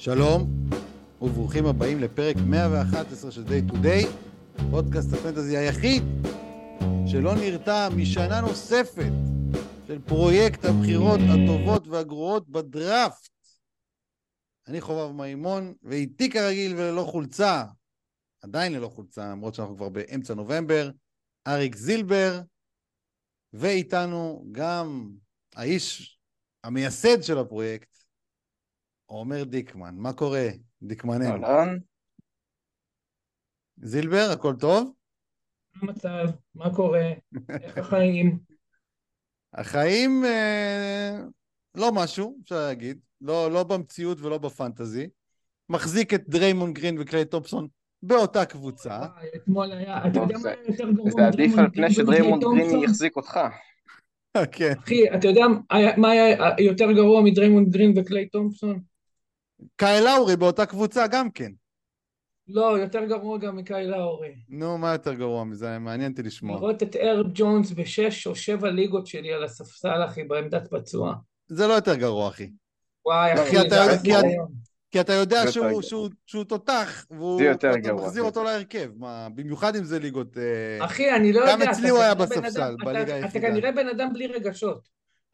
[0.00, 0.50] שלום,
[1.20, 4.06] וברוכים הבאים לפרק 111 של Day to Day,
[4.70, 6.02] פודקאסט הפנטזי היחיד
[7.06, 9.12] שלא נרתע משנה נוספת
[9.86, 13.28] של פרויקט הבחירות הטובות והגרועות בדראפט.
[14.66, 17.64] אני חובב מימון, ואיתי כרגיל וללא חולצה,
[18.42, 20.90] עדיין ללא חולצה, למרות שאנחנו כבר באמצע נובמבר,
[21.46, 22.40] אריק זילבר,
[23.52, 25.10] ואיתנו גם
[25.54, 26.18] האיש
[26.64, 27.97] המייסד של הפרויקט,
[29.08, 29.94] עומר דיקמן.
[29.98, 30.48] מה קורה,
[30.82, 31.46] דיקמננו?
[31.46, 31.76] אהלן,
[33.76, 34.92] זילבר, הכל טוב?
[35.74, 36.26] מה המצב?
[36.54, 37.12] מה קורה?
[37.50, 38.38] איך החיים?
[39.54, 41.18] החיים אה,
[41.74, 42.98] לא משהו, אפשר להגיד.
[43.20, 45.08] לא, לא במציאות ולא בפנטזי.
[45.68, 47.68] מחזיק את דריימון גרין וקליי טופסון
[48.02, 48.98] באותה קבוצה.
[48.98, 52.82] וואי, אתמול היה, אתה יודע מה היה יותר גרוע זה עדיף על פני וקליי גרין?
[52.82, 53.40] יחזיק אותך.
[54.52, 54.72] כן.
[54.78, 55.44] אחי, אתה יודע
[55.96, 58.80] מה היה יותר גרוע מדריימונד גרין וקליי תומפסון?
[59.76, 61.52] קאי לאורי באותה קבוצה גם כן.
[62.48, 64.34] לא, יותר גרוע גם מקאי לאורי.
[64.48, 65.78] נו, מה יותר גרוע מזה?
[65.78, 66.56] מעניין אותי לשמוע.
[66.56, 71.14] לראות את ארב ג'ונס בשש או שבע ליגות שלי על הספסל, אחי, בעמדת פצוע.
[71.48, 72.50] זה לא יותר גרוע, אחי.
[73.06, 74.26] וואי, אחי, כי זה אתה- היה כי אתה-.
[74.90, 78.26] כי אתה יודע שהוא, יותר שהוא, שהוא תותח, והוא אתה מחזיר כן.
[78.28, 78.90] אותו להרכב.
[78.96, 80.38] מה, במיוחד אם זה ליגות...
[80.38, 83.48] אה, אחי, אני לא גם יודע, אצלי אתה הוא היה בספסל, אתה- בליגה אתה היחידה.
[83.48, 84.88] כנראה בן אדם בלי רגשות.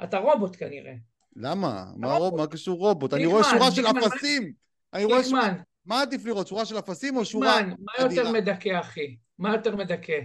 [0.04, 0.92] אתה רובוט כנראה.
[1.36, 1.84] למה?
[1.96, 2.16] מה.
[2.16, 3.14] רוב, מה קשור רובוט?
[3.14, 4.52] אני רואה שורה של אפסים!
[4.94, 5.26] אני רואה ש...
[5.26, 5.54] דיקמן,
[5.86, 6.46] מה עדיף לראות?
[6.46, 8.32] שורה של אפסים או שורה דיקמן, מה יותר אדירה?
[8.32, 9.16] מדכא, אחי?
[9.38, 10.18] מה יותר מדכא?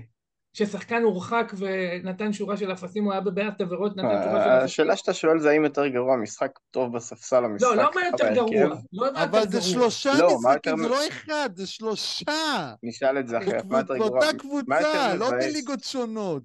[0.54, 4.66] ששחקן הורחק ונתן שורה של אפסים, הוא היה בבעיית עבירות, נתן שורה של אפסים.
[4.66, 8.02] השאלה שאתה שואל זה האם יותר גרוע משחק טוב בספסל או משחק לא, לא מה
[8.06, 8.34] יותר?
[8.34, 8.76] גרוע.
[8.94, 9.62] לא מה אבל זה.
[9.62, 12.74] שלושה לא, משחקים, זה לא אחד, זה שלושה!
[12.84, 14.10] נשאל את זה אחרת, מה יותר גרוע?
[14.10, 15.32] באותה קבוצה, לא?
[15.32, 16.44] בליגות שונות.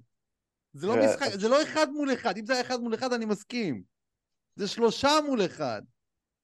[0.73, 2.37] זה לא זה לא אחד מול אחד.
[2.37, 3.94] אם זה היה אחד מול אחד, אני מסכים.
[4.55, 5.81] זה שלושה מול אחד.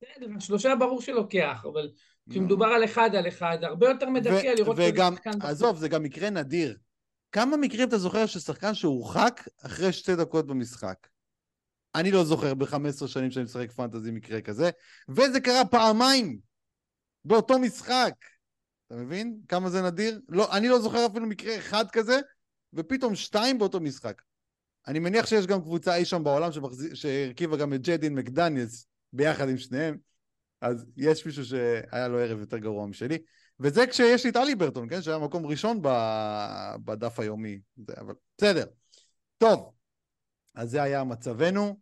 [0.02, 1.90] בסדר, שלושה ברור שלוקח, אבל
[2.30, 5.16] כשמדובר על אחד על אחד, הרבה יותר מדכא לראות וגם.
[5.42, 6.78] עזוב, זה גם מקרה נדיר.
[7.32, 11.08] כמה מקרים אתה זוכר של שחקן שהורחק אחרי שתי דקות במשחק?
[11.96, 14.70] אני לא זוכר ב-15 שנים שאני משחק פנטזי מקרה כזה,
[15.10, 16.40] וזה קרה פעמיים
[17.26, 18.14] באותו משחק.
[18.88, 20.20] אתה מבין כמה זה נדיר?
[20.30, 22.20] לא, אני לא זוכר אפילו מקרה אחד כזה,
[22.74, 24.22] ופתאום שתיים באותו משחק.
[24.88, 26.50] אני מניח שיש גם קבוצה אי שם בעולם
[26.94, 29.98] שהרכיבה גם את ג'דין מקדניאלס ביחד עם שניהם,
[30.62, 33.18] אז יש מישהו שהיה לו ערב יותר גרוע משלי.
[33.60, 35.02] וזה כשיש לי את אלי ברטון, כן?
[35.02, 35.90] שהיה מקום ראשון ב...
[36.86, 37.60] בדף היומי.
[37.88, 38.66] זה, אבל בסדר.
[39.38, 39.72] טוב,
[40.56, 41.80] אז זה היה מצבנו.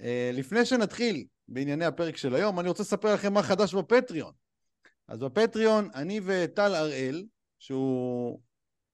[0.00, 4.32] אה, לפני שנתחיל בענייני הפרק של היום, אני רוצה לספר לכם מה חדש בפטריון.
[5.08, 7.24] אז בפטריון, אני וטל הראל,
[7.58, 8.40] שהוא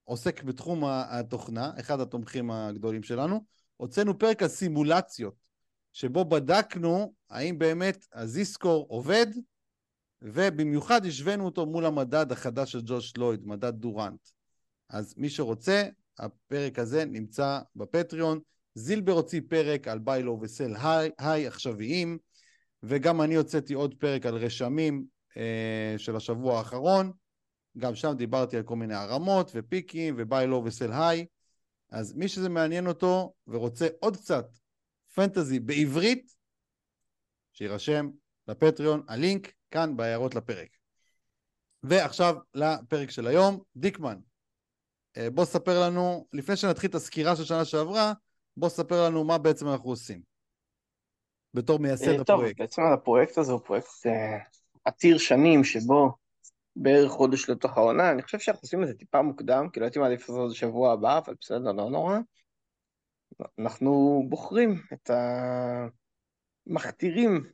[0.04, 3.44] עוסק בתחום התוכנה, אחד התומכים הגדולים שלנו,
[3.76, 5.34] הוצאנו פרק על סימולציות,
[5.92, 9.26] שבו בדקנו האם באמת הזיסקור עובד,
[10.22, 14.28] ובמיוחד השווינו אותו מול המדד החדש של ג'וש לויד, מדד דורנט.
[14.88, 15.88] אז מי שרוצה,
[16.18, 18.40] הפרק הזה נמצא בפטריון.
[18.74, 22.18] זילבר הוציא פרק על ביילו וסל היי, היי עכשוויים,
[22.82, 25.04] וגם אני הוצאתי עוד פרק על רשמים
[25.36, 27.12] אה, של השבוע האחרון.
[27.78, 31.26] גם שם דיברתי על כל מיני הרמות ופיקים וביילו וסל היי.
[31.90, 34.46] אז מי שזה מעניין אותו ורוצה עוד קצת
[35.14, 36.34] פנטזי בעברית,
[37.52, 38.10] שיירשם
[38.48, 40.68] לפטריון, הלינק כאן בהערות לפרק.
[41.82, 44.18] ועכשיו לפרק של היום, דיקמן,
[45.16, 48.12] אה, בוא ספר לנו, לפני שנתחיל את הסקירה של שנה שעברה,
[48.56, 50.22] בוא ספר לנו מה בעצם אנחנו עושים.
[51.54, 52.60] בתור מייסד אה, טוב, הפרויקט.
[52.60, 54.38] בעצם הפרויקט הזה הוא פרויקט אה,
[54.84, 56.14] עתיר שנים, שבו
[56.76, 59.98] בערך חודש לתוך העונה, אני חושב שאנחנו עושים את זה טיפה מוקדם, כי לא הייתי
[59.98, 62.18] מעדיף לעשות את זה בשבוע הבא, אבל בסדר, לא נורא.
[63.58, 65.10] אנחנו בוחרים את
[66.66, 67.50] המכתירים,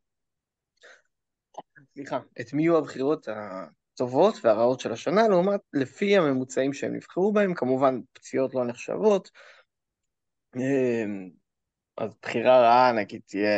[1.95, 7.55] סליחה, את מי יהיו הבחירות הטובות והרעות של השנה, לעומת לפי הממוצעים שהם נבחרו בהם,
[7.55, 9.31] כמובן פציעות לא נחשבות.
[10.57, 11.05] אה,
[11.97, 13.51] אז בחירה רעה נגיד תהיה,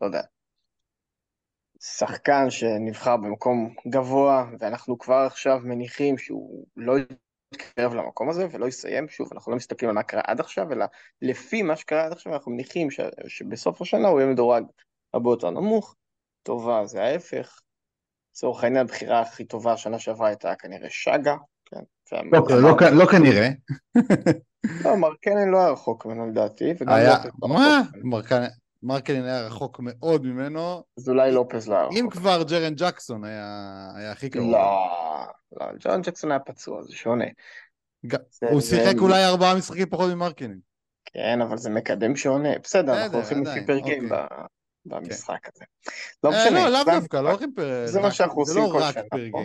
[0.00, 0.22] לא יודע,
[1.80, 6.94] שחקן שנבחר במקום גבוה, ואנחנו כבר עכשיו מניחים שהוא לא
[7.54, 10.84] יתקרב למקום הזה ולא יסיים, שוב, אנחנו לא מסתכלים על מה קרה עד עכשיו, אלא
[11.22, 13.00] לפי מה שקרה עד עכשיו, אנחנו מניחים ש...
[13.28, 14.64] שבסוף השנה הוא יהיה מדורג
[15.14, 15.96] הרבה יותר נמוך,
[16.42, 17.60] טובה זה ההפך.
[18.32, 21.36] לצורך העניין, הבחירה הכי טובה השנה שעברה הייתה כנראה שגה,
[21.66, 21.80] כן?
[22.12, 23.48] לא, לא, לא כנראה.
[24.84, 27.82] לא, מרקנן לא היה רחוק ממנו לדעתי, היה, לא מה?
[28.04, 28.50] מרקנן-
[28.82, 30.82] מרקנן היה רחוק מאוד ממנו.
[30.98, 31.98] אז אולי לופז לא היה רחוק.
[31.98, 33.46] אם כבר ג'רן ג'קסון היה
[33.94, 34.52] היה הכי קרוב.
[34.52, 34.86] לא,
[35.60, 37.24] לא, ג'ון ג'קסון היה פצוע, זה שונה.
[38.06, 40.58] ג- זה- הוא זה- שיחק אולי ארבעה משחקים פחות ממרקנן.
[41.04, 42.48] כן, אבל זה מקדם שונה.
[42.62, 44.12] בסדר, אנחנו הולכים לפי פרקים.
[44.12, 44.26] אוקיי.
[44.86, 45.64] במשחק הזה.
[46.24, 46.64] לא אה, משנה.
[46.64, 47.28] לא, לאו זה דווקא, לא.
[47.30, 47.86] הולכים פר...
[47.86, 49.40] זה מה שאנחנו זה לא עושים כל רק שנה פה.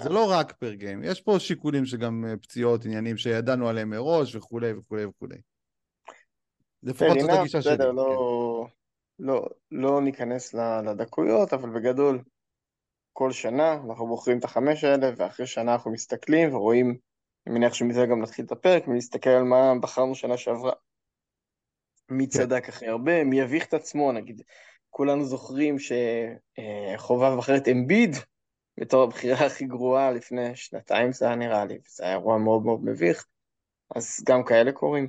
[0.00, 1.02] זה לא רק פר גיים.
[1.04, 5.36] יש פה שיקולים שגם אה, פציעות, עניינים שידענו עליהם מראש וכולי וכולי וכולי.
[6.82, 7.72] לפחות זאת פרינם, הגישה שלי.
[7.72, 7.96] בסדר, כן.
[7.96, 8.66] לא,
[9.18, 12.22] לא, לא ניכנס לדקויות, אבל בגדול,
[13.12, 16.98] כל שנה אנחנו בוחרים את החמש האלה, ואחרי שנה אנחנו מסתכלים ורואים,
[17.46, 20.72] אני מניח שמזה גם נתחיל את הפרק, ונסתכל על מה בחרנו שנה שעברה.
[22.10, 22.30] מי כן.
[22.30, 24.42] צדק הכי הרבה, מי יביך את עצמו, נגיד,
[24.90, 28.16] כולנו זוכרים שחובב בחר את אמביד
[28.80, 32.84] בתור הבחירה הכי גרועה לפני שנתיים זה היה נראה לי, וזה היה אירוע מאוד מאוד
[32.84, 33.26] מביך,
[33.96, 35.08] אז גם כאלה קורים.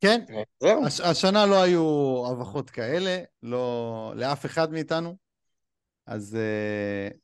[0.00, 0.24] כן,
[0.60, 0.86] זהו.
[0.86, 5.16] הש, השנה לא היו הבכות כאלה, לא לאף אחד מאיתנו,
[6.06, 7.14] אז uh,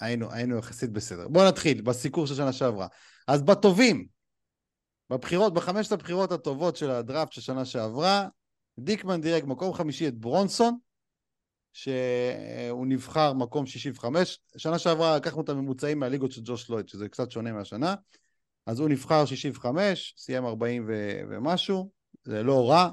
[0.00, 1.28] היינו, היינו יחסית בסדר.
[1.28, 2.86] בואו נתחיל בסיקור של שנה שעברה.
[3.28, 4.06] אז בטובים,
[5.10, 8.28] בבחירות, בחמשת הבחירות הטובות של הדראפט של שנה שעברה,
[8.78, 10.78] דיקמן דירג מקום חמישי את ברונסון,
[11.72, 14.38] שהוא נבחר מקום 65.
[14.56, 17.94] שנה שעברה לקחנו את הממוצעים מהליגות של ג'וש לויד, שזה קצת שונה מהשנה.
[18.70, 21.90] אז הוא נבחר 65, סיים 40 ו- ומשהו,
[22.24, 22.90] זה לא רע.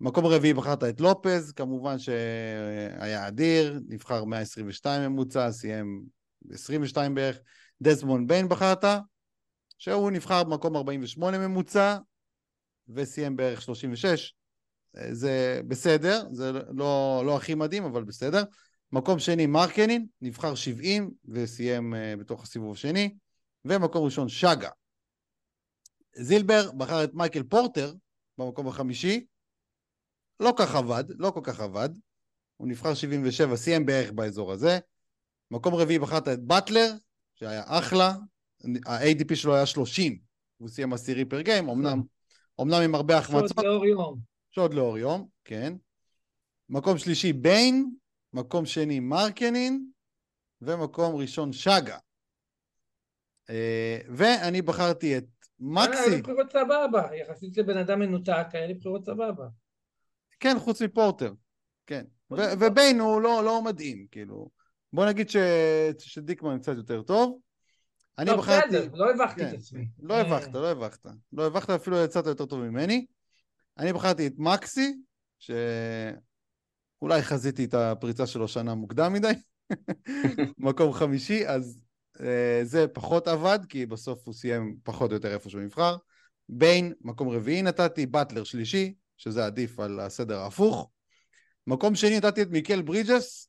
[0.00, 6.02] מקום רביעי בחרת את לופז, כמובן שהיה אדיר, נבחר 122 ממוצע, סיים
[6.50, 7.38] 22 בערך.
[7.82, 8.84] דזמונד ביין בחרת,
[9.78, 11.96] שהוא נבחר במקום 48 ממוצע,
[12.88, 14.34] וסיים בערך 36.
[15.10, 18.42] זה בסדר, זה לא, לא הכי מדהים, אבל בסדר.
[18.92, 23.14] מקום שני, מרקנין, נבחר 70 וסיים uh, בתוך הסיבוב השני.
[23.64, 24.70] ומקום ראשון, שגה.
[26.18, 27.94] זילבר בחר את מייקל פורטר
[28.38, 29.26] במקום החמישי.
[30.40, 31.88] לא כך עבד, לא כל כך עבד.
[32.56, 34.78] הוא נבחר 77, סיים בערך באזור הזה.
[35.50, 36.92] מקום רביעי בחרת את באטלר,
[37.34, 38.14] שהיה אחלה.
[38.86, 40.18] ה-ADP שלו היה 30,
[40.56, 42.02] הוא סיים עשירי פר גיים, אמנם,
[42.60, 43.48] אמנם עם הרבה החמצות.
[43.56, 44.18] שוד לאור יום.
[44.50, 45.74] שוד לאור יום, כן.
[46.68, 47.94] מקום שלישי ביין,
[48.32, 49.90] מקום שני מרקנין,
[50.62, 51.98] ומקום ראשון שגה.
[53.50, 55.24] אה, ואני בחרתי את
[55.60, 59.46] היה מקסי, לי בחירות סבבה, יחסית לבן אדם מנותק, היה לי בחירות סבבה.
[60.40, 61.32] כן, חוץ מפורטר,
[61.86, 62.04] כן.
[62.28, 62.66] חוץ ו- מפורטר.
[62.66, 64.50] וביין הוא לא, לא מדהים, כאילו.
[64.92, 65.36] בוא נגיד ש...
[65.98, 67.38] שדיקמן קצת יותר טוב.
[68.18, 68.68] אני לא, בחרתי...
[68.68, 69.48] בסדר, לא הבכתי כן.
[69.48, 69.88] את עצמי.
[69.98, 71.06] לא הבכת, לא הבכת.
[71.32, 73.06] לא הבכת, אפילו יצאת יותר טוב ממני.
[73.78, 74.96] אני בחרתי את מקסי,
[75.38, 79.32] שאולי חזיתי את הפריצה שלו שנה מוקדם מדי.
[80.58, 81.80] מקום חמישי, אז
[82.62, 85.96] זה פחות עבד, כי בסוף הוא סיים פחות או יותר איפה שהוא נבחר.
[86.48, 90.90] ביין, מקום רביעי נתתי, באטלר שלישי, שזה עדיף על הסדר ההפוך.
[91.66, 93.48] מקום שני נתתי את מיקל ברידג'ס,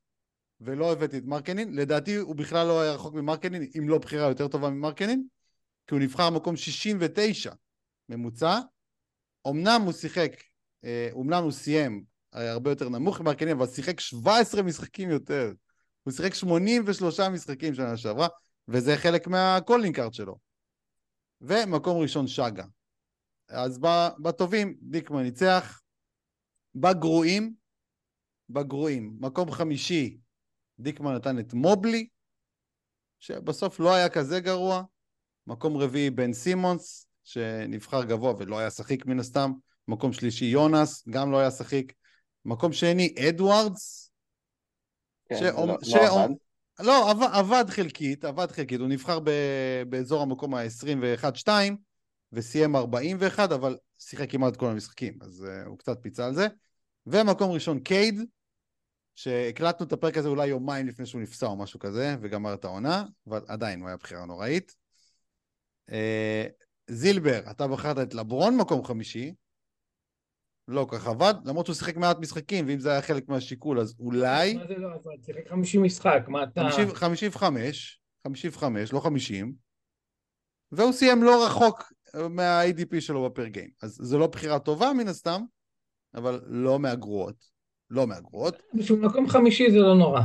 [0.62, 1.76] ולא הבאתי את מרקנין.
[1.76, 5.24] לדעתי הוא בכלל לא היה רחוק ממרקנין, אם לא בחירה יותר טובה ממרקנין,
[5.88, 7.52] כי הוא נבחר מקום 69
[8.10, 8.60] ממוצע.
[9.48, 10.32] אמנם הוא שיחק,
[10.86, 12.04] אה, אמנם הוא סיים
[12.36, 15.52] אה, הרבה יותר נמוך ממרקנין, אבל שיחק 17 משחקים יותר.
[16.04, 18.28] הוא שיחק 83 משחקים שנה שעברה,
[18.68, 20.38] וזה חלק מה calling card שלו.
[21.42, 22.66] ומקום ראשון שגה.
[23.50, 23.80] אז
[24.22, 25.82] בטובים דיקמן ניצח,
[26.76, 27.54] בגרועים,
[28.50, 30.18] בגרועים, מקום חמישי
[30.80, 32.08] דיקמן נתן את מובלי,
[33.20, 34.84] שבסוף לא היה כזה גרוע,
[35.48, 39.52] מקום רביעי בן סימונס, שנבחר גבוה ולא היה שחיק מן הסתם,
[39.88, 41.94] מקום שלישי יונס, גם לא היה שחיק,
[42.46, 44.12] מקום שני אדוארדס,
[45.30, 46.47] כן, שאומ- לא- לא שאומ- עבד.
[46.80, 49.30] לא, עבד, עבד חלקית, עבד חלקית, הוא נבחר ב,
[49.90, 51.50] באזור המקום ה-21-2
[52.32, 56.48] וסיים 41, אבל שיחק כמעט כל המשחקים, אז uh, הוא קצת פיצה על זה.
[57.08, 58.22] ומקום ראשון קייד,
[59.16, 63.06] שהקלטנו את הפרק הזה אולי יומיים לפני שהוא נפסע או משהו כזה, וגמר את העונה,
[63.28, 64.76] אבל עדיין הוא היה בחירה נוראית.
[65.90, 65.94] Uh,
[66.90, 69.34] זילבר, אתה בחרת את לברון מקום חמישי,
[70.68, 73.96] לא כל כך עבד, למרות שהוא שיחק מעט משחקים, ואם זה היה חלק מהשיקול, אז
[74.00, 74.54] אולי...
[74.54, 75.24] מה זה לא עבד?
[75.26, 76.62] שיחק 50 משחק, מה אתה...
[76.62, 79.54] 50 55, 55, לא 50,
[80.72, 81.94] והוא סיים לא רחוק
[82.30, 83.70] מה-ADP שלו בפר גיים.
[83.82, 85.42] אז זו לא בחירה טובה מן הסתם,
[86.16, 87.36] אבל לא מהגרועות.
[87.90, 88.62] לא מהגרועות.
[88.74, 90.22] בשביל מקום חמישי זה לא נורא.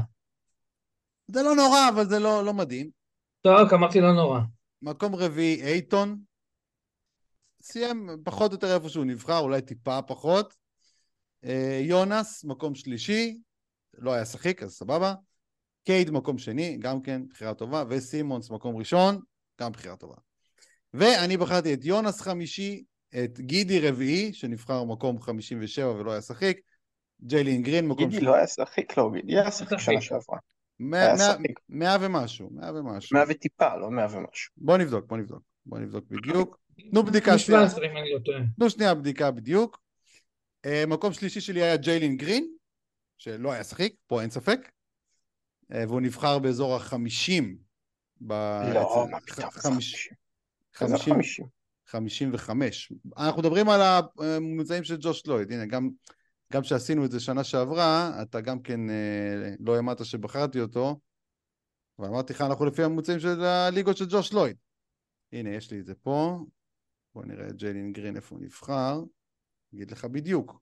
[1.29, 2.91] זה לא נורא, אבל זה לא, לא מדהים.
[3.41, 4.41] טוב, אמרתי לא נורא.
[4.83, 6.19] מקום רביעי, אייטון.
[7.63, 10.55] סיים פחות או יותר איפה שהוא נבחר, אולי טיפה פחות.
[11.45, 13.39] אה, יונס, מקום שלישי,
[13.99, 15.15] לא היה שחיק, אז סבבה.
[15.85, 19.21] קייד, מקום שני, גם כן בחירה טובה, וסימונס, מקום ראשון,
[19.61, 20.15] גם בחירה טובה.
[20.95, 22.85] ואני בחרתי את יונס חמישי,
[23.25, 26.61] את גידי רביעי, שנבחר מקום 57 ולא היה שחיק,
[27.23, 28.99] ג'יילין גרין, מקום גידי לא היה שחיק?
[28.99, 30.01] לא, גידי היה שחיק שנה.
[30.01, 30.39] שעברה.
[31.69, 33.17] מאה ומשהו, מאה ומשהו.
[33.17, 34.53] מאה וטיפה, לא מאה ומשהו.
[34.57, 35.43] בוא נבדוק, בוא נבדוק.
[35.67, 36.62] בוא נבדוק בדיוק.
[36.91, 37.61] תנו בדיקה שנייה.
[37.69, 38.19] 17 אם אני לא.
[38.57, 39.81] תנו שנייה בדיקה בדיוק.
[40.67, 42.55] אה, מקום שלישי שלי היה ג'יילין גרין,
[43.19, 44.71] שלא היה שחיק, פה אין ספק.
[45.73, 47.57] אה, והוא נבחר באזור החמישים.
[48.27, 48.33] ב...
[48.75, 50.15] לא, מה פתאום, זה חמיש- 50.
[50.73, 51.47] זה חמישים- 50.
[51.87, 52.93] 55.
[53.17, 53.81] אנחנו מדברים על
[54.19, 55.53] הממוצעים של ג'וש לויד.
[55.53, 55.91] הנה, גם,
[56.53, 61.01] גם שעשינו את זה שנה שעברה, אתה גם כן אה, לא האמרת שבחרתי אותו,
[61.99, 64.57] ואמרתי לך, אנחנו לפי הממוצעים של הליגות של ג'וש לויד.
[65.33, 66.39] הנה, יש לי את זה פה.
[67.15, 69.01] בוא נראה את ג'יילין גרין, איפה הוא נבחר.
[69.75, 70.61] אגיד לך בדיוק.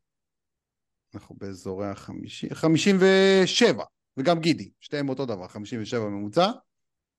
[1.15, 3.85] אנחנו באזורי החמישים, 57,
[4.17, 6.51] וגם גידי, שתיהם אותו דבר, 57 ממוצע,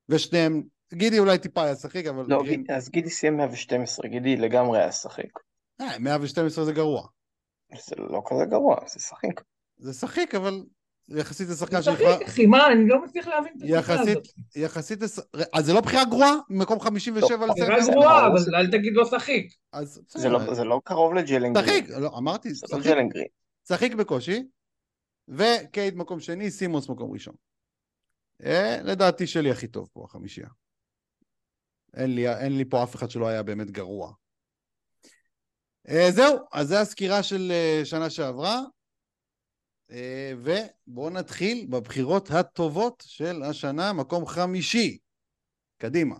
[0.09, 4.79] ושניהם, גידי אולי טיפה היה שחיק, אבל לא, גרין, אז גידי סיים 112, גידי לגמרי
[4.79, 5.39] היה שחיק.
[5.81, 7.07] אה, 112 זה גרוע.
[7.87, 9.41] זה לא כזה גרוע, זה שחיק.
[9.77, 10.63] זה שחיק, אבל
[11.17, 12.13] יחסית זה שחקן הוא שנבחר...
[12.15, 14.27] שחיק, אחי, מה, אני לא מצליח להבין את יחסית, הזאת.
[14.55, 15.01] יחסית...
[15.01, 15.19] לש-
[15.53, 16.31] אז זה לא בחירה גרועה?
[16.49, 17.67] מקום 57 לא, לסרט?
[17.79, 19.53] בסדר, גרועה, אבל זה- אל תגיד לו שחיק.
[20.07, 20.29] זה.
[20.29, 21.65] לא- זה לא קרוב לג'לן גרין.
[21.67, 22.93] שחיק, לא, אמרתי, לא שחיק.
[23.67, 24.43] שחיק בקושי,
[25.27, 27.33] וקייד מקום שני, סימונס מקום ראשון.
[28.45, 30.47] אה, לדעתי שלי הכי טוב פה, החמישייה.
[31.93, 32.15] אין
[32.57, 34.11] לי, פה אף אחד שלא היה באמת גרוע.
[35.89, 38.61] אה, זהו, אז זו הסקירה של אה, שנה שעברה, אה,
[39.91, 44.97] ובואו נתחיל בבחירות הטובות של השנה, מקום חמישי.
[45.77, 46.15] קדימה.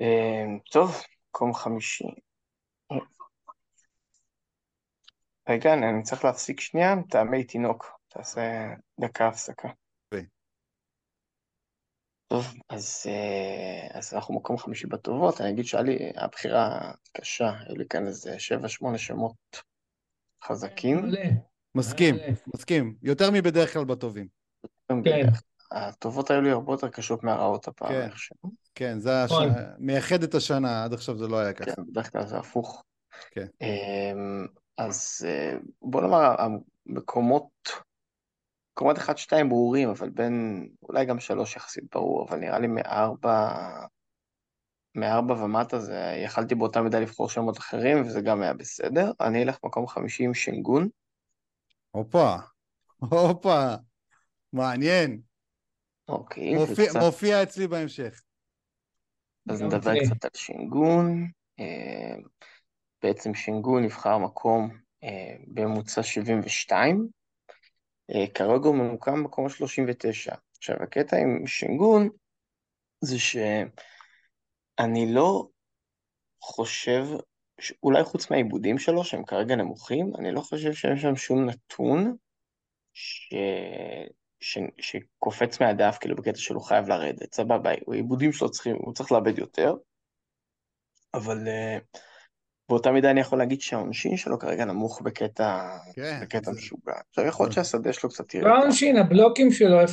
[0.00, 0.90] אה, טוב,
[1.28, 2.04] מקום חמישי.
[5.48, 8.00] רגע, אני צריך להפסיק שנייה, טעמי תינוק.
[8.08, 8.40] תעשה
[9.00, 9.68] דקה הפסקה.
[10.04, 10.26] אוקיי.
[12.26, 15.40] טוב, אז, אה, אז אנחנו מקום חמישי בטובות.
[15.40, 19.69] אני אגיד שהיה לי, הבחירה קשה, היו לי כאן איזה שבע, שמונה שמות
[20.44, 20.96] חזקים.
[20.96, 21.20] מלא.
[21.74, 22.24] מסכים, מלא.
[22.54, 22.94] מסכים.
[23.02, 24.26] יותר מבדרך כלל בטובים.
[25.04, 25.26] כן.
[25.72, 28.08] הטובות היו לי הרבה יותר קשות מהרעות הפעם, כן.
[28.74, 29.32] כן, זה הש...
[29.32, 29.48] נכון.
[29.78, 31.74] מייחד את השנה, עד עכשיו זה לא היה ככה.
[31.74, 32.84] כן, בדרך כלל זה הפוך.
[33.30, 33.46] כן.
[33.60, 34.46] אמ,
[34.78, 36.34] אז אה, בוא נאמר,
[36.86, 37.50] המקומות,
[38.72, 43.50] מקומות אחד, שתיים ברורים, אבל בין, אולי גם שלוש יחסית ברור, אבל נראה לי מארבע,
[44.94, 49.12] מארבע ומטה זה, יכלתי באותה מידה לבחור שמות אחרים, וזה גם היה בסדר.
[49.20, 50.88] אני אלך מקום חמישי עם שנגון.
[51.90, 52.36] הופה,
[52.98, 53.74] הופה,
[54.52, 55.20] מעניין.
[56.08, 58.22] אוקיי, מופיע, וקצת, מופיע אצלי בהמשך.
[59.50, 60.06] אז נדבר אצלי.
[60.06, 61.26] קצת על שינגון.
[61.60, 62.16] אה,
[63.02, 64.70] בעצם שינגון נבחר מקום
[65.04, 67.08] אה, בממוצע 72,
[68.10, 70.36] אה, כרגע הוא ממוקם במקום ה-39.
[70.56, 72.08] עכשיו, הקטע עם שינגון
[73.00, 73.18] זה
[74.80, 75.46] שאני לא
[76.42, 77.06] חושב,
[77.60, 82.16] ש- אולי חוץ מהעיבודים שלו, שהם כרגע נמוכים, אני לא חושב שיש שם שום נתון
[82.92, 83.34] ש...
[84.40, 84.58] ש...
[84.78, 89.74] שקופץ מהדף, כאילו בקטע שהוא חייב לרדת, סבבה, העיבודים שלו צריכים, הוא צריך לאבד יותר,
[91.14, 91.98] אבל uh,
[92.68, 96.20] באותה מידה אני יכול להגיד שהעונשין שלו כרגע נמוך בקטע, כן.
[96.22, 96.92] בקטע זה- משוגע.
[97.08, 98.44] עכשיו יכול להיות שהשדה שלו קצת ירד.
[98.44, 99.86] לא העונשין, הבלוקים שלו 0.4.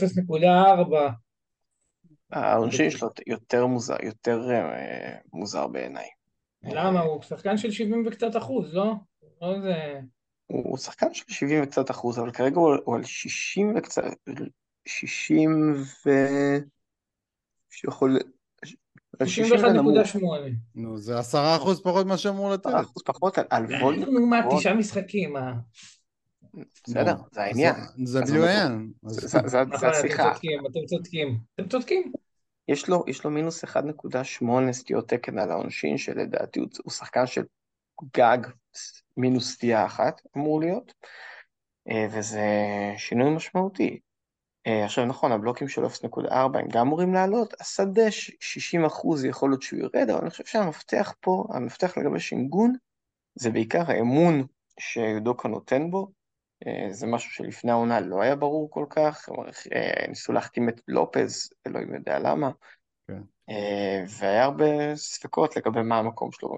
[2.32, 6.08] העונשין שלו יותר מוזר, יותר אה, מוזר בעיניי.
[6.64, 7.02] למה?
[7.02, 8.94] הוא שחקן של 70 וקצת אחוז, לא?
[9.42, 10.00] לא איזה...
[10.48, 14.04] הוא שחקן של 70 וקצת אחוז, אבל כרגע הוא, הוא על 60 וקצת,
[14.88, 15.74] 60
[16.06, 16.10] ו...
[17.70, 18.20] שיכול...
[19.20, 20.20] על 60 ונמוך, 61.8.
[20.76, 22.66] נו, זה עשרה אחוז פחות ממה שאמור לתת.
[22.66, 23.66] 10 אחוז פחות על.
[24.12, 24.42] נו, מה.
[24.58, 25.54] תשעה משחקים, מה?
[26.84, 27.76] בסדר, זה העניין.
[28.06, 28.92] זה- בדיוק העניין.
[29.04, 29.28] זה-
[29.68, 30.32] נכון, השיחה.
[30.72, 31.38] אתם צודקים.
[31.56, 32.12] אתם צודקים.
[32.68, 33.72] יש לו, יש לו מינוס 1.8
[34.74, 37.44] סטיות תקן על העונשין, שלדעתי הוא, הוא שחקן של
[38.18, 38.38] גג
[39.18, 40.94] מינוס סטייה אחת, אמור להיות,
[41.90, 42.42] אה, וזה
[42.98, 44.00] שינוי משמעותי.
[44.68, 49.50] אה, עכשיו נכון, הבלוקים של 0.4 הם גם אמורים לעלות, השדה ש- 60 אחוז יכול
[49.50, 52.74] להיות שהוא ירד, אבל אני חושב שהמפתח פה, המפתח לגבי שינגון,
[53.36, 54.44] זה בעיקר האמון
[54.80, 56.12] שיודוקה נותן בו,
[56.90, 59.30] זה משהו שלפני העונה לא היה ברור כל כך,
[59.76, 62.52] אה, ניסו להחתים את לופז, אלוהים יודע למה,
[63.08, 63.22] כן.
[63.50, 66.58] אה, והיה הרבה ספקות לגבי מה המקום שלו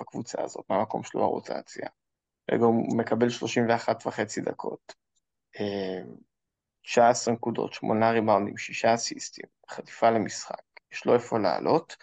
[0.00, 1.88] בקבוצה הזאת, מה המקום שלו ברוטציה.
[2.50, 4.94] רגע הוא מקבל 31 וחצי דקות,
[5.60, 6.02] אה,
[6.82, 11.96] 19 נקודות, 8 ריבאונדים, 6 אסיסטים, חטיפה למשחק, יש לו איפה לעלות.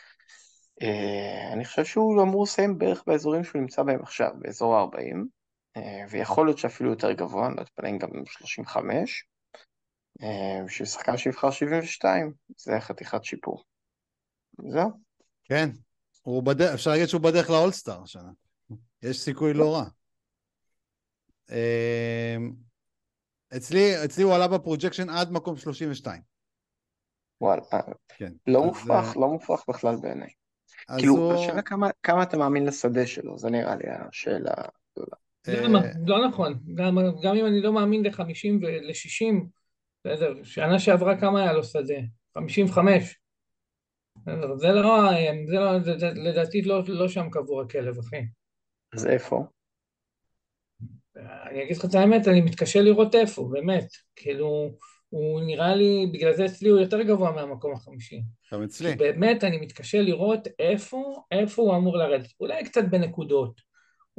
[0.82, 5.39] אה, אני חושב שהוא אמור לסיים בערך באזורים שהוא נמצא בהם עכשיו, באזור ה-40, אה,
[6.10, 9.28] ויכול להיות שאפילו יותר גבוה, אני לא אתפלא אם גם 35.
[10.22, 13.64] אה, בשביל שחקן שיבחר 72, זה חתיכת שיפור.
[14.68, 14.90] זהו.
[15.44, 15.70] כן.
[16.44, 18.32] בדרך, אפשר להגיד שהוא בדרך לאולסטאר השנה.
[19.04, 19.86] יש סיכוי לא רע.
[21.50, 22.52] אמ,
[23.58, 26.22] אצלי, אצלי הוא עלה ב projection עד מקום 32.
[27.42, 28.34] וואלה, אה, כן.
[28.48, 30.30] לא אז, מופרך, אה, לא מופרך בכלל בעיניי.
[30.98, 31.34] כאילו, הוא...
[31.34, 35.18] השאלה כמה, כמה אתה מאמין לשדה שלו, זה נראה לי השאלה הגדולה.
[35.48, 35.80] למה?
[35.80, 36.60] אה, לא נכון.
[36.76, 39.46] גם, גם אם אני לא מאמין ל-50 ול-60,
[40.06, 42.00] בסדר, שנה שעברה כמה היה לו שדה?
[42.34, 43.20] 55.
[44.16, 45.12] בסדר, זה לא,
[45.46, 48.22] זה לא, זה, זה, לדעתי לא, לא שם קבור הכלב, אחי.
[48.94, 49.44] אז איפה?
[51.16, 53.88] אני אגיד לך את האמת, אני מתקשה לראות איפה, באמת.
[54.16, 54.78] כאילו,
[55.10, 58.22] הוא נראה לי, בגלל זה אצלי הוא יותר גבוה מהמקום החמישי.
[58.54, 58.96] גם אצלי.
[58.96, 62.30] באמת אני מתקשה לראות איפה, איפה הוא אמור לרדת.
[62.40, 63.69] אולי קצת בנקודות.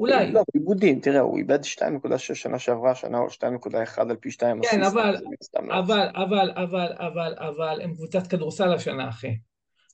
[0.01, 0.33] אולי.
[0.33, 4.83] לא, עיבודים, תראה, הוא איבד 2.6 שנה שעברה, שנה הוא 2.1 על פי 2 כן,
[4.83, 5.17] אבל,
[5.55, 9.37] לא אבל, אבל, אבל, אבל, אבל, הם קבוצת כדורסל השנה, אחי.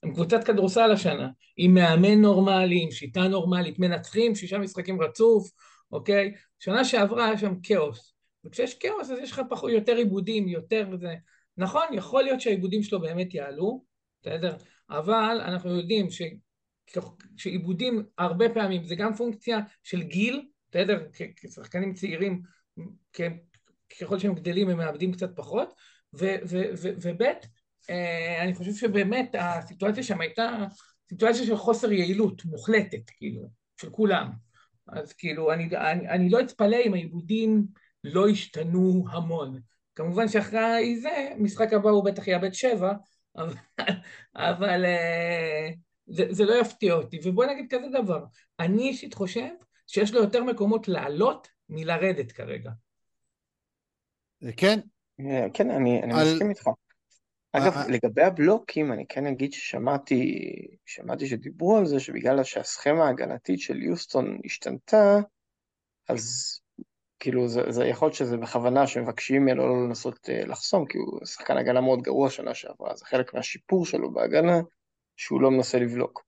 [0.03, 1.29] הם קבוצת כדורסל השנה.
[1.57, 5.49] עם מאמן נורמלי, עם שיטה נורמלית, מנצחים שישה משחקים רצוף,
[5.91, 6.33] אוקיי?
[6.59, 8.13] שנה שעברה היה שם כאוס.
[8.45, 11.15] וכשיש כאוס אז יש לך פחות, יותר עיבודים, יותר זה.
[11.57, 13.83] נכון, יכול להיות שהעיבודים שלו באמת יעלו,
[14.21, 14.55] בסדר?
[14.89, 16.21] אבל אנחנו יודעים ש...
[17.37, 21.07] שעיבודים הרבה פעמים זה גם פונקציה של גיל, בסדר?
[21.35, 22.41] כשחקנים צעירים,
[23.99, 25.73] ככל שהם גדלים הם מאבדים קצת פחות,
[26.13, 27.21] וב'
[27.89, 30.65] אה, אני חושב שבאמת הסיטואציה שם הייתה
[31.09, 33.41] סיטואציה של חוסר יעילות מוחלטת, כאילו,
[33.81, 34.31] של כולם.
[34.87, 37.65] אז כאילו, אני, אני, אני לא אתפלא אם העיבודים
[38.03, 39.59] לא השתנו המון.
[39.95, 42.93] כמובן שאחרי זה, משחק הבא הוא בטח יאבד שבע,
[43.35, 43.53] אבל,
[44.35, 45.69] אבל אה,
[46.07, 47.19] זה, זה לא יפתיע אותי.
[47.23, 48.25] ובוא נגיד כזה דבר,
[48.59, 49.49] אני אישית חושב
[49.87, 52.71] שיש לו יותר מקומות לעלות מלרדת כרגע.
[54.57, 54.79] כן.
[55.53, 56.33] כן, אני, אני על...
[56.33, 56.69] מסכים איתך.
[57.51, 60.41] אגב, אה, לגבי הבלוקים, אני כן אגיד ששמעתי,
[60.85, 65.19] שמעתי שדיברו על זה, שבגלל שהסכמה ההגנתית של יוסטון השתנתה,
[66.09, 66.55] אז
[67.19, 71.57] כאילו זה, זה יכול להיות שזה בכוונה שמבקשים ממנו לא לנסות לחסום, כי הוא שחקן
[71.57, 74.59] הגנה מאוד גרוע שנה שעברה, זה חלק מהשיפור שלו בהגנה,
[75.17, 76.25] שהוא לא מנסה לבלוק.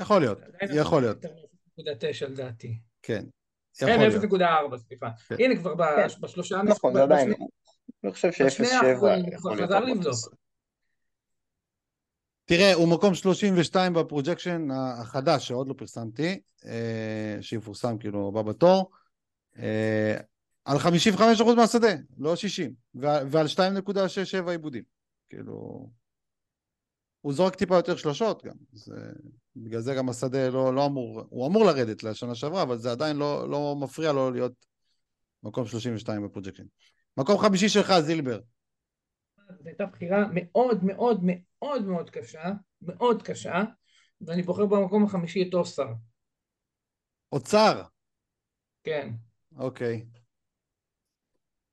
[0.00, 0.38] יכול להיות,
[0.76, 1.24] יכול להיות.
[1.24, 2.78] 0.9 לדעתי.
[3.02, 3.24] כן.
[3.78, 5.10] כן, 0.4, סליחה.
[5.28, 5.34] כן.
[5.38, 6.20] הנה כבר כן.
[6.20, 6.62] בשלושה...
[6.62, 7.32] נכון, זה עדיין.
[8.04, 8.86] אני חושב ש-0.7
[9.32, 9.70] יכול להיות...
[12.44, 16.40] תראה, הוא מקום 32 ב projection החדש שעוד לא פרסמתי,
[17.40, 18.90] שיפורסם כאילו הבא בתור,
[20.64, 21.22] על 55%
[21.56, 24.82] מהשדה, לא 60, ועל 2.67 איבודים.
[25.28, 25.88] כאילו...
[27.24, 28.94] הוא זורק טיפה יותר שלושות גם, זה,
[29.56, 33.16] בגלל זה גם השדה לא, לא אמור, הוא אמור לרדת לשנה שעברה, אבל זה עדיין
[33.16, 34.66] לא, לא מפריע לו להיות
[35.42, 36.64] מקום 32 ב projection.
[37.16, 38.40] מקום חמישי שלך, זילבר.
[39.36, 42.44] זו הייתה בחירה מאוד מאוד מאוד מאוד קשה,
[42.82, 43.62] מאוד קשה,
[44.20, 45.88] ואני בוחר במקום החמישי את אוסר.
[47.32, 47.82] אוצר?
[48.82, 49.10] כן.
[49.56, 50.04] אוקיי.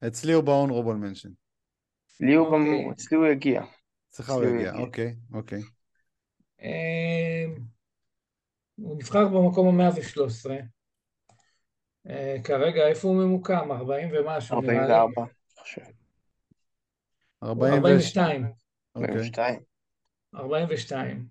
[0.08, 1.32] אצלי הוא mention.
[2.08, 2.92] אצלי הוא, אוקיי.
[2.92, 3.62] אצלי הוא יגיע.
[4.12, 5.62] אצלך הוא יגיע, אוקיי, אוקיי.
[6.62, 7.56] אמ,
[8.76, 10.58] הוא נבחר במקום המאה ושלוש עשרה.
[12.10, 13.71] אה, כרגע איפה הוא ממוקם?
[13.71, 14.56] 40 ומשהו.
[14.56, 15.24] 44,
[15.60, 15.82] חושב.
[17.43, 18.52] 42.
[18.95, 19.60] 42.
[20.36, 21.28] 42.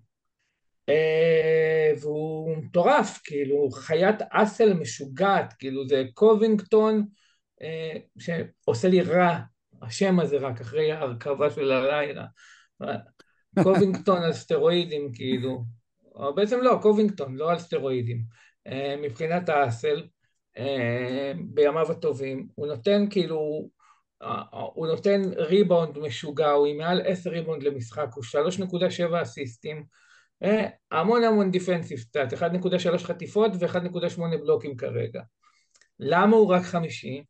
[2.01, 7.05] והוא מטורף, כאילו, חיית אסל משוגעת, כאילו, זה קובינגטון
[7.61, 9.39] אה, שעושה לי רע,
[9.81, 12.25] השם הזה רק אחרי ההרכבה של הלילה.
[13.63, 15.63] קובינגטון על סטרואידים, כאילו.
[16.15, 18.23] או בעצם לא, קובינגטון, לא על סטרואידים.
[18.67, 20.03] אה, מבחינת האסל.
[20.57, 23.69] אה, בימיו הטובים, הוא נותן כאילו,
[24.21, 29.21] אה, הוא נותן ריבאונד משוגע, הוא עם מעל עשר ריבאונד למשחק, הוא שלוש נקודה שבע
[29.21, 29.83] אסיסטים,
[30.91, 35.21] המון המון defensive stat, אחד נקודה שלוש חטיפות ואחד נקודה שמונה בלוקים כרגע.
[35.99, 37.23] למה הוא רק חמישי?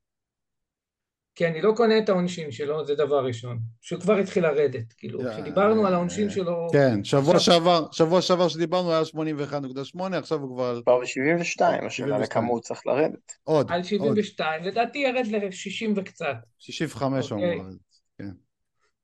[1.35, 3.59] כי אני לא קונה את העונשין שלו, זה דבר ראשון.
[3.81, 6.67] שהוא כבר התחיל לרדת, כאילו, כשדיברנו על העונשין שלו...
[6.71, 10.81] כן, שבוע שעבר, שבוע שעבר שדיברנו היה 81.8, עכשיו הוא כבר...
[10.81, 13.33] כבר ב-72, השאלה לכמה הוא צריך לרדת.
[13.43, 16.35] עוד, על 72, לדעתי ירד ל-60 וקצת.
[16.59, 17.77] 65 הוא אמור לרדת,
[18.17, 18.31] כן.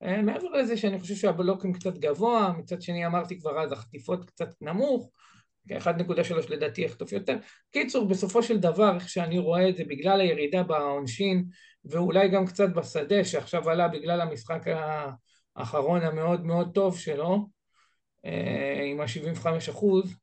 [0.03, 4.49] אה, מעבר לזה שאני חושב שהבלוקים קצת גבוה, מצד שני אמרתי כבר אז, החטיפות קצת
[4.61, 5.09] נמוך,
[5.71, 7.37] 1.3 לדעתי יחטוף יותר.
[7.71, 11.45] קיצור, בסופו של דבר, איך שאני רואה את זה, בגלל הירידה בעונשין,
[11.89, 14.65] ואולי גם קצת בשדה, שעכשיו עלה בגלל המשחק
[15.55, 17.49] האחרון המאוד מאוד טוב שלו,
[18.25, 20.15] אה, עם ה-75 אחוז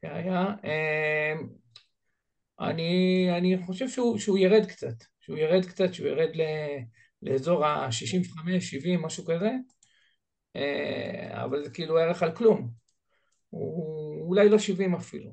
[0.00, 1.34] שהיה, אה,
[2.60, 6.42] אני, אני חושב שהוא, שהוא ירד קצת, שהוא ירד קצת, שהוא ירד ל,
[7.22, 9.50] לאזור ה-65-70, משהו כזה,
[10.56, 12.70] אה, אבל זה כאילו ערך על כלום.
[13.50, 15.32] הוא אולי לא 70 אפילו.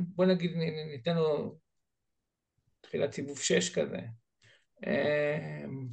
[0.00, 0.50] בוא נגיד
[0.92, 1.58] ניתן לו
[2.80, 3.98] תחילת סיבוב 6 כזה.
[4.86, 5.86] אמ,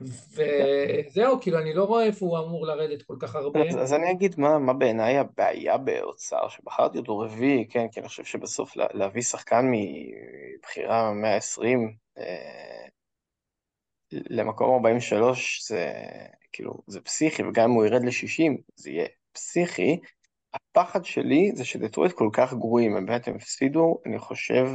[0.00, 3.60] וזהו, כאילו, אני לא רואה איפה הוא אמור לרדת כל כך הרבה.
[3.68, 8.08] אז, אז אני אגיד מה, מה בעיניי הבעיה באוצר, שבחרתי אותו רביעי, כן, כי אני
[8.08, 9.70] חושב שבסוף לה, להביא שחקן
[10.58, 12.86] מבחירה 120 אה,
[14.12, 15.92] למקום 43 זה
[16.52, 20.00] כאילו, זה פסיכי, וגם אם הוא ירד ל-60 זה יהיה פסיכי.
[20.54, 24.66] הפחד שלי זה שדטרויט כל כך גרועים, הם באמת הם הפסידו, אני חושב,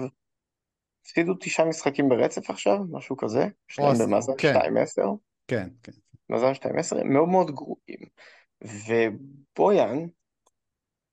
[1.01, 3.47] הפסידו תשעה משחקים ברצף עכשיו, משהו כזה,
[3.79, 4.55] להם במאזן כן.
[4.55, 4.61] 2-10.
[5.47, 5.91] כן, כן.
[6.29, 7.99] מאזן 2-10, הם מאוד מאוד גרועים.
[8.61, 10.05] ובויאן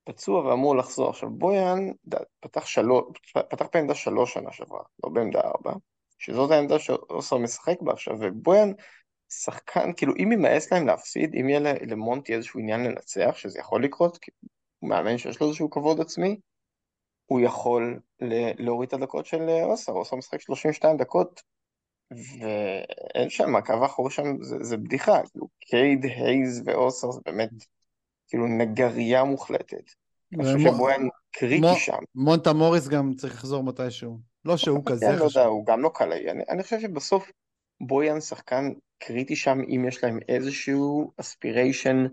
[0.03, 1.09] פצוע ואמור לחזור.
[1.09, 1.91] עכשיו, בויאן
[2.39, 3.03] פתח, שלוש,
[3.49, 5.73] פתח בעמדה שלוש שנה שעברה, לא בעמדה ארבע,
[6.17, 8.71] שזאת העמדה שאוסר משחק בה עכשיו, ובויאן
[9.29, 14.17] שחקן, כאילו אם יימאס להם להפסיד, אם יהיה למונטי איזשהו עניין לנצח, שזה יכול לקרות,
[14.17, 14.31] כי
[14.79, 16.39] הוא מאמן שיש לו איזשהו כבוד עצמי,
[17.29, 17.99] הוא יכול
[18.59, 21.41] להוריד את הדקות של אוסר, אוסר משחק 32 דקות,
[22.11, 27.49] ואין שם, הקו האחורי שם זה, זה בדיחה, כאילו קייד, הייז ואוסר זה באמת
[28.27, 29.83] כאילו נגרייה מוחלטת.
[30.33, 31.97] אני חושב שבויאן קריטי שם.
[32.15, 34.19] מונטה מוריס גם צריך לחזור מתישהו.
[34.45, 35.19] לא שהוא כזה חשוב.
[35.19, 36.31] לא יודע, הוא גם לא קלעי.
[36.31, 37.31] אני, אני חושב שבסוף
[37.81, 42.05] בויאן שחקן קריטי שם, אם יש להם איזשהו אספיריישן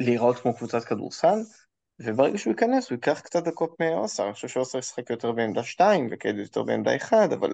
[0.00, 1.38] להיראות כמו קבוצת כדורסל,
[2.04, 6.08] וברגע שהוא ייכנס הוא ייקח קצת דקות מאוסר, אני חושב שאוסר ישחק יותר בעמדה 2
[6.10, 7.52] וקייד יותר בעמדה 1, אבל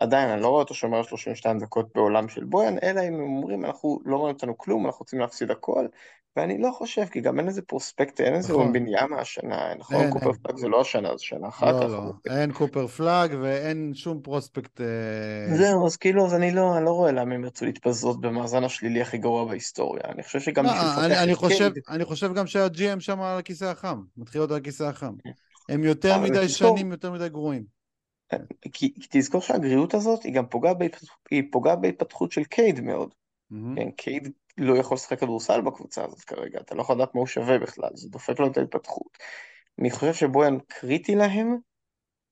[0.00, 4.00] עדיין אני לא רואה אותו שומר 32 דקות בעולם של בויאן, אלא אם אומרים אנחנו
[4.04, 5.86] לא רואים אותנו כלום, אנחנו רוצים להפסיד הכל,
[6.36, 8.72] ואני לא חושב, כי גם אין איזה פרוספקט, אין איזה נכון.
[8.72, 9.96] בניאמה השנה, נכון?
[9.96, 10.36] אין, קופר אין.
[10.36, 11.90] פלאג זה לא השנה, זה שנה אחר לא, כך.
[11.90, 14.80] לא, לא, אין קופר פלאג ואין שום פרוספקט.
[14.80, 15.56] אה...
[15.56, 19.02] זהו, אז כאילו, אז אני לא, אני לא רואה למה הם ירצו להתבזות במאזן השלילי
[19.02, 20.02] הכי גרוע בהיסטוריה.
[20.04, 21.70] אני חושב שגם לא, לפתח אני, חושב.
[21.88, 25.14] אני חושב גם שהג'י.אם שם על הכיסא החם, מתחיל על הכיסא החם.
[25.68, 27.76] הם יותר מדי שנים, יותר מדי גרועים.
[28.72, 31.18] כי, כי תזכור שהגריעות הזאת היא גם פוגעת בהתפתחות,
[31.52, 33.08] פוגע בהתפתחות של קייד מאוד.
[33.52, 33.56] Mm-hmm.
[33.76, 37.26] כן, קייד לא יכול לשחק כדורסל בקבוצה הזאת כרגע, אתה לא יכול לדעת מה הוא
[37.26, 39.18] שווה בכלל, זה דופק לו את ההתפתחות.
[39.80, 41.56] אני חושב שבויאן קריטי להם,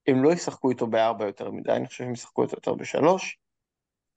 [0.06, 3.38] הם לא ישחקו איתו בארבע יותר מדי, אני חושב שהם ישחקו איתו יותר בשלוש,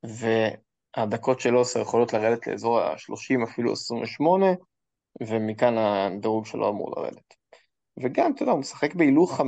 [0.03, 4.45] והדקות של אוסר יכולות לרדת לאזור ה-30, אפילו 28,
[5.21, 7.33] ומכאן הדירוג שלו אמור לרדת.
[8.03, 9.43] וגם, אתה יודע, הוא משחק בהילוך 50-100%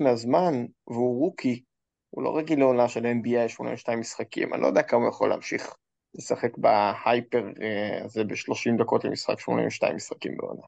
[0.00, 1.62] מהזמן, והוא רוקי,
[2.10, 5.76] הוא לא רגיל לעונה של NBA 82 משחקים, אני לא יודע כמה הוא יכול להמשיך
[6.14, 10.62] לשחק בהייפר אה, הזה ב-30 דקות למשחק 82 משחקים בעונה.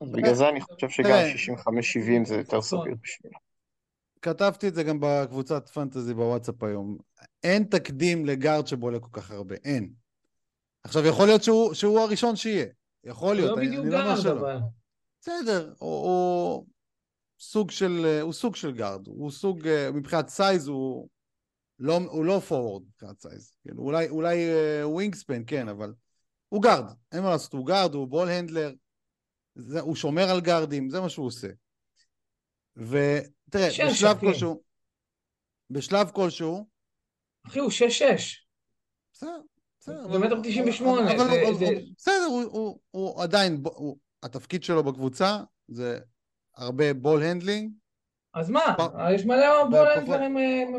[0.00, 1.18] אז בגלל זה אני חושב שגם
[2.22, 3.38] 65-70 זה יותר סביר בשבילו.
[4.22, 6.98] כתבתי את זה גם בקבוצת פנטזי בוואטסאפ היום.
[7.42, 9.92] אין תקדים לגארד שבולה כל כך הרבה, אין.
[10.84, 12.66] עכשיו, יכול להיות שהוא, שהוא הראשון שיהיה.
[13.04, 14.58] יכול להיות, לא בדיוק גארד, אבל...
[15.20, 16.66] בסדר, הוא, הוא
[17.40, 21.08] סוג של, הוא סוג של גארד, הוא סוג, אה, מבחינת size הוא
[21.80, 24.36] לא, הוא לא פורוורד מבחינת size, כן, אולי, אולי
[24.82, 25.94] wingspan, כן, אבל
[26.48, 28.72] הוא גארד, אין מה לעשות, הוא גארד, הוא ball handler,
[29.54, 31.48] זה, הוא שומר על גארדים, זה מה שהוא עושה.
[32.76, 34.20] ותראה, בשלב שחקים.
[34.20, 34.62] כלשהו,
[35.70, 36.68] בשלב כלשהו...
[37.46, 37.72] אחי, הוא 6-6.
[39.12, 39.40] בסדר,
[39.80, 40.02] בסדר.
[40.02, 41.14] הוא במטר 98.
[41.96, 42.26] בסדר,
[42.90, 43.62] הוא עדיין,
[44.22, 45.98] התפקיד שלו בקבוצה זה
[46.56, 47.72] הרבה ball handling.
[48.34, 48.76] אז מה?
[49.14, 50.36] יש מלא ball handler ים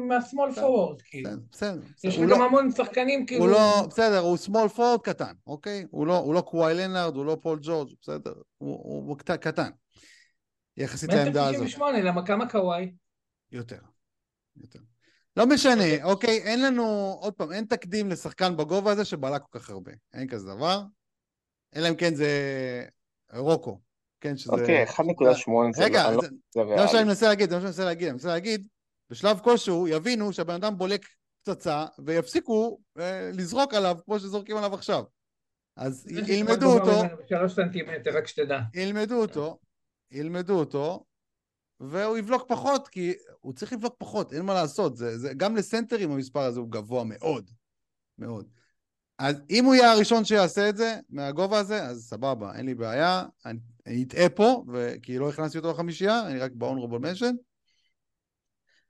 [0.08, 1.30] מה small forward, כאילו.
[1.52, 1.82] בסדר.
[2.04, 3.48] יש גם לא- המון שחקנים כאילו...
[3.48, 5.86] לא, בסדר, הוא small forward קטן, אוקיי?
[5.92, 8.34] הוא לא, לא קוואי לנארד, הוא לא פול ג'ורג', בסדר.
[8.58, 9.70] הוא קטן.
[10.78, 11.56] יחסית לעמדה הזאת.
[11.62, 12.92] מטר 98, למה כמה קוואי?
[13.52, 13.80] יותר.
[14.58, 14.80] יותר.
[15.38, 16.38] לא משנה, אוקיי?
[16.38, 19.92] אין לנו, עוד פעם, אין תקדים לשחקן בגובה הזה שבעלה כל כך הרבה.
[20.14, 20.82] אין כזה דבר.
[21.76, 22.30] אלא אם כן זה
[23.34, 23.80] רוקו,
[24.22, 24.52] כן, שזה...
[24.52, 24.94] אוקיי, 1.8
[25.76, 26.22] זה רגע, לא-
[26.54, 28.68] זה מה שאני מנסה להגיד, זה מה שאני מנסה להגיד, אני מנסה להגיד,
[29.10, 31.06] בשלב כלשהו יבינו שהבן אדם בולק
[31.42, 35.04] פצצה ויפסיקו אה, לזרוק עליו כמו שזורקים עליו עכשיו.
[35.78, 37.02] אז ילמדו אותו...
[37.30, 38.60] שלוש סנטימטר, רק שתדע.
[38.74, 39.60] ילמדו אותו,
[40.12, 41.06] ילמדו אותו,
[41.80, 44.98] והוא יבלוק פחות, כי הוא צריך לבלוק פחות, אין מה לעשות.
[44.98, 47.50] זה, זה, גם לסנטרים המספר הזה הוא גבוה מאוד,
[48.18, 48.50] מאוד.
[49.22, 53.26] אז אם הוא יהיה הראשון שיעשה את זה, מהגובה הזה, אז סבבה, אין לי בעיה.
[53.46, 54.64] אני, אטעה פה,
[55.02, 57.36] כי לא הכנסתי אותו לחמישייה, אני רק ב-honorable mention.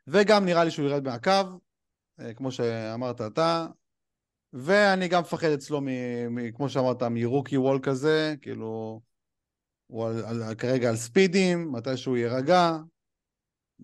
[0.07, 1.59] וגם נראה לי שהוא ירד מהקו,
[2.19, 3.67] אה, כמו שאמרת אתה.
[4.53, 5.87] ואני גם מפחד אצלו, מ,
[6.35, 9.01] מ, כמו שאמרת, מרוקי וול כזה, כאילו,
[9.87, 12.77] הוא על, על, כרגע על ספידים, מתי שהוא יירגע.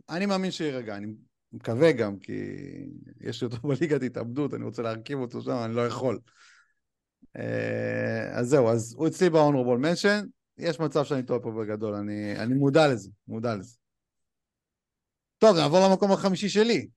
[0.10, 1.08] אני מאמין שיירגע, אני
[1.54, 2.34] מקווה גם, כי
[3.22, 6.20] יש לי אותו בליגת התאבדות, אני רוצה להרכיב אותו שם, אני לא יכול.
[7.38, 12.40] אה, אז זהו, אז הוא אצלי ב-honorable mention, יש מצב שאני טועה פה בגדול, אני,
[12.40, 13.78] אני מודע לזה, מודע לזה.
[15.38, 16.88] טוב, נעבור למקום החמישי שלי.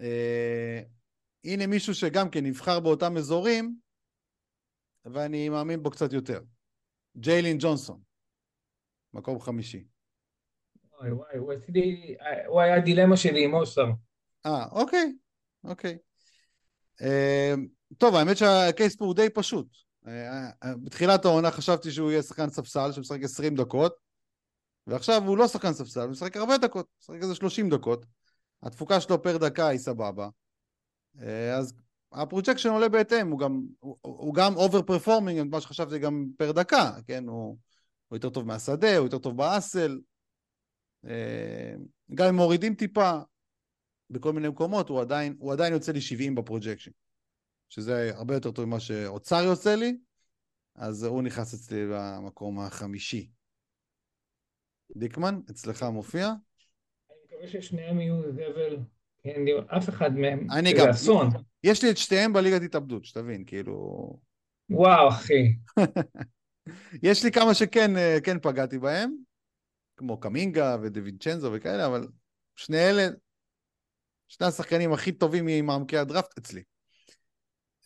[0.00, 0.82] אה,
[1.44, 3.76] הנה מישהו שגם כן נבחר באותם אזורים,
[5.04, 6.40] ואני מאמין בו קצת יותר.
[7.16, 8.00] ג'יילין ג'ונסון,
[9.14, 9.91] מקום חמישי.
[11.10, 11.36] וואי
[12.46, 13.86] הוא, היה דילמה שלי עם אוסר.
[14.46, 15.12] אה, אוקיי,
[15.64, 15.98] אוקיי.
[17.02, 17.54] אה,
[17.98, 19.66] טוב, האמת שהקייס פה הוא די פשוט.
[20.06, 23.94] אה, אה, בתחילת העונה חשבתי שהוא יהיה שחקן ספסל שמשחק 20 דקות,
[24.86, 28.06] ועכשיו הוא לא שחקן ספסל, הוא משחק הרבה דקות, משחק איזה 30 דקות.
[28.62, 30.28] התפוקה שלו פר דקה היא סבבה.
[31.58, 31.74] אז
[32.12, 36.52] ה projection עולה בהתאם, הוא גם, הוא, הוא גם over performing, מה שחשבתי גם פר
[36.52, 37.28] דקה, כן?
[37.28, 37.56] הוא,
[38.08, 39.98] הוא יותר טוב מהשדה, הוא יותר טוב באסל.
[41.08, 41.74] אה,
[42.14, 43.18] גם אם מורידים טיפה
[44.10, 46.90] בכל מיני מקומות, הוא עדיין, הוא עדיין יוצא לי 70 ב projection.
[47.68, 49.96] שזה הרבה יותר טוב ממה שאוסר יוצא לי,
[50.76, 53.30] אז הוא נכנס אצלי במקום החמישי.
[54.96, 56.26] דיקמן, אצלך מופיע?
[56.26, 58.78] אני מקווה ששניהם יהיו זבל,
[59.24, 60.88] אין לי אף אחד מהם, אני גם.
[60.88, 61.28] אסון.
[61.64, 64.18] יש לי את שתיהם בליגת התאבדות, שתבין, כאילו...
[64.70, 65.56] וואו, אחי.
[67.08, 69.16] יש לי כמה שכן אה, כן פגעתי בהם,
[70.02, 72.08] כמו קמינגה ודווינצ'נזו וכאלה, אבל
[72.56, 73.02] שני אלה,
[74.28, 76.62] שני השחקנים הכי טובים ממעמקי הדראפט אצלי.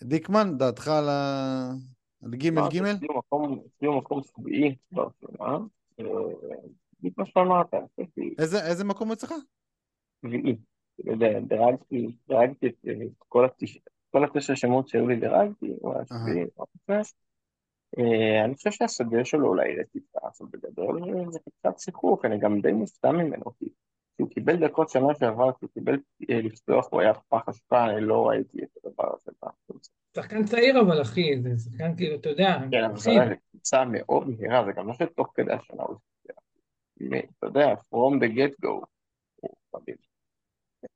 [0.02, 1.70] דיקמן, דעתך על ה...
[2.22, 3.04] על ג' ג'?
[3.86, 5.58] הוא מקום- שביעי ברשימה.
[6.00, 6.04] אה,
[6.98, 7.74] בדיוק מה שאמרת,
[8.38, 9.32] איזה, מקום אצלך?
[10.26, 10.56] שביעי.
[10.96, 15.94] כאילו, ד- דירגתי, דירגתי את אה, כל התשע, כל התשע שמות שהיו לי דירגתי, הוא
[15.94, 16.46] היה שביעי.
[17.98, 22.60] אה, אני חושב שהשדה שלו אולי יראה טיפה, אבל בגדול זה קצת שיחוק, אני גם
[22.60, 23.68] די מופתע ממנו, כי
[24.14, 25.98] כשהוא קיבל דקות שנה שעברה, כשהוא קיבל
[26.30, 29.32] אה, לפתוח, הוא היה פח אשפה, אני לא ראיתי את הדבר הזה.
[30.16, 33.10] שחקן צעיר אבל, אחי, זה שחקן כאילו, אתה יודע, כן, אבל זה
[33.50, 35.96] קבוצה מאוד מהירה, זה גם לא שתוך כדי השנה הוא
[37.38, 38.84] אתה יודע, from the get go,
[39.36, 39.96] הוא מדהים.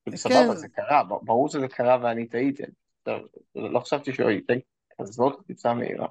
[0.02, 0.16] כאילו, כן.
[0.16, 2.62] סבבה, זה קרה, ברור שזה קרה ואני טעיתי.
[3.54, 4.58] לא חשבתי שהוא ייתן
[5.00, 6.08] כזאת קבוצה מהירה.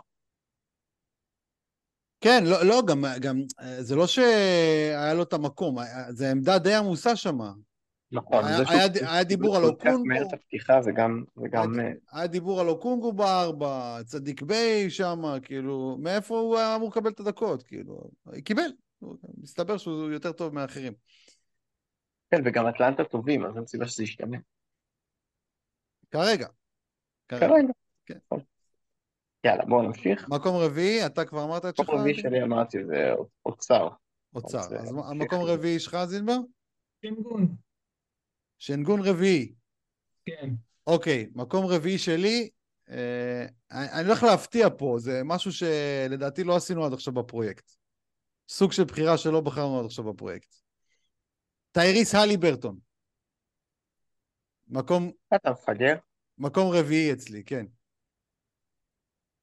[2.21, 6.59] כן, לא, לא גם, גם, אה, זה לא שהיה לו את המקום, היה- זה עמדה
[6.59, 7.51] די עמוסה שמה.
[8.11, 10.05] נכון, היה- היה ד- היה דיבור על אוקונגו.
[10.05, 14.89] מהר את הפתיחה, זה גם, זה גם, אה, היה דיבור על אוקונגו בארבע, צדיק ביי
[14.89, 18.01] שם, כאילו, מאיפה הוא היה אמור לקבל את הדקות, כאילו,
[18.43, 18.71] קיבל,
[19.37, 20.93] מסתבר שהוא יותר טוב מאחרים.
[22.31, 24.37] כן, וגם אטלנטה טובים, אז אין סיבה שזה ישתנה.
[26.11, 26.47] כרגע.
[27.27, 27.47] כרגע.
[27.47, 27.73] כרגע.
[28.05, 28.17] כן.
[29.43, 30.29] יאללה, בואו נמשיך.
[30.29, 31.89] מקום רביעי, אתה כבר אמרת את שלך?
[31.89, 33.11] מקום רביעי שלי אמרתי זה
[33.45, 33.87] אוצר.
[34.35, 34.57] אוצר.
[34.57, 35.43] אז, המקום.
[35.43, 36.37] רביעי שלך, זילבר?
[37.01, 37.55] שינגון,
[38.57, 39.53] שנגון רביעי.
[40.25, 40.49] כן.
[40.87, 42.49] אוקיי, מקום רביעי שלי,
[42.89, 47.71] אה, אני אני הולך להפתיע פה, זה משהו שלדעתי לא עשינו עד עכשיו בפרויקט.
[48.49, 50.55] סוג של בחירה שלא בחרנו עד עכשיו בפרויקט.
[51.71, 52.77] טייריס הלי ברטון.
[54.67, 55.95] מקום, אתה מפגר?
[56.37, 57.65] מקום רביעי אצלי, כן.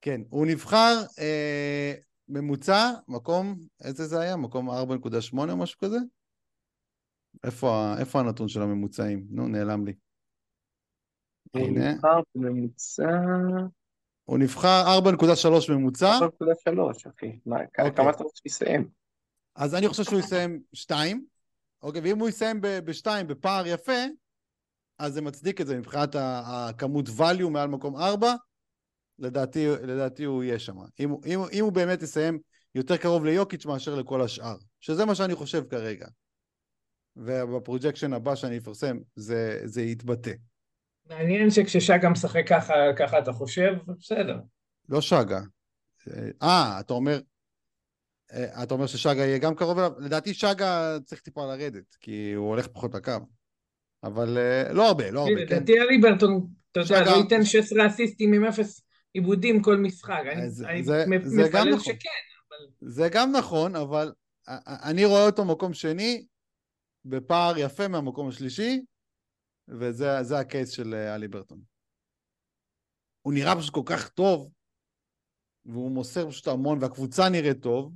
[0.06, 1.94] כן, הוא נבחר אה,
[2.28, 4.36] ממוצע, מקום, איזה זה היה?
[4.36, 4.74] מקום 4.8
[5.50, 5.96] או משהו כזה?
[7.44, 9.26] איפה, איפה הנתון של הממוצעים?
[9.30, 9.92] נו, נעלם לי.
[11.50, 11.94] הוא הנה.
[11.94, 13.10] נבחר בממוצע
[14.24, 17.38] הוא נבחר 4.3 ממוצע, 4.3, אחי.
[17.46, 17.94] מה, אוקיי.
[17.94, 18.88] כמה אתה רוצה שיסיים?
[19.54, 21.26] אז אני חושב שהוא יסיים 2,
[21.82, 24.02] אוקיי, ואם הוא יסיים ב-2 בפער יפה,
[24.98, 28.34] אז זה מצדיק את זה מבחינת הכמות value מעל מקום 4,
[29.18, 30.76] לדעתי, לדעתי הוא יהיה שם.
[31.00, 32.38] אם, אם, אם הוא באמת יסיים
[32.74, 36.06] יותר קרוב ליוקיץ' מאשר לכל השאר, שזה מה שאני חושב כרגע.
[37.16, 40.32] ובפרוג'קשן הבא שאני אפרסם זה, זה יתבטא.
[41.10, 44.38] מעניין שכששגה משחק ככה, ככה אתה חושב, בסדר.
[44.88, 45.40] לא שגה.
[46.42, 47.20] אה, אתה אומר...
[48.32, 49.92] אה, אתה אומר ששגה יהיה גם קרוב אליו?
[49.98, 53.12] לדעתי שגה צריך טיפה לרדת, כי הוא הולך פחות לקו.
[54.02, 55.56] אבל אה, לא הרבה, לא הרבה, כן.
[55.56, 58.85] לדעתי אליברטון, אתה יודע, לא ייתן 16 אסיסטים עם אפס
[59.20, 60.22] עיבודים כל משחק.
[60.32, 61.94] אני- אז אני זה- מ- זה גם מפלל נכון.
[61.94, 62.08] שכן,
[62.48, 64.12] אבל זה גם נכון, אבל
[64.90, 66.26] אני רואה אותו מקום שני,
[67.04, 68.80] בפער יפה מהמקום השלישי,
[69.68, 71.60] וזה זה הקייס של אה, אלי ברטון.
[73.22, 74.50] הוא נראה פשוט כל כך טוב,
[75.64, 77.92] והוא מוסר פשוט המון, והקבוצה נראית טוב,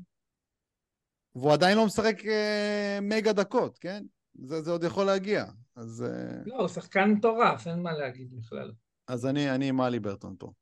[1.35, 4.05] והוא עדיין לא משחק אה, מגה דקות, כן?
[4.35, 5.45] זה, זה עוד יכול להגיע.
[5.77, 8.73] אז, אה, לא, הוא שחקן מטורף, אין מה להגיד בכלל.
[9.09, 10.53] אז אני, אני עם אלי ברטון פה.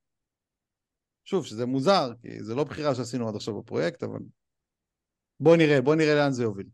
[1.28, 4.18] שוב, שזה מוזר, כי זה לא בחירה שעשינו עד עכשיו בפרויקט, אבל
[5.40, 6.66] בוא נראה, בוא נראה לאן זה יוביל.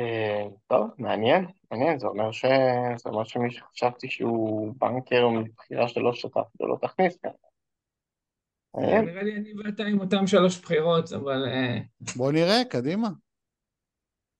[0.00, 2.44] אה, טוב, מעניין, מעניין, זה אומר ש...
[2.96, 7.30] זה אומר שמי שחשבתי שהוא בנקר מבחירה שלא שתף ולא תכניס כאן.
[8.74, 11.78] מעניין, נראה לי אני ואתה עם אותם שלוש בחירות, אבל אה,
[12.16, 13.08] בוא נראה, קדימה.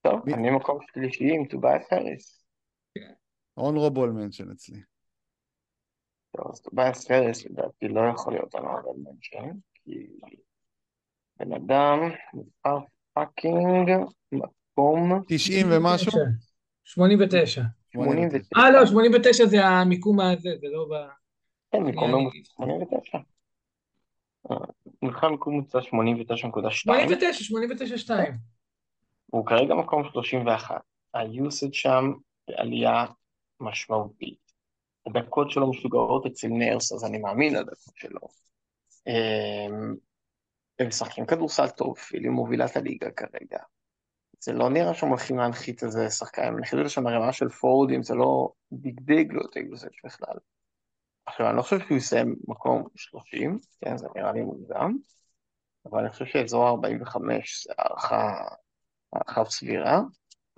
[0.02, 2.44] טוב, אני מקום שלישי עם טובייס האריס.
[3.60, 4.93] honorable mention אצלי.
[6.36, 10.06] טוב, אז טובייס first לדעתי לא יכול להיות honorable mention, כי
[11.40, 11.98] בן אדם
[12.34, 12.78] נבחר
[13.12, 13.90] fucking
[14.32, 16.12] מקום 90 ומשהו?
[16.84, 17.62] 89.
[17.92, 18.56] 89.
[18.56, 21.08] אה, לא, 89 זה המיקום הזה, זה לא ב...
[21.72, 23.18] כן, מקום אני- ממוצע 89.
[24.50, 24.56] אה,
[25.02, 26.70] נבחר מקום ממוצע 89.2.
[26.70, 28.34] 89, 89, 2.
[29.26, 30.80] הוא כרגע מקום 31.
[31.14, 32.12] ה-usage שם
[32.48, 33.04] בעלייה
[33.60, 34.43] משמעותית.
[35.06, 38.20] הדקות שלו משוגעות אצל נרס, אז אני מאמין לדקות שלו.
[39.06, 39.94] אמ,
[40.78, 43.58] הם משחקים כדורסל טוב, פילי מובילה את הליגה כרגע.
[44.40, 48.14] זה לא נראה שהם הולכים להנחית איזה שחקן, הם הנחיתו לשם הרמה של פורדים, זה
[48.14, 50.36] לא דגדג לו את היוסאג' בכלל.
[51.26, 54.96] עכשיו, אני לא חושב שהוא יסיים מקום 30, כן, זה נראה לי מוקדם,
[55.86, 58.44] אבל אני חושב שאזור 45 זה הערכה,
[59.12, 60.00] הערכה סבירה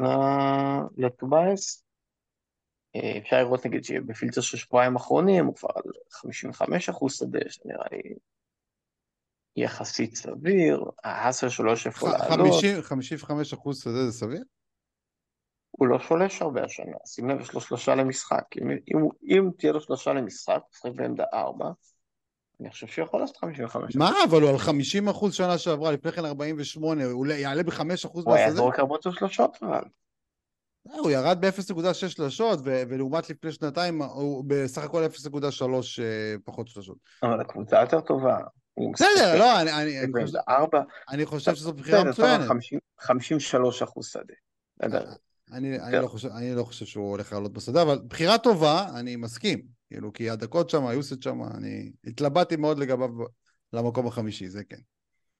[0.02, 1.85] ל- לטובייס.
[3.22, 8.14] אפשר לראות נגיד שבפילטר של שבועיים אחרונים הוא כבר על 55 אחוז שדה, שנראה לי
[9.56, 14.42] יחסית סביר, ההאסל שלו יש איפה לעלות, 50 55 אחוז שדה זה סביר?
[15.70, 19.72] הוא לא שולש הרבה השנה, שים לב, יש לו שלושה למשחק, אם, אם, אם תהיה
[19.72, 21.70] לו שלושה למשחק, הוא משחק בעמדה 4,
[22.60, 26.12] אני חושב שהוא יכול לעשות 55 מה, אבל הוא על 50 אחוז שנה שעברה, לפני
[26.12, 28.56] כן 48, הוא יעלה ב-5 אחוז הוא היה מהשדה?
[28.56, 29.82] זורק הרבה יותר שלושות, אבל
[30.92, 35.62] הוא ירד ב-0.6 שלשות, ו- ולעומת לפני שנתיים הוא בסך הכל 0.3
[36.02, 36.96] אה, פחות שלשות.
[37.22, 38.38] אבל הקבוצה יותר טובה.
[38.94, 42.48] בסדר, לא, אני- אני אני חושב- בעמדה 4, אני חושב שזו בחירה מצוינת.
[42.48, 44.22] 50 53 אחוז שדה.
[44.80, 45.12] בסדר.
[45.52, 45.96] אני, אני.
[46.02, 49.62] לא חושב, אני לא חושב שהוא הולך לעלות בשדה, אבל בחירה טובה, אני מסכים.
[49.90, 53.08] כאילו, כי הדקות שם, היוסט שם, אני התלבטתי מאוד לגביו
[53.72, 54.76] למקום החמישי, זה כן.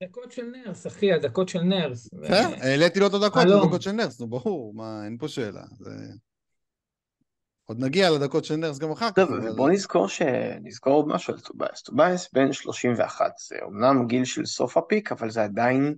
[0.02, 2.08] דקות של נרס, אחי, הדקות של נרס.
[2.14, 3.42] ו- בסדר, העליתי לו את הדקות.
[3.44, 5.62] לדקות של נרס, נו ברור, מה, אין פה שאלה.
[7.64, 9.14] עוד נגיע לדקות של נרס גם אחר כך.
[9.16, 10.22] טוב, אבל- ובוא נזכור ש...
[10.62, 11.82] נזכור עוד משהו על טובייס.
[11.82, 15.94] טובייס בן 31, זה אומנם גיל של סוף ה peak, אבל זה עדיין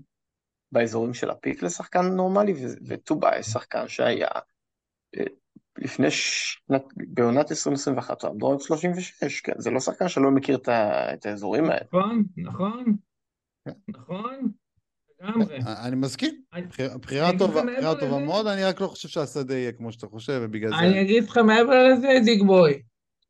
[0.73, 4.29] באזורים של ה peak לשחקן נורמלי, ו- וטובייס שחקן שהיה
[5.19, 5.25] אה,
[5.79, 10.57] לפני שנת, בעונת 2021, הוא עמד ב rank 36, כן, זה לא שחקן שלא מכיר
[10.57, 11.85] את, האזורים האלה.
[11.87, 12.93] נכון, נכון, כן.
[13.89, 14.53] נכון,
[15.21, 15.59] לגמרי.
[15.87, 19.73] אני מסכים, אני- אני בחירה טובה, בחירה טובה מאוד, אני רק לא חושב שהשדה יהיה
[19.73, 21.01] כמו שאתה חושב, ובגלל אני זה...
[21.01, 22.83] אגיד לך מעבר לזה, דיג בוי.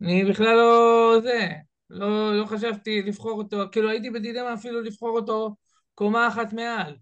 [0.03, 1.48] אני בכלל לא זה,
[1.90, 5.55] לא, לא חשבתי לבחור אותו, כאילו הייתי בדילמה אפילו לבחור אותו
[5.94, 6.96] קומה אחת מעל.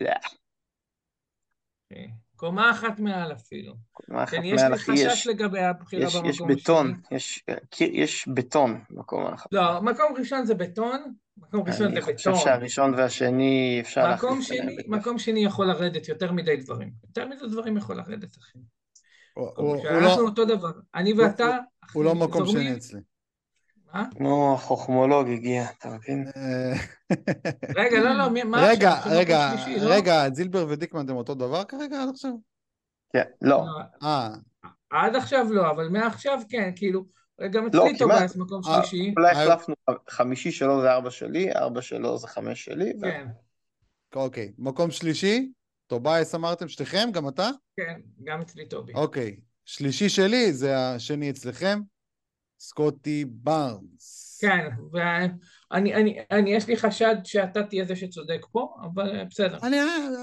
[0.00, 0.10] לא.
[2.44, 3.74] קומה אחת מעל אפילו.
[4.08, 6.90] מה אחת כן, יש מעל, לי אחי, חשש יש, לגבי הבחירה יש, יש במקום בטון,
[7.04, 7.16] השני.
[7.16, 9.52] יש, קיר- יש בטון במקום האחת.
[9.52, 12.40] לא, מקום ראשון זה בטון, מקום ראשון אני זה חושב בטון.
[12.42, 14.94] שהראשון והשני אפשר מקום להחליף ביניהם.
[14.94, 16.90] מקום שני יכול לרדת יותר מדי דברים.
[17.08, 18.58] יותר מדי דברים יכול לרדת, אחי.
[19.34, 20.70] הוא- הוא- הוא אנחנו לא- אותו דבר.
[20.94, 21.58] אני הוא- ואתה,
[21.92, 23.00] הוא לא מקום זורמים- שני אצלי.
[24.20, 26.26] נו, החוכמולוג הגיע, אתה מבין?
[26.36, 26.72] אה,
[27.80, 29.94] רגע, לא, לא, מה רגע, רגע, לא?
[29.94, 32.32] רגע, זילבר ודיקמן הם אותו דבר כרגע עד עכשיו?
[33.12, 33.64] כן, לא,
[34.02, 34.30] אה,
[34.90, 37.04] עד עכשיו לא, אבל מעכשיו כן, כאילו,
[37.50, 37.98] גם לא, אצלי.
[37.98, 39.14] טובייס מקום אה, שלישי.
[39.16, 39.74] אולי אה, החלפנו,
[40.08, 43.26] חמישי שלו זה ארבע שלי, ארבע שלו זה חמש שלי, כן,
[44.14, 44.52] אוקיי.
[44.58, 45.52] מקום שלישי,
[45.86, 47.50] טובייס אמרתם, שתיכם, גם אתה?
[47.76, 48.92] כן, גם אצלי טובי.
[48.94, 49.36] אוקיי.
[49.64, 51.80] שלישי שלי זה השני אצלכם,
[52.68, 54.38] סקוטי בארנס.
[54.40, 59.58] כן, ואני, אני, אני, יש לי חשד שאתה תהיה זה שצודק פה, אבל אה, בסדר.
[59.62, 59.76] אני,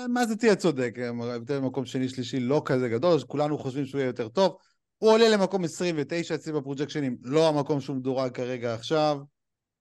[0.10, 0.96] מה זה תהיה צודק?
[1.22, 4.58] ההבדל במקום שני שלישי לא כזה גדול, כולנו חושבים שהוא יהיה יותר טוב.
[4.98, 9.20] הוא עולה למקום 29 אצלי בפרוג'קשנים, לא המקום שהוא מדורג כרגע עכשיו,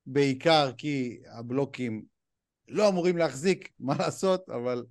[0.06, 2.02] בעיקר כי הבלוקים
[2.68, 4.84] לא אמורים להחזיק, מה לעשות, אבל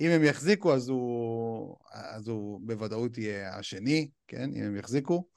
[0.00, 5.33] אם הם יחזיקו אז הוא, אז הוא בוודאות יהיה השני, כן, אם הם יחזיקו.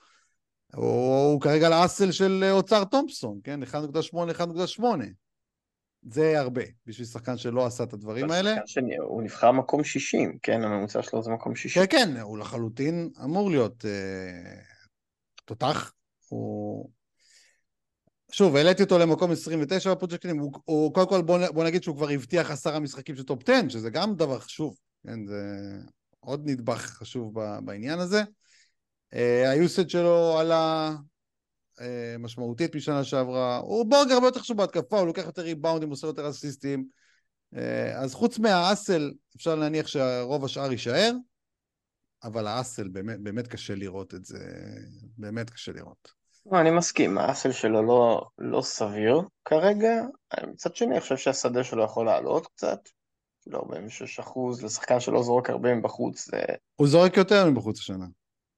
[0.77, 3.67] הוא, הוא כרגע לאסל של אוצר תומפסון, כן, 1.8,
[4.79, 4.83] 1.8.
[6.01, 8.55] זה הרבה, בשביל שחקן שלא עשה את הדברים האלה.
[8.65, 11.85] שני, הוא נבחר מקום 60, כן, הממוצע שלו זה מקום 60.
[11.85, 14.61] כן, כן, הוא לחלוטין אמור להיות אה,
[15.45, 15.93] תותח.
[16.27, 16.89] הוא...
[18.31, 21.95] שוב, העליתי אותו למקום 29 ב projectים, הוא, הוא קודם כל בוא, בוא נגיד שהוא
[21.95, 24.77] כבר הבטיח עשרה משחקים של טופ 10, שזה גם דבר חשוב,
[25.07, 25.43] כן, זה
[26.19, 27.33] עוד נדבך חשוב
[27.65, 28.23] בעניין הזה.
[29.13, 30.95] אה, היוסד שלו עלה
[31.81, 36.07] אה, משמעותית משנה שעברה, הוא בורג הרבה יותר חשוב בהתקפה, הוא לוקח יותר ריבאונדים, עושה
[36.07, 36.87] יותר אסיסטים.
[37.55, 41.11] אה, אז חוץ מה hustle, אפשר להניח שהרוב השאר יישאר,
[42.23, 44.39] אבל ה hustle, באמת, באמת קשה לראות את זה,
[45.17, 46.11] באמת קשה לראות.
[46.51, 50.01] לא, אני מסכים, האסל שלו לא, לא סביר כרגע,
[50.47, 52.79] מצד שני אני חושב שהשדה שלו יכול לעלות קצת,
[53.47, 56.41] לא 46 אחוז, לשחקן שלא זורק הרבה מבחוץ, זה
[56.75, 58.05] הוא זורק יותר מבחוץ השנה.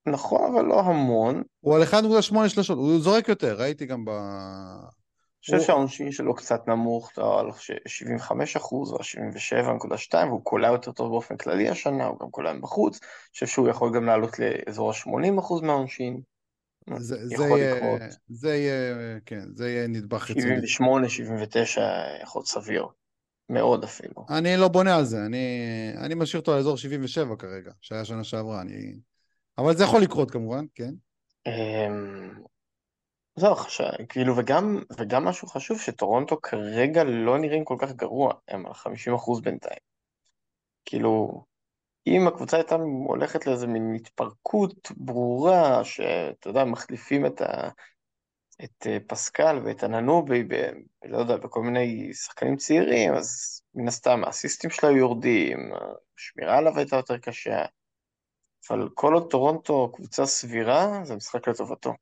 [0.06, 1.43] נכון, אבל לא המון.
[1.60, 4.10] הוא על 1.8 שלשות, הוא זורק יותר, ראיתי גם ב...
[4.10, 7.47] אני חושב שהעונשין שלו קצת נמוך, על
[7.88, 13.00] 75 אחוז או 77.2, והוא קולע יותר טוב באופן כללי השנה, הוא גם קולע מבחוץ.
[13.02, 16.22] אני חושב שהוא יכול גם לעלות לאזור ה-80 אחוז מהעונשין.
[16.97, 17.18] זה,
[17.50, 18.08] יהיה.
[18.30, 18.95] זה יהיה,
[19.26, 20.41] כן, זה יהיה נדבך רציני.
[20.41, 21.82] 78, 79
[22.24, 22.86] יכול להיות סביר.
[23.50, 24.26] מאוד אפילו.
[24.30, 25.47] אני לא בונה על זה, אני,
[25.97, 28.95] אני משאיר אותו על אזור 77 כרגע, שהיה שנה שעברה, אני...
[29.60, 30.93] אבל זה יכול לקרות כמובן, כן.
[31.47, 32.43] אמ,
[33.36, 33.55] זהו.
[34.10, 39.41] כאילו, וגם, וגם משהו חשוב, שטורונטו כרגע לא נראים כל כך גרוע, הם על 50%
[39.43, 39.80] בינתיים.
[40.86, 41.43] כאילו,
[42.07, 42.76] אם הקבוצה הייתה
[43.07, 47.70] הולכת לאיזה מין התפרקות ברורה, שאתה יודע, מחליפים את, ה...
[48.64, 50.53] את אה, פסקל ואת הננובי, ב...
[51.05, 55.72] לא יודע, בכל מיני שחקנים צעירים, אז מן הסתם האסיסטים שלה יורדים,
[56.18, 57.66] השמירה עליו הייתה יותר קשה,
[58.70, 61.93] אבל כל עוד טורונטו קבוצה סבירה, זה משחק לטובתו.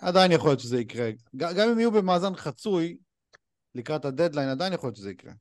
[0.00, 1.10] עדיין יכול להיות שזה יקרה.
[1.36, 2.96] גם אם יהיו במאזן חצוי
[3.74, 5.32] לקראת הדדליין, עדיין יכול להיות שזה יקרה.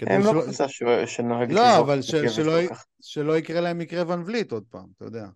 [0.00, 2.52] הם לא שלא- קבוצה ש- שנוהגת לא, אבל שלא.
[3.00, 5.26] שלא יקרה להם מקרה ון וליט עוד פעם, אתה יודע.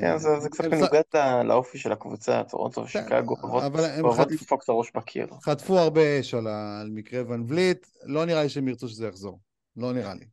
[0.00, 1.02] כן, זה, זה קצת הם מנוגד
[1.44, 5.26] לאופי של הקבוצה, טורונטו ושיקגו אוהבות לדפוק את הראש בקיר.
[5.42, 6.34] חטפו הרבה אש.
[6.34, 9.40] על מקרה ון וליט, לא נראה לי שהם ירצו שזה יחזור.
[9.76, 10.26] לא נראה לי.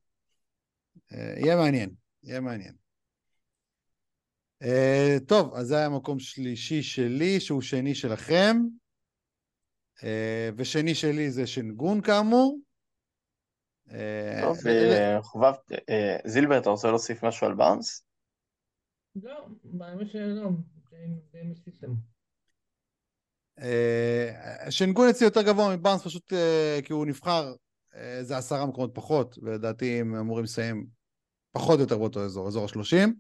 [1.14, 1.90] אה, יהיה מעניין,
[2.24, 2.76] יהיה מעניין.
[4.62, 8.56] אה, טוב, אז זה היה מקום שלישי שלי, שהוא שני שלכם.
[10.04, 12.60] אה, ושני שלי זה שנגון כאמור.
[13.92, 14.58] אה, טוב,
[15.22, 15.54] חובב,
[16.26, 18.06] זילבר, אתה רוצה להוסיף משהו על בארנס?
[19.16, 19.48] לא,
[19.82, 20.50] האמת שלא,
[20.90, 20.98] די-
[21.32, 21.92] די מסיסטם.
[23.60, 26.34] אה, שנגון אצלי יותר גבוה מבארנס פשוט
[26.86, 27.54] כי הוא נבחר,
[28.22, 30.88] זה עשרה מקומות פחות, ולדעתי הם אמורים לסיים
[31.54, 33.16] פחות או יותר באותו אזור, אזור השלושים.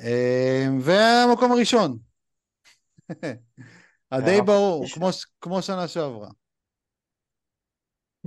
[0.00, 1.98] אה, והמקום הראשון.
[4.12, 4.86] הדי והמקום ברור.
[4.94, 5.08] כמו,
[5.40, 6.28] כמו שנה שעברה.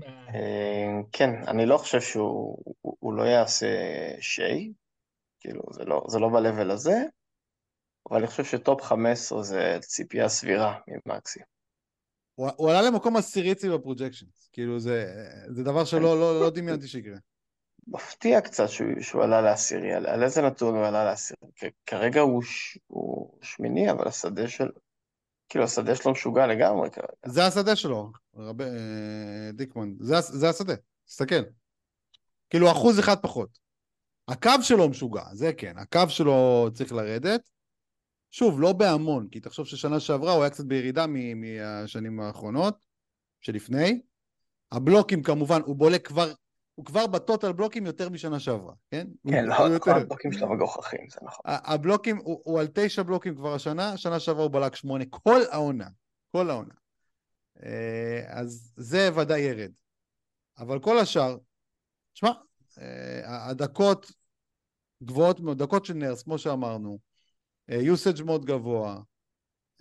[0.03, 3.67] אה, כן, אני לא חושב שהוא הוא- הוא לא יעשה
[4.19, 4.73] שיי,
[5.39, 6.95] כאילו, זה לא, זה לא ב-level הזה,
[8.09, 11.39] אבל אני חושב שטופ 15 זה ציפייה סבירה ממקסי.
[12.35, 15.05] הוא, הוא עלה למקום עשירי אצלי בפרוג'קשנס, כאילו זה,
[15.49, 17.17] זה דבר שלא לא, לא דמיינתי שיקרה.
[17.87, 21.39] מפתיע קצת שהוא, שהוא עלה לעשירי, על, על איזה נתון הוא עלה לעשירי?
[21.85, 24.69] כרגע הוא, ש, הוא שמיני, אבל השדה של...
[25.49, 27.07] כאילו, השדה שלו משוגע לגמרי כרגע.
[27.25, 30.73] זה השדה שלו, רבי, אה, דיקמן, זה, זה השדה,
[31.05, 31.43] תסתכל.
[32.49, 33.59] כאילו אחוז אחד פחות.
[34.27, 37.49] הקו שלו משוגע, זה כן, הקו שלו צריך לרדת.
[38.31, 42.85] שוב, לא בהמון, כי תחשוב ששנה שעברה הוא היה קצת בירידה מהשנים האחרונות,
[43.41, 44.01] שלפני.
[44.71, 46.33] הבלוקים כמובן, הוא בולק כבר,
[46.77, 49.07] הוא כבר בטוטל בלוקים יותר משנה שעברה, כן?
[49.29, 49.95] כן, לא, כל יותר.
[49.95, 51.45] הבלוקים שלו מגוחכים, זה נכון.
[51.45, 55.87] הבלוקים, הוא, הוא על תשע בלוקים כבר השנה, שנה שעברה הוא בלק שמונה, כל העונה,
[56.31, 56.73] כל העונה.
[57.63, 59.71] אה, אז זה ודאי ירד.
[60.57, 61.37] אבל כל השאר,
[62.13, 62.31] שמע,
[62.77, 64.11] אה, הדקות
[65.03, 66.99] גבוהות מאוד, דקות של נרס, כמו שאמרנו,
[67.67, 69.01] יוסאג' מאוד גבוה,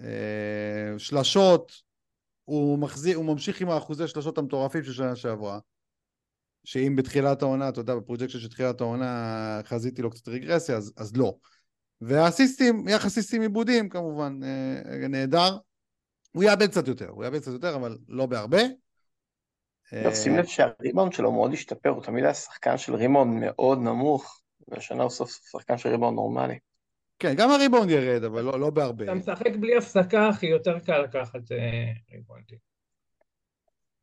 [0.00, 1.72] אה, שלשות,
[2.44, 5.58] הוא, מחזיר, הוא ממשיך עם האחוזי שלשות המטורפים של שנה שעברה,
[6.66, 10.92] שאם בתחילת העונה, אתה יודע, ב projection של תחילת העונה חזיתי לו קצת רגרסיה, אז,
[10.96, 11.34] אז לא.
[12.00, 15.56] והאסיסטים, יחס אסיסטים עיבודים כמובן, אה, נהדר.
[16.32, 18.60] הוא יאבד קצת יותר, הוא יאבד קצת יותר, אבל לא בהרבה.
[19.94, 23.78] אגב, שים אה, לב שהריבאונד שלו מאוד השתפר, הוא תמיד היה שחקן של ריבאונד מאוד
[23.78, 26.58] נמוך, והשנה הוא סוף סוף שחקן של ריבאונד נורמלי.
[27.18, 29.04] כן, גם הריבאונד ירד, אבל לא, לא בהרבה.
[29.04, 32.58] אתה משחק בלי הפסקה, אחי, יותר קל לקחת אה, ריבונדים.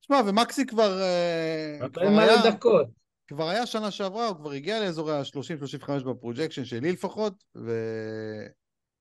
[0.05, 2.87] שמע, ומקסי כבר, אה, כבר, היה, לדקות.
[3.27, 7.43] כבר היה שנה שעברה, הוא כבר הגיע לאזורי ה-30-35 ב projection שלי לפחות,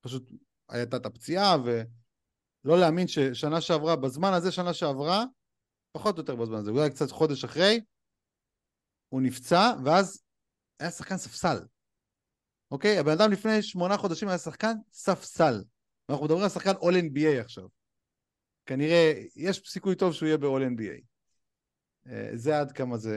[0.01, 0.31] ופשוט
[0.69, 5.25] הייתה את הפציעה, ולא להאמין ששנה שעברה, בזמן הזה שנה שעברה,
[5.93, 7.81] פחות או יותר בזמן הזה, אולי קצת חודש אחרי,
[9.09, 10.23] הוא נפצע, ואז
[10.81, 11.59] היה שחקן ספסל.
[12.71, 12.99] אוקיי?
[12.99, 15.63] הבן אדם לפני שמונה חודשים היה שחקן ספסל.
[16.09, 17.65] ואנחנו מדברים על שחקן All NBA עכשיו.
[18.73, 21.01] כנראה, יש סיכוי טוב שהוא יהיה ב-All NBA.
[22.11, 23.17] אה, זה עד כמה זה...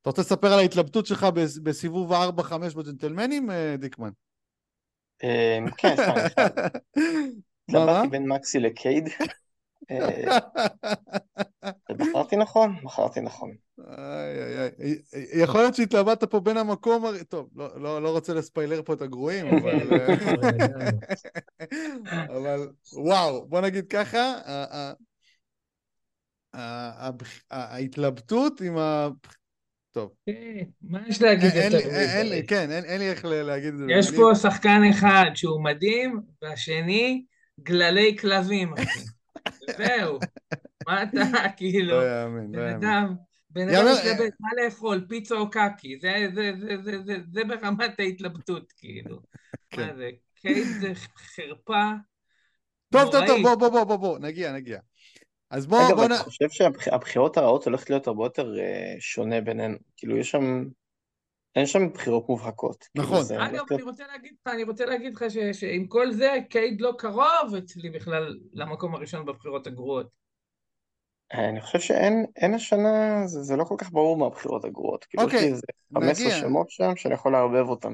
[0.00, 4.10] אתה רוצה לספר על ההתלבטות שלך בס- בסיבוב ה-4-5 בג'נטלמנים, אה, דיקמן?
[5.24, 5.94] אה, כן,
[7.68, 7.80] מה?
[7.80, 9.08] התלבטתי בין מקסי לקייד,
[9.90, 10.38] אה,
[11.90, 13.54] ובחרתי נכון, בחרתי נכון.
[13.78, 14.70] איי, איי,
[15.14, 15.42] איי.
[15.42, 19.46] יכול להיות שהתלבטת פה בין המקום, טוב, לא, לא, לא רוצה לספיילר פה את הגרועים,
[19.58, 19.78] אבל...
[22.36, 24.34] אבל וואו, בוא נגיד ככה,
[27.50, 29.08] ההתלבטות עם, ה...
[29.92, 30.10] טוב.
[30.82, 32.40] מה יש להגיד יותר מזה?
[32.48, 33.84] כן, אין אין לי איך להגיד את זה.
[33.98, 34.10] יש.
[34.10, 37.24] פה שחקן אחד שהוא מדהים, והשני
[37.60, 38.74] גללי כלבים.
[39.76, 40.18] זהו.
[40.86, 41.20] מה אתה,
[41.56, 43.14] כאילו, לא יאמן, לא יאמן.
[43.50, 48.00] בן אדם מתלבט מה לאכול, פיצה או קקי, זה, זה, זה, זה, זה, זה ברמת
[48.00, 49.20] ההתלבטות, כאילו.
[49.70, 49.86] כן.
[49.86, 51.90] מה זה, קייט זה חרפה
[52.92, 53.42] טוב, טוב, טוב.
[53.42, 54.78] בוא, בוא, בוא, בוא, בוא, נגיע, נגיע.
[55.50, 56.12] אז בוא, רגע, בוא נ...
[56.12, 59.76] אתה חושב שהבחירות הרעות הולכת להיות הרבה יותר אה, שונה בינינו?
[59.96, 60.64] כאילו, יש שם...
[61.58, 62.84] אין שם בחירות מובהקות.
[62.84, 63.22] כאילו, נכון.
[63.22, 66.80] זה אגב, אני רוצה להגיד לך, אני רוצה להגיד לך ש- שעם כל זה, קייד
[66.80, 70.06] לא קרוב אצלי בכלל למקום הראשון בבחירות הגרועות.
[71.32, 75.04] אני חושב שאין אין השנה, זה, זה לא כל כך ברור מהבחירות הגרועות.
[75.04, 75.62] כאילו, יש אוקיי, לי איזה
[75.94, 76.40] 15 נגיע.
[76.40, 77.92] שמות שם שאני יכול לערבב אותם.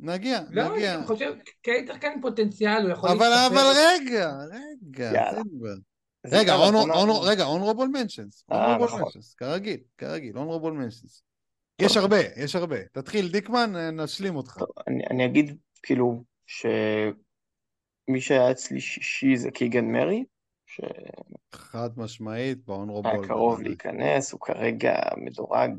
[0.00, 0.94] נגיע, לא, נגיע.
[0.94, 1.32] אני חושב,
[1.62, 3.54] קייד שחקן פוטנציאל, הוא יכול אבל, להשתפר.
[3.60, 5.42] אבל רגע, רגע, יאללה.
[6.26, 6.54] רגע.
[6.54, 6.68] אה,
[7.56, 9.02] honorable נכון.
[9.02, 11.31] mentions, כרגיל, כרגיל, honorable mentions.
[11.84, 12.84] יש הרבה, יש הרבה.
[12.92, 14.58] תתחיל, דיקמן, נשלים אותך.
[14.58, 20.24] טוב, אני, אני אגיד, כאילו, שמי שהיה אצלי שישי זה קיגן מרי,
[20.66, 20.92] שהיה
[21.52, 23.26] חד משמעית, ב-honorable.
[23.26, 23.68] קרוב בוודאי.
[23.68, 25.70] להיכנס, הוא כרגע מדורג.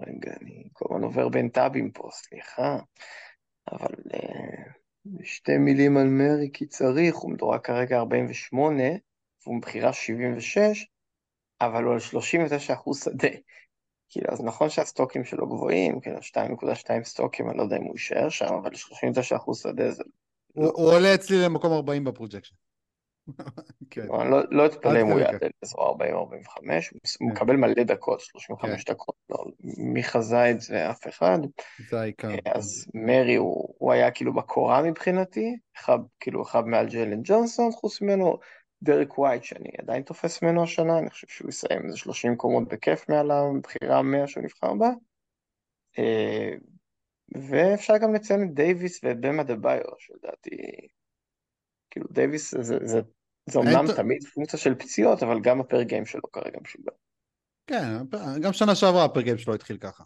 [0.00, 2.78] רגע, אני כל הזמן עובר בין tabים פה, סליחה.
[3.72, 4.62] אבל אה,
[5.22, 8.82] שתי מילים על מרי כי צריך, הוא מדורג כרגע 48,
[9.44, 10.86] והוא בבחירה 76,
[11.60, 13.28] אבל הוא על 39 אחוז שדה.
[14.12, 18.28] כאילו, אז נכון שהסטוקים שלו גבוהים, כאילו 2.2 סטוקים, אני לא יודע אם הוא יישאר
[18.28, 20.02] שם, אבל 39 אחוז שדה זה...
[20.54, 22.54] הוא הוא עולה אצלי למקום 40 ב projection.
[23.90, 25.20] כן, לא, לא אתפלא אם הוא.
[25.20, 26.20] יעלה לאזור 40-45, הוא
[27.18, 27.24] כן.
[27.24, 29.44] מקבל מלא דקות, 35 דקות, לא,
[29.78, 30.90] מי חזה את זה?
[30.90, 31.38] אף אחד.
[31.90, 32.28] זה העיקר.
[32.54, 38.00] אז מרי הוא, הוא היה כאילו בקורה מבחינתי, אחד, כאילו אחד מעל ג'יילן ג'ונסון, חוץ
[38.00, 38.38] ממנו
[38.82, 43.08] דרק ווייט שאני עדיין תופס ממנו השנה, אני חושב שהוא יסיים איזה 30 מקומות בכיף
[43.08, 44.90] מעל הבחירה המאה שהוא נבחר בה.
[45.98, 46.50] אה,
[47.48, 50.56] ואפשר גם לציין את דייוויס ואת באם אדבאיו, שלדעתי,
[51.90, 53.00] כאילו דייוויס זה, זה,
[53.46, 56.92] זה, אומנם אין- תמיד פונקציה של פציעות, אבל גם ה per game שלו כרגע משוגע.
[57.66, 57.96] כן,
[58.42, 60.04] גם שנה שעברה ה per game שלו התחיל ככה.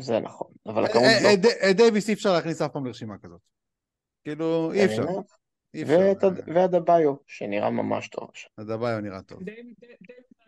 [0.00, 1.28] זה נכון, אבל הכמות אה, לא...
[1.28, 3.40] אה, ד- את דייוויס אי אפשר להכניס אף פעם לרשימה כזאת.
[4.24, 5.04] כאילו, אי אפשר.
[6.54, 8.50] ואדבאיו, שנראה ממש טוב עכשיו.
[8.58, 9.40] אדבאיו נראה טוב.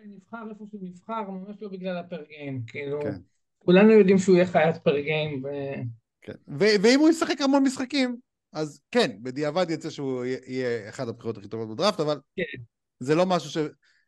[0.04, 3.14] נבחר איפה שהוא נבחר, ממש לא בגלל ה per game, כאילו, כן.
[3.58, 5.82] כולנו יודעים שהוא יהיה חיית per game, ו-
[6.22, 6.32] כן.
[6.48, 8.16] ו- ואם הוא ישחק המון משחקים,
[8.52, 12.42] אז כן, בדיעבד יצא שהוא יהיה- יהיה אחד הבחירות הכי טובות בדראפט, אבל כן.
[13.00, 13.56] זה לא משהו ש...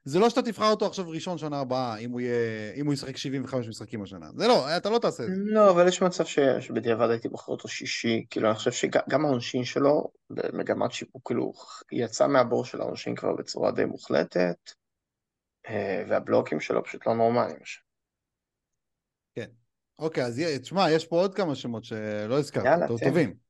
[0.05, 2.73] זה לא שאתה תבחר אותו עכשיו ראשון שנה הבאה, אם הוא, יהיה...
[2.75, 4.31] אם הוא ישחק 75 משחקים השנה.
[4.37, 5.35] זה לא, אתה לא תעשה את זה.
[5.37, 6.39] לא, אבל יש מצב ש...
[6.61, 11.53] שבדיעבד הייתי בוחר אותו שישי, כאילו אני חושב שגם העונשין שלו, במגמת שיפור, כאילו
[11.93, 14.71] יצא מהבור של העונשין כבר בצורה די מוחלטת,
[15.69, 17.59] אה, והבלוקים שלו פשוט לא נורמליים.
[19.99, 22.87] אוקיי, אז תשמע, יש פה עוד כמה שמות שלא הזכרת, יאללה.
[22.87, 23.50] טובים.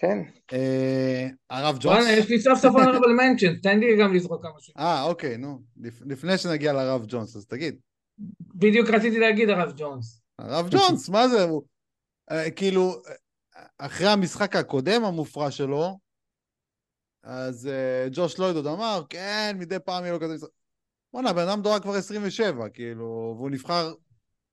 [0.00, 0.18] כן,
[0.52, 1.84] אה, הרב ג'ונס.
[2.02, 4.70] וואלה, יש לי סוף סוף honorable mention, תן לי גם לזרוק כמה ש...
[4.78, 5.60] אה, אוקיי, נו.
[5.76, 7.76] לפ- לפני שנגיע לרב ג'ונס, אז תגיד.
[8.54, 10.22] בדיוק רציתי להגיד הרב ג'ונס.
[10.38, 11.46] הרב ג'ונס, מה זה?
[12.30, 13.02] אה, כאילו,
[13.78, 15.98] אחרי המשחק הקודם המופרע שלו,
[17.22, 20.48] אז אה, ג'וש לויד עוד אמר, כן, מדי פעם יהיה לו כזה משחק.
[21.12, 23.94] בואנה, הבן אדם דורג כבר 27, כאילו, והוא נבחר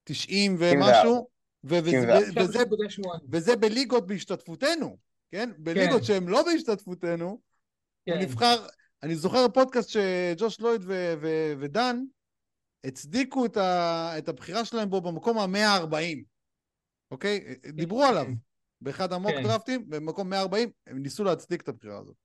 [0.03, 1.27] 90 ומשהו,
[1.63, 2.43] ו- וזה- 94.
[2.43, 3.07] וזה, 3.8.
[3.31, 4.97] וזה בליגות בהשתתפותנו,
[5.31, 5.49] כן?
[5.57, 7.39] בליגות שהן לא בהשתתפותנו, הוא
[8.05, 8.19] כן.
[8.19, 8.67] נבחר,
[9.03, 12.03] אני זוכר פודקאסט שג'וש לויד ו- ו- ודן
[12.83, 16.23] הצדיקו את, ה- את הבחירה שלהם בו במקום ה-140,
[17.11, 17.55] אוקיי?
[17.73, 18.25] דיברו עליו
[18.81, 19.43] באחד המוק כן.
[19.43, 22.15] דרפטים, במקום 140, הם ניסו להצדיק את הבחירה הזאת.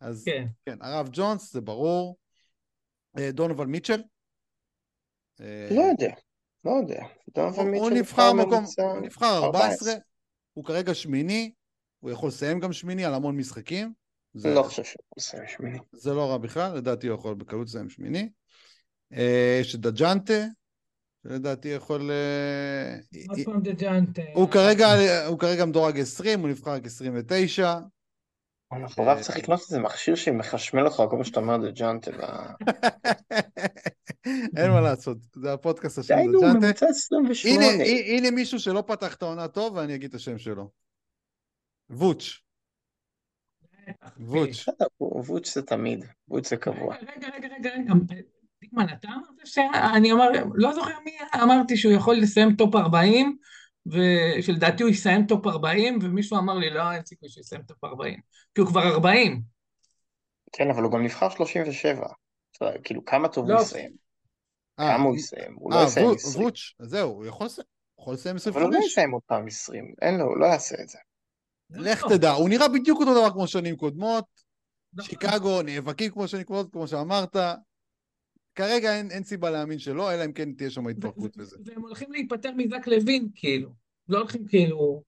[0.00, 0.46] אז כן.
[0.66, 2.16] כן, הרב ג'ונס, זה ברור.
[3.18, 4.02] אה, דונובל מיטשל.
[5.40, 6.14] אה, לא יודע,
[6.64, 7.04] לא יודע.
[7.34, 9.92] דונובל הוא, הוא נבחר מקום, הוא נבחר 14, 14.
[10.52, 11.52] הוא כרגע שמיני,
[12.00, 13.92] הוא יכול לסיים גם שמיני על המון משחקים.
[14.34, 15.78] זה, לא חושב שהוא עושה שמיני.
[15.92, 18.28] זה לא רע בכלל, לדעתי הוא יכול בקלות לסיים שמיני.
[19.12, 20.44] אה, יש את דג'אנטה,
[21.22, 22.10] שלדעתי יכול...
[22.10, 22.96] אה,
[23.28, 24.22] עוד פעם דג'אנטה.
[24.34, 24.48] הוא
[25.38, 27.78] כרגע, מדורג 20, הוא נבחר רק 29.
[28.72, 32.10] אנחנו רק צריך לקנות איזה מכשיר שמחשמל אותך כל מה שאתה אומר לג'אנטה.
[32.10, 32.70] ב-
[34.56, 36.66] אין מה לעשות, זה הפודקאסט השני, די נו, דג'אנטה.
[36.66, 37.66] ממוצע 28.
[37.66, 40.70] הנה, הנה, הנה מישהו שלא פתח את העונה טוב, ואני אגיד את השם שלו.
[41.90, 42.40] ווץ',
[44.20, 44.48] ווץ'.
[44.48, 46.96] בסדר, ווץ' זה תמיד, ווץ' זה קבוע.
[46.96, 47.94] רגע, רגע, רגע, רגע.
[48.60, 49.58] דיקמן, אתה אמרת ש...
[49.96, 51.12] אני אמר, לא זוכר מי
[51.42, 53.36] אמרתי שהוא יכול לסיים טופ 40,
[53.86, 58.20] ושלדעתי הוא יסיים טופ 40, ומישהו אמר לי, לא, אין סיכוי שהוא יסיים טופ 40.
[58.54, 59.42] כי הוא כבר 40.
[60.52, 62.06] כן, אבל הוא גם נבחר 37.
[62.56, 63.54] אתה יודע, כאילו, כמה טוב לא.
[63.54, 63.90] הוא יסיים?
[64.80, 65.54] אה, כמה הוא יסיים?
[65.54, 66.44] הוא לא אה, יסיים וו- 20.
[66.44, 67.66] ווץ', זהו, הוא יכול לסיים.
[68.00, 68.92] יכול לסיים אבל הוא לא 25.
[68.92, 70.98] יסיים עוד פעם 20, אין לו, הוא לא יעשה את זה.
[71.70, 74.24] לך לא, תדע, הוא נראה בדיוק אותו דבר כמו שנים קודמות.
[74.94, 75.10] נכון.
[75.10, 77.36] שיקגו נאבקים כמו שנים קודמות, כמו שאמרת.
[78.54, 81.56] כרגע אין, אין סיבה להאמין שלא, אלא אם כן תהיה שם התפרקות וזה.
[81.64, 83.70] והם הולכים להיפטר מזק לוין, כאילו.
[84.08, 85.02] לא הולכים כאילו...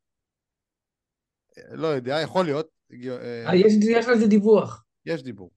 [1.70, 2.68] לא יודע, יכול להיות.
[2.92, 4.84] אה, אה, יש יש על זה דיווח.
[5.06, 5.50] יש דיבור.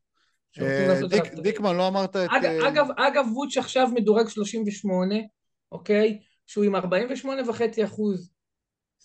[0.61, 2.15] אה, דיק- דיקמן, לא אמרת את...
[2.15, 5.15] אגב, אה, אגב, אגב, ווץ' עכשיו מדורג 38,
[5.71, 6.19] אוקיי?
[6.45, 8.31] שהוא עם 48.5 אחוז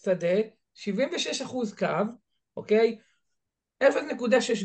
[0.05, 0.39] שדה,
[0.85, 1.87] 76 אחוז קו,
[2.57, 2.99] אוקיי?
[3.85, 3.89] 0.6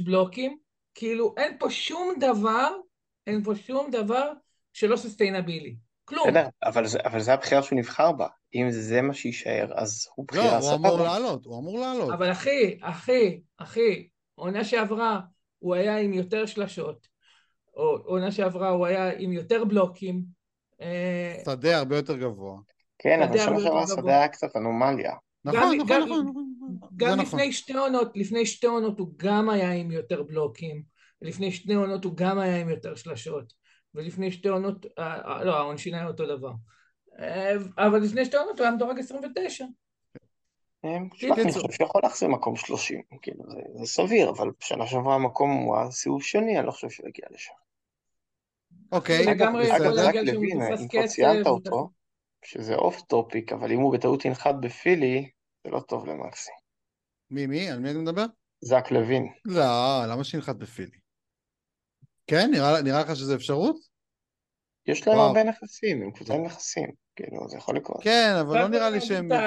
[0.06, 0.58] בלוקים,
[0.96, 2.72] כאילו אין פה שום דבר,
[3.28, 4.32] אין פה שום דבר
[4.74, 5.76] שלא סוסטיינבילי.
[6.06, 6.28] כלום.
[6.28, 8.28] בסדר, אבל זה- אבל זה הבחירה שהוא נבחר בה.
[8.56, 11.04] אם זה מה שיישאר, אז הוא לא, בחירה הוא אמור סבבה.
[11.04, 12.14] לעלות, הוא אמור לעלות.
[12.14, 15.20] אבל אחי, אחי, אחי, עונה שעברה
[15.60, 17.08] הוא היה עם יותר שלשות,
[17.76, 20.22] או עונה שעברה הוא היה עם יותר בלוקים.
[20.82, 22.58] אה, שדה הרבה יותר גבוה.
[23.00, 24.18] כן, אבל שנה הרבה שעברה השדה.
[24.18, 25.14] היה קצת אנומליה.
[25.46, 26.90] נכון, גם- נכון, גם- נכון, נכון.
[26.96, 27.40] גם זה נכון.
[27.40, 30.84] לפני שתי עונות, לפני שתי עונות הוא גם היה עם יותר בלוקים,
[31.22, 33.54] ולפני שתי עונות הוא גם היה עם יותר שלשות,
[33.96, 36.52] ולפני שתי עונות, אה, אה, לא, העונשין היה אותו דבר.
[37.20, 39.66] אה, אבל לפני שתי עונות הוא היה מדורג 29.
[40.86, 41.52] אה, תשמע, אני.
[41.54, 45.78] חושב שהוא יכול להחזיר מקום 30, כאילו, זה, זה סביר, אבל בשנה שעברה המקום הוא
[45.78, 47.54] היה סיבוב שני, אני לא חושב שהוא יגיע לשם.
[48.92, 51.90] אוקיי, זה לגמרי יכול אגב, זק לשם לוין, אם כבר ציינת אותו,
[52.46, 55.30] שזה off topic, אבל אם הוא בטעות ינחת בפילי,
[55.66, 56.52] זה לא טוב למקסי.
[57.32, 57.70] מי, מי?
[57.70, 58.26] על מי אתה מדבר?
[58.62, 59.28] זק לוין.
[59.46, 60.98] לא, למה שינחת בפילי?
[62.28, 62.50] כן?
[62.52, 63.76] נראה נראה לך שזו אפשרות?
[64.88, 65.18] יש להם.
[65.20, 68.04] הרבה נכסים, הם קבוצה עם נכסים, כאילו, זה יכול לקרות.
[68.04, 69.32] כן, אבל לא נראה לי שהם...
[69.32, 69.38] לא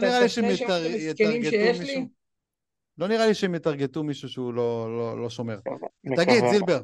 [0.00, 2.08] נראה לי שהם י target ו מישהו.
[2.98, 5.58] לא נראה לי שהם י target ו מישהו שהוא לא- לא לא שומר.
[6.16, 6.44] תגיד.
[6.50, 6.82] זילבר.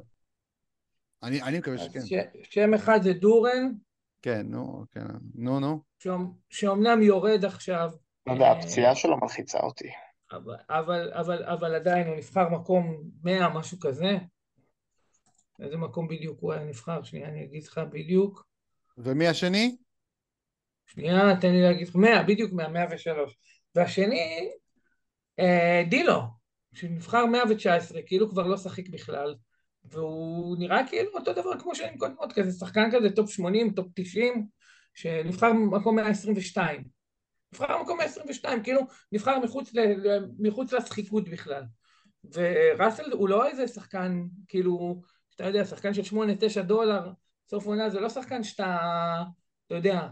[1.23, 2.01] אני אני מקווה שכן.
[2.07, 2.15] ש-
[2.55, 3.73] שם אחד זה דורן,
[4.23, 5.07] כן, נו, כן.
[5.35, 5.83] נו, נו.
[5.99, 7.91] שאומ- שאומנם יורד עכשיו,
[8.27, 9.89] לא יודע, אה, הפציעה שלו מלחיצה אותי.
[10.33, 14.17] אבל, אבל, אבל, אבל עדיין הוא נבחר מקום 100, משהו כזה.
[15.61, 17.03] איזה מקום בדיוק הוא היה נבחר?
[17.03, 18.47] שנייה, אני אגיד לך בדיוק.
[18.99, 19.77] ומי השני?
[20.87, 21.97] שנייה, תן לי להגיד לך.
[21.97, 23.37] 100, בדיוק 100, 103.
[23.75, 24.51] והשני,
[25.39, 26.21] אה, דילו,
[26.75, 29.35] שנבחר 119, כאילו כבר לא שיחק בכלל.
[29.85, 34.47] והוא נראה כאילו אותו דבר כמו שנים קודמות, כזה שחקן כזה טופ 80, טופ 90,
[34.95, 36.85] שנבחר במקום 122.
[37.53, 38.81] נבחר במקום 122, כאילו
[39.13, 39.81] נבחר מחוץ, ל,
[40.39, 41.63] מחוץ לשחקנים בכלל.
[42.33, 45.01] וראסל הוא לא איזה שחקן, כאילו,
[45.35, 46.17] אתה יודע, שחקן של
[46.59, 47.13] 8-9 דולר,
[47.51, 48.79] סוף עונה זה לא שחקן שאתה,
[49.67, 50.09] אתה יודע,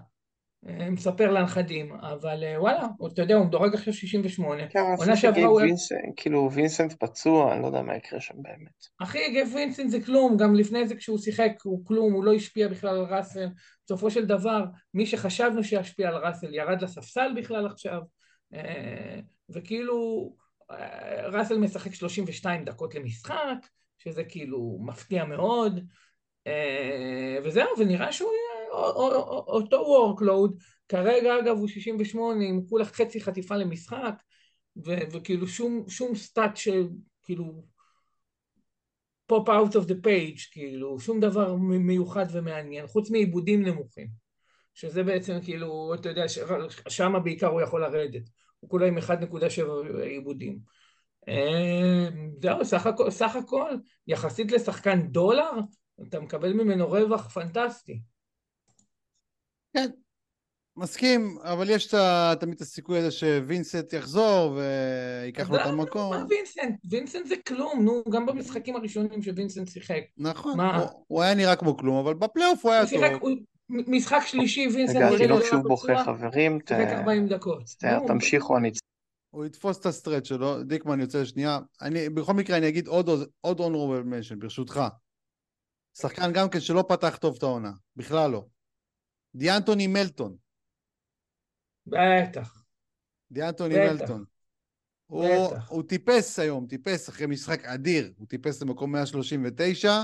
[0.62, 4.68] מספר לנכדים, אבל אה, וואלה, אתה יודע, הוא מדורג עכשיו 68.
[4.68, 5.60] כן, עונה שעברה הוא.
[5.60, 8.86] וינסנט, כאילו וינסנט פצוע, אני לא יודע מה יקרה שם באמת.
[9.02, 12.68] אחי, גב וינסנט זה כלום, גם לפני זה כשהוא שיחק הוא כלום, הוא לא השפיע
[12.68, 13.46] בכלל על ראסל.
[13.84, 18.00] בסופו של דבר, מי שחשבנו שישפיע על ראסל ירד לספסל בכלל עכשיו,
[18.54, 20.30] אה, וכאילו
[20.70, 23.56] אה, ראסל משחק 32 דקות למשחק,
[23.98, 25.80] שזה כאילו מפתיע מאוד,
[26.46, 33.56] אה, וזהו, ונראה שהוא יהיה אותו workload, כרגע אגב הוא 68 עם כולה חצי חטיפה
[33.56, 34.14] למשחק,
[34.86, 37.64] ו- וכאילו שום, שום stat שכאילו
[39.26, 44.28] pop out of the page, כאילו, שום דבר מיוחד ומעניין, חוץ מעיבודים נמוכים.
[44.74, 46.24] שזה בעצם כאילו, אתה יודע,
[46.88, 48.22] שם בעיקר הוא יכול לרדת.
[48.60, 50.58] הוא כולה עם 1.7 עיבודים.
[51.28, 52.08] אה,
[52.42, 53.70] זהו, סך סך הכל,
[54.06, 55.50] יחסית לשחקן דולר,
[56.08, 58.00] אתה מקבל ממנו רווח פנטסטי.
[60.76, 61.94] מסכים, אבל יש
[62.40, 66.10] תמיד את הסיכוי הזה שווינסט יחזור וייקח לו את המקום.
[66.10, 66.74] מה וינסנט?
[66.90, 70.00] וינסנט זה כלום, נו, גם במשחקים הראשונים שווינסנט שיחק.
[70.16, 70.84] נכון, מה?
[71.08, 73.24] הוא- היה נראה כמו כלום, אבל בפלייאוף הוא היה טוב.
[73.70, 77.62] משחק שלישי, וינסנט נראה לי לא שוב היה בוכה חברים, ת- שיחק 40 דקות.
[77.78, 78.70] ת- נו, תמשיכו, אני
[79.30, 81.58] הוא יתפוס את הסטרט שלו, דיקמן יוצא לשנייה.
[81.82, 83.08] אני, בכל מקרה אני אגיד עוד,
[83.40, 84.80] עוד honorable mention, ברשותך.
[85.98, 88.44] שחקן גם כן שלא פתח טוב את העונה, בכלל לא.
[89.38, 90.36] דיאנתוני מלטון.
[91.86, 92.64] בטח.
[93.30, 94.00] דיאנתוני בטח.
[94.00, 94.24] מלטון.
[95.06, 95.70] הוא, בטח.
[95.70, 100.02] הוא טיפס היום, טיפס אחרי משחק אדיר, הוא טיפס למקום 139,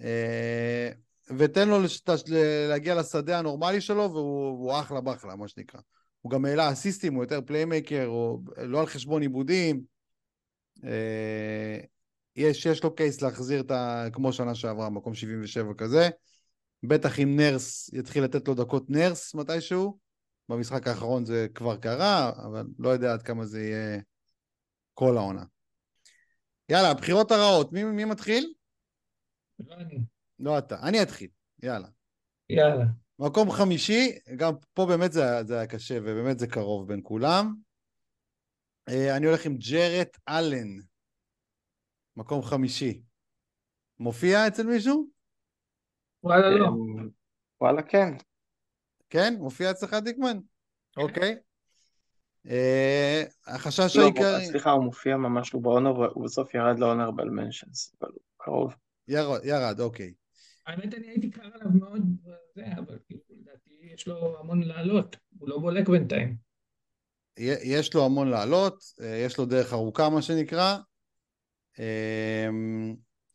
[0.00, 0.90] אה,
[1.38, 2.30] ותן לו לש, תש-
[2.68, 5.80] להגיע לשדה הנורמלי שלו, והוא אחלה באחלה, מה שנקרא.
[6.20, 9.82] הוא גם העלה אסיסטים, הוא יותר playmaker, הוא לא על חשבון עיבודים.
[10.84, 11.78] אה,
[12.36, 14.06] יש, יש לו קייס להחזיר את ה...
[14.12, 16.08] כמו שנה שעברה, מקום 77 כזה.
[16.82, 19.98] בטח אם נרס יתחיל לתת לו דקות נרס מתישהו.
[20.48, 24.00] במשחק האחרון זה כבר קרה, אבל לא יודע עד כמה זה יהיה
[24.94, 25.44] כל העונה.
[26.68, 28.54] יאללה, הבחירות הרעות, מי, מי מתחיל?
[29.58, 29.98] לא אני.
[30.38, 31.28] לא אתה, אני אתחיל,
[31.62, 31.88] יאללה.
[32.50, 32.84] יאללה.
[33.18, 37.54] מקום חמישי, גם פה באמת זה, זה היה קשה, ובאמת זה קרוב בין כולם.
[38.88, 40.80] אה, אני הולך עם ג'רט אלן,
[42.16, 43.02] מקום חמישי.
[43.98, 45.17] מופיע אצל מישהו?
[46.24, 46.66] וואלה לא.
[46.66, 47.08] אמ,
[47.60, 48.14] וואלה, כן.
[49.10, 49.34] כן?
[49.38, 50.38] מופיע אצלך דיקמן?
[50.96, 51.36] אוקיי.
[52.46, 54.46] אה, החשש לא, העיקרי...
[54.46, 58.74] סליחה, הוא מופיע ממש, הוא באונר, הוא בסוף ירד לאונרבל מנשנס, אבל הוא קרוב.
[59.08, 60.12] ירד, ירד, אוקיי.
[60.66, 62.02] האמת, אני הייתי קר עליו מאוד,
[62.56, 65.16] אבל כאילו, לדעתי יש לו המון לעלות.
[65.38, 66.36] הוא לא בולק בינתיים.
[67.62, 70.76] יש לו המון לעלות, אה, יש לו דרך ארוכה, מה שנקרא.
[71.78, 72.48] אה,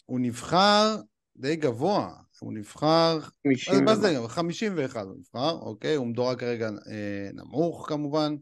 [0.06, 0.96] הוא נבחר
[1.38, 3.20] די גבוה, הוא נבחר...
[3.46, 4.20] מה 50 מה זה?
[4.20, 4.30] ומה.
[4.30, 8.36] 51 הוא נבחר, אוקיי, הוא מדורג כרגע אה, נמוך כמובן,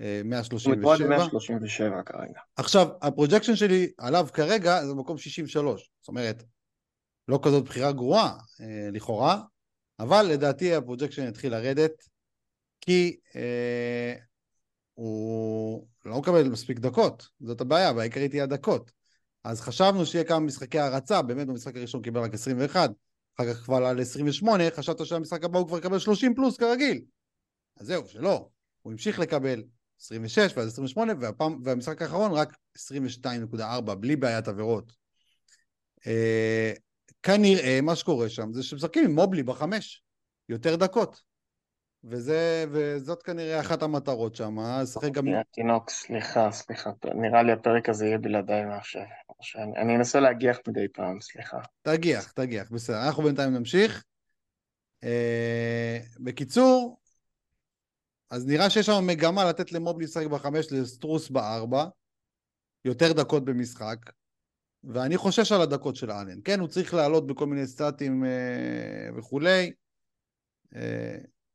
[0.00, 0.20] אה,
[0.52, 1.08] הוא מדורג 137.
[1.08, 2.40] 137 כרגע.
[2.56, 6.42] עכשיו, ה projection שלי עליו כרגע זה מקום 63, זאת אומרת,
[7.28, 9.42] לא כזאת בחירה גרועה אה, לכאורה,
[9.98, 11.92] אבל לדעתי ה projection יתחיל לרדת,
[12.80, 14.14] כי אה,
[14.94, 18.99] הוא לא מקבל מספיק דקות, זאת הבעיה, והעיקרית היא הדקות.
[19.44, 22.90] אז חשבנו שיהיה כמה משחקי הרצה, באמת במשחק הראשון קיבל רק 21,
[23.36, 27.02] אחר כך כבר עלה ל-28, חשבת שהמשחק הבא הוא כבר יקבל 30 פלוס כרגיל.
[27.80, 28.48] אז זהו, שלא.
[28.82, 29.62] הוא המשיך לקבל
[30.00, 34.92] 26 ואז 28, והפעם, והמשחק האחרון רק 22.4, בלי בעיית עבירות.
[36.06, 36.72] אה,
[37.22, 40.02] כנראה מה שקורה שם זה שמשחקים עם מובלי בחמש,
[40.48, 41.29] יותר דקות.
[42.04, 44.82] וזה, וזאת כנראה אחת המטרות שם, אה?
[44.82, 45.26] לשחק גם...
[45.26, 49.02] יא תינוק, סליחה, סליחה, נראה לי הפרק הזה יהיה בלעדיי מעכשיו.
[49.76, 51.58] אני אנסה להגיח מדי פעם, סליחה.
[51.82, 53.06] תגיח, תגיח, בסדר.
[53.06, 54.04] אנחנו בינתיים נמשיך.
[55.04, 57.00] אה, בקיצור,
[58.30, 61.84] אז נראה שיש שם מגמה לתת למובלי לשחק בחמש, לסטרוס בארבע,
[62.84, 63.96] יותר דקות במשחק,
[64.84, 66.40] ואני חושש על הדקות של אלן.
[66.44, 69.72] כן, הוא צריך לעלות בכל מיני סטטים אה, וכולי.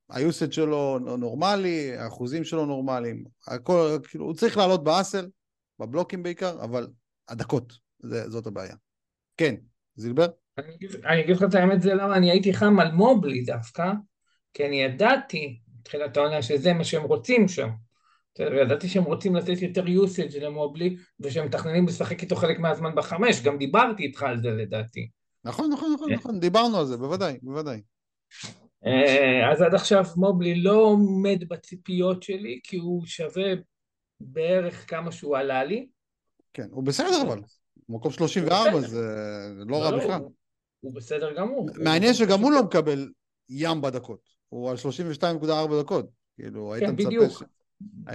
[0.10, 5.28] היוסד שלו נורמלי, האחוזים שלו נורמליים, הכל, כאילו, הוא צריך לעלות באסל,
[5.80, 6.88] בבלוקים בעיקר, אבל
[7.30, 8.76] הדקות, זה, זאת הבעיה.
[9.38, 9.56] כן,
[9.96, 10.28] זילבר?
[10.58, 10.76] אני
[11.22, 13.92] אגיד- לך את האמת, זה למה אני הייתי חם על מובלי דווקא,
[14.54, 17.70] כי אני ידעתי, בתחילת העונה, שזה מה שהם רוצים שם.
[18.40, 23.58] ידעתי שהם רוצים לתת יותר usage למובלי, ושהם מתכננים לשחק איתו חלק מהזמן בחמש, גם
[23.58, 25.10] דיברתי איתך על זה לדעתי.
[25.44, 27.82] נכון, נכון, נכון, נכון, דיברנו על זה, בוודאי, בוודאי.
[28.86, 33.54] אה, אז עד עכשיו מובלי לא עומד בציפיות שלי, כי הוא שווה
[34.20, 35.88] בערך כמה שהוא עלה לי.
[36.54, 37.40] כן, הוא בסדר אבל.
[37.90, 38.88] מקום 34 בסדר.
[38.88, 40.22] זה לא רע בכלל.
[40.80, 41.70] הוא- בסדר גמור.
[41.84, 43.10] מעניין שגם הוא לא מקבל
[43.50, 44.20] ים בדקות.
[44.50, 45.48] הוא על 32.4
[45.82, 46.10] דקות.
[46.36, 47.32] כאילו, היית כן, מצפה בדיוק.
[47.32, 47.44] ש...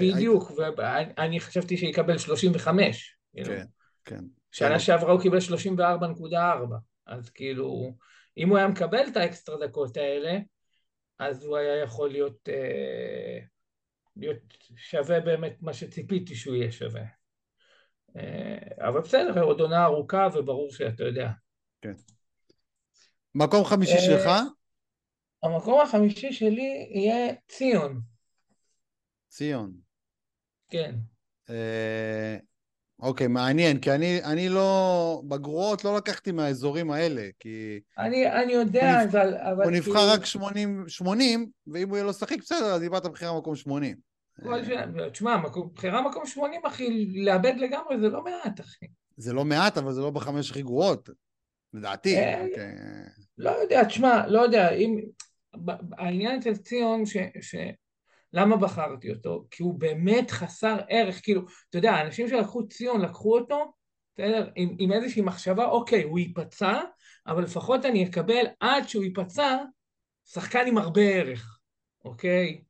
[0.01, 3.17] בדיוק, ואני חשבתי שיקבל 35.
[3.33, 3.49] כאילו.
[3.49, 3.65] כן,
[4.05, 4.25] כן.
[4.51, 6.75] שנה שעברה הוא קיבל 34.4,
[7.07, 7.93] אז כאילו,
[8.37, 10.39] אם הוא היה מקבל את האקסטרה דקות האלה,
[11.21, 13.39] אז הוא היה יכול להיות, אה,
[14.17, 14.39] להיות
[14.77, 17.05] שווה באמת מה שציפיתי שהוא יהיה שווה.
[18.17, 21.31] אה, אבל בסדר, עוד עונה ארוכה וברור שאתה יודע.
[23.35, 24.31] מקום חמישי אה, שלך?
[25.43, 28.01] המקום החמישי שלי יהיה ציון,
[29.29, 29.73] ציון.
[30.71, 30.95] כן.
[33.03, 35.23] אה, אוקיי, מעניין, כי אני, אני לא...
[35.29, 39.35] בגרועות לא לקחתי מהאזורים האלה, כי אני, אני יודע, הוא אבל...
[39.37, 43.07] אבל הוא כאילו, נבחר רק 80, 80, ואם הוא יהיה לו לשחק בסדר, אז איבדת
[43.07, 43.97] בחירה במקום 80.
[44.43, 48.87] כל שנה, תשמע, מקום- בחירה מקום 80, אחי, לאבד לגמרי זה לא מעט, אחי.
[49.17, 51.11] זה לא מעט, אבל זה לא בחמש הכי גרועות,
[51.75, 52.17] לדעתי.
[52.17, 52.75] אה, אוקיי.
[53.39, 55.01] לא יודע, תשמע, לא יודע, אם...
[55.99, 57.17] העניין אצל ציון, ש...
[58.33, 59.45] למה בחרתי אותו?
[59.51, 63.73] כי הוא באמת חסר ערך, כאילו, אתה יודע, האנשים שלקחו ציון, לקחו אותו,
[64.15, 66.81] בסדר, עם, עם איזושהי מחשבה, אוקיי, הוא ייפצע,
[67.27, 69.57] אבל לפחות אני אקבל עד שהוא ייפצע,
[70.27, 71.59] שחקן עם הרבה ערך,
[72.05, 72.61] אוקיי?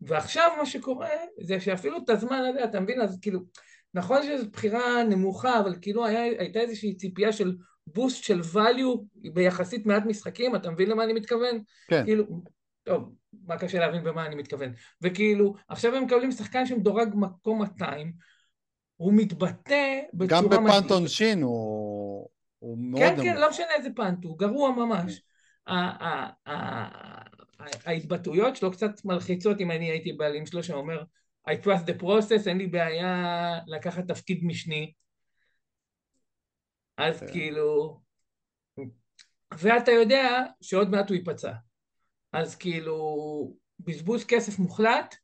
[0.00, 1.10] ועכשיו מה שקורה,
[1.42, 3.40] זה שאפילו את הזמן הזה, אתה מבין, אז כאילו,
[3.94, 7.56] נכון שזו בחירה נמוכה, אבל כאילו היה, הייתה איזושהי ציפייה של
[7.86, 11.60] בוסט של value ביחסית מעט משחקים, אתה מבין למה אני מתכוון?
[11.88, 12.04] כן.
[12.04, 12.24] כאילו,
[12.84, 13.12] טוב,
[13.46, 14.72] מה קשה להבין במה אני מתכוון.
[15.02, 18.12] וכאילו, עכשיו הם מקבלים שחקן שמדורג מקום 200,
[18.96, 20.64] הוא מתבטא בצורה גם.
[20.64, 22.28] בפאנט עונשין הוא,
[22.58, 23.22] הוא מאוד כן.
[23.22, 25.22] כן, לא משנה איזה פאנט, הוא גרוע ממש.
[25.66, 26.30] ה-
[27.86, 31.02] ההתבטאויות שלו קצת מלחיצות אם אני הייתי בעלים שלו שאומר
[31.50, 34.92] I trust the process, אין לי בעיה לקחת תפקיד משני.
[36.98, 37.26] אז כן.
[37.32, 38.00] כאילו...
[39.58, 41.52] ואתה יודע שעוד מעט הוא ייפצע.
[42.36, 42.96] אז כאילו,
[43.78, 45.14] בזבוז כסף מוחלט,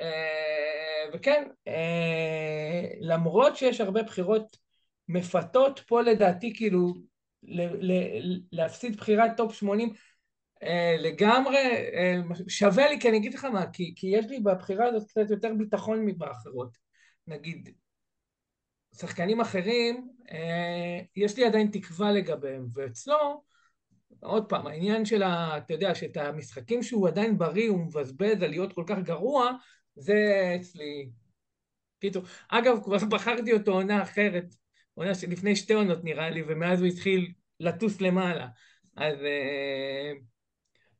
[0.00, 4.56] אה, וכן, אה, למרות שיש הרבה בחירות
[5.08, 6.94] מפתות, פה לדעתי כאילו
[8.52, 9.92] להפסיד בחירת טופ 80,
[10.62, 11.58] אה, לגמרי
[12.48, 15.52] שווה לי, כי אני אגיד לך מה, כי, כי יש לי בבחירה הזאת קצת יותר
[15.58, 16.76] ביטחון מבאחרות.
[17.26, 17.68] נגיד,
[18.96, 20.08] שחקנים אחרים,
[21.16, 23.44] יש לי עדיין תקווה לגביהם, ואצלו,
[24.20, 25.58] עוד פעם, העניין של ה...
[25.58, 29.50] אתה יודע, שאת המשחקים שהוא עדיין בריא, הוא מבזבז על להיות כל כך גרוע,
[29.96, 31.10] זה אצלי...
[32.00, 34.54] קיצור, אגב, כבר בחרתי אותו עונה אחרת,
[34.94, 38.46] עונה שלפני שתי עונות נראה לי, ומאז הוא התחיל לטוס למעלה.
[38.96, 40.12] אז אה,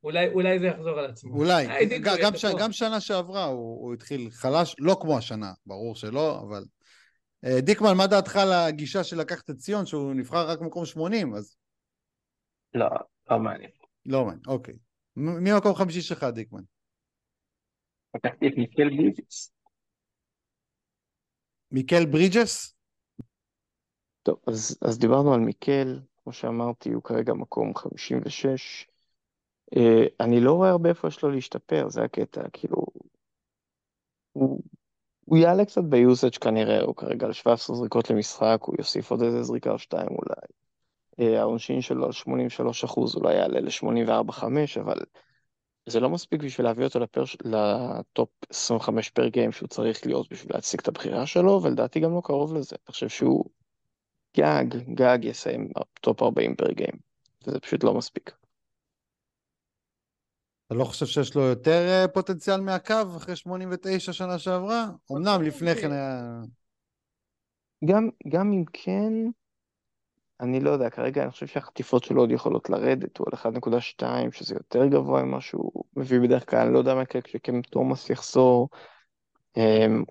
[0.05, 1.35] אולי, אולי זה יחזור על עצמו.
[1.35, 2.45] אולי, אה, גם, גם, ש...
[2.45, 6.65] גם שנה שעברה הוא, הוא התחיל חלש, לא כמו השנה, ברור שלא, אבל...
[7.45, 11.35] אה, דיקמן, מה דעתך על הגישה של לקחת את ציון, שהוא נבחר רק מקום 80,
[11.35, 11.57] אז...
[12.75, 12.89] לא,
[13.31, 13.71] לא מעניין.
[14.07, 14.75] לא מעניין, אוקיי.
[15.17, 16.63] מי המקום חמישי שלך, דיקמן?
[18.15, 19.53] לקחתי את מיקל בריג'ס.
[21.71, 22.77] מיקל ברידג'ס?
[24.23, 28.87] טוב, אז, אז דיברנו על מיקל, כמו שאמרתי, הוא כרגע מקום 56.
[29.75, 29.79] Uh,
[30.21, 32.87] אני לא רואה הרבה איפה יש לו להשתפר, זה הקטע, כאילו...
[34.33, 34.63] הוא,
[35.25, 39.43] הוא יעלה קצת ביוסאג' כנראה, הוא כרגע על 17 זריקות למשחק, הוא יוסיף עוד איזה
[39.43, 40.64] זריקה או שתיים אולי.
[41.21, 44.45] Uh, העונשין שלו על 83 אחוז אולי יעלה ל-84-5,
[44.81, 44.99] אבל
[45.87, 47.25] זה לא מספיק בשביל להביא אותו לפר...
[47.45, 52.21] לטופ 25 פר גיים שהוא צריך להיות בשביל להציג את הבחירה שלו, ולדעתי גם לא
[52.25, 52.77] קרוב לזה.
[52.77, 53.45] אני חושב שהוא
[54.37, 55.69] גג, גג יסיים
[56.01, 56.95] טופ 40 per game,
[57.47, 58.33] וזה פשוט לא מספיק.
[60.67, 64.87] אתה לא חושב שיש לו יותר אה, פוטנציאל מהקורי 89 שנה שעברה?
[65.13, 66.41] אמנם לפני כן היה...
[67.85, 69.13] גם, גם אם כן,
[70.41, 74.55] אני לא יודע, כרגע אני חושב שהחטיפות שלו עוד יכולות לרדת, הוא על 1.2, שזה
[74.55, 78.69] יותר גבוה ממה שהוא מביא בדרך כלל, אני לא יודע מה יקרה כשקאם תומאס יחזור.
[79.57, 80.05] אמ,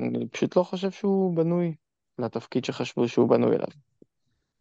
[0.00, 1.74] אני פשוט לא חושב שהוא בנוי
[2.18, 3.68] לתפקיד שחשבו שהוא בנוי אליו.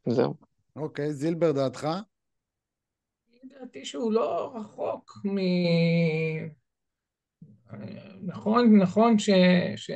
[0.08, 0.34] זהו.
[0.76, 1.88] אוקיי, זילבר דעתך?
[3.44, 5.38] לדעתי שהוא לא רחוק מ...
[8.22, 9.30] נכון, נכון ש...
[9.76, 9.92] ש...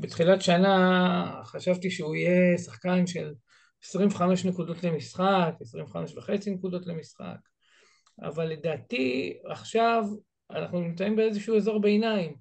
[0.00, 3.32] בתחילת שנה חשבתי שהוא יהיה שחקן של
[3.84, 7.36] 25 נקודות למשחק, 25 וחצי נקודות למשחק,
[8.22, 10.04] אבל לדעתי עכשיו
[10.50, 12.36] אנחנו נמצאים באיזשהו אזור ביניים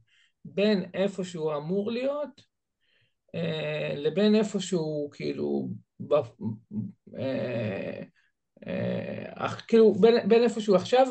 [0.45, 2.41] בין איפה שהוא אמור להיות
[3.35, 5.69] אה, לבין איפה שהוא כאילו,
[7.17, 8.03] אה,
[8.67, 11.07] אה, כאילו בין, בין איפה שהוא עכשיו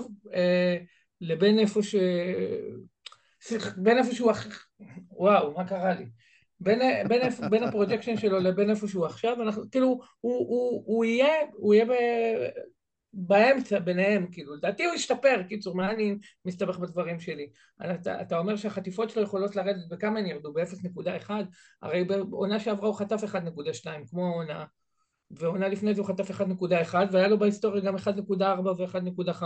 [1.21, 1.95] לבין איפה ש...
[3.77, 4.33] בין איפה שהוא...
[5.11, 6.07] וואו, מה קרה לי?
[6.61, 11.05] בין, בין, בין ה projection שלו לבין איפה שהוא עכשיו, אנחנו, כאילו, הוא, הוא, הוא
[11.05, 11.93] יהיה, הוא יהיה ב,
[13.13, 17.51] באמצע ביניהם, כאילו, לדעתי הוא ישתפר, קיצור, מה אני מסתבך בדברים שלי?
[17.95, 20.53] אתה, אתה אומר שהחטיפות שלו יכולות לרדת, בכמה הן ירדו?
[20.53, 21.31] ב-0.1?
[21.83, 24.65] הרי בעונה שעברה הוא חטף 1.2, כמו העונה,
[25.31, 28.41] ועונה לפני זה הוא חטף 1.1, והיה לו בהיסטוריה גם 1.4
[28.79, 29.43] ו-1.5.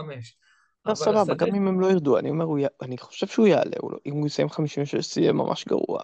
[0.86, 2.46] לא, סבבה, גם אם הם לא ירדו, אני אומר,
[2.82, 6.02] אני חושב שהוא יעלה, לא- אם הוא יסיים 56 זה יהיה ממש גרוע.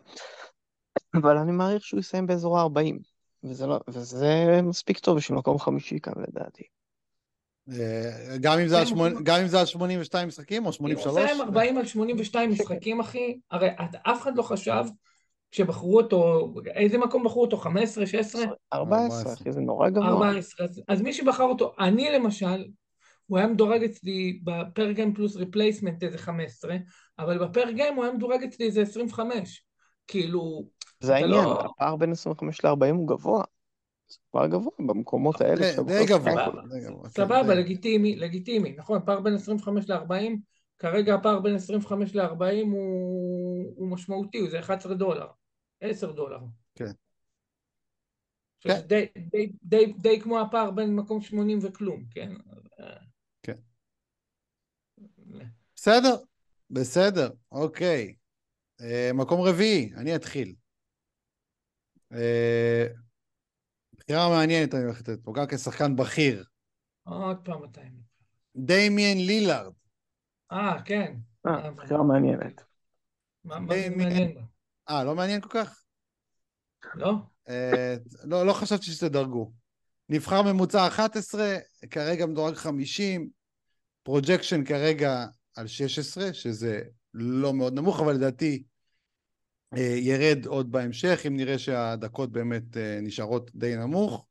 [1.14, 2.96] אבל אני מעריך שהוא יסיים באזור ה-40,
[3.44, 6.62] וזה, לא, וזה מספיק טוב בשביל מקום חמישי כאן לדעתי.
[7.72, 9.14] אה, גם אם זה על, שמונ...
[9.22, 11.16] גם אם זה על 82 משחקים או 83?
[11.16, 13.68] אם הוא יסיים 40 על 82 משחקים, אחי, הרי
[14.02, 14.84] אף אחד לא חשב
[15.50, 17.56] כשבחרו אותו, איזה מקום בחרו אותו?
[17.56, 18.42] 15, 16?
[18.72, 20.08] 14, אחי, זה נורא גבוה.
[20.08, 22.64] 14, אז, אז מי שבחר אותו, אני למשל,
[23.26, 26.76] הוא היה מדורג אצלי ב per game plus replacement איזה 15,
[27.18, 29.64] אבל ב per game הוא היה מדורג אצלי איזה 25.
[30.06, 30.68] כאילו,
[31.00, 31.60] זה העניין, לא...
[31.60, 33.44] הפער בין 25 ל-40 הוא גבוה.
[34.08, 35.82] זה פער גבוה במקומות האלה.
[35.86, 36.58] די גבוה.
[37.08, 40.36] סבבה, כן, לגיטימי, לגיטימי, נכון, פער בין 25 ל-40,
[40.78, 42.66] כרגע הפער בין 25 ל-40
[43.76, 45.26] הוא משמעותי, זה 11 דולר,
[45.80, 46.38] 10 דולר.
[46.74, 46.90] כן.
[48.60, 48.80] כן.
[48.86, 52.04] די, די, די, די כמו הפער בין מקום 80 וכלום?
[52.10, 52.32] כן.
[55.76, 56.16] בסדר,
[56.70, 58.14] בסדר, אוקיי.
[58.80, 60.54] אה, מקום רביעי, אני אתחיל.
[62.12, 62.86] אה,
[63.98, 66.44] בחירה מעניינת אני הולך לתת פה, גם כשחקן בכיר.
[67.02, 67.80] עוד פעם אתה...
[68.56, 69.72] דיימיאן לילארד.
[70.52, 71.16] אה, כן.
[71.46, 72.64] אה, בחירה מעניינת.
[73.44, 74.38] מה זה מעניין
[74.90, 75.84] אה, לא מעניין כל כך?
[76.94, 77.12] לא.
[78.24, 79.52] לא, לא חשבתי שתדרגו.
[80.08, 81.56] נבחר ממוצע 11,
[81.90, 83.30] כרגע מדורג 50,
[84.02, 86.80] projection כרגע על 16, שזה
[87.14, 88.62] לא מאוד נמוך, אבל לדעתי
[89.76, 94.26] אה, ירד עוד בהמשך, אם נראה שהדקות באמת אה, נשארות די נמוך.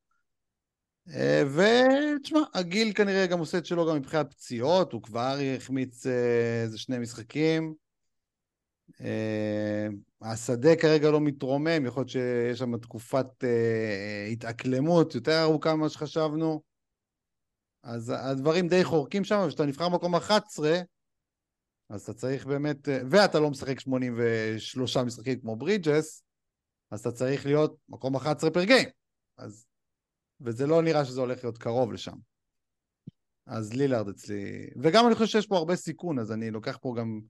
[1.10, 6.06] אה, ותשמע, הגיל כנראה גם עושה את שלו גם מבחינת פציעות, הוא כבר החמיץ
[6.64, 7.74] איזה שני משחקים.
[10.22, 13.26] השדה כרגע לא מתרומם, יכול להיות שיש שם תקופת
[14.32, 16.62] התאקלמות יותר ארוכה ממה שחשבנו.
[17.84, 20.82] אז הדברים די חורקים שם, וכשאתה נבחר במקום 11,
[21.90, 26.24] אז אתה צריך באמת, אה, ואתה לא משחק 83 משחקים כמו ברידג'ס,
[26.92, 28.90] אז אתה צריך להיות מקום 11 פר גיים.
[29.38, 29.68] אז,
[30.42, 32.16] וזה לא נראה שזה הולך להיות קרוב לשם.
[33.46, 37.22] אז לילארד אצלי, וגם אני חושב שיש פה הרבה סיכון, אז אני לוקח פה גם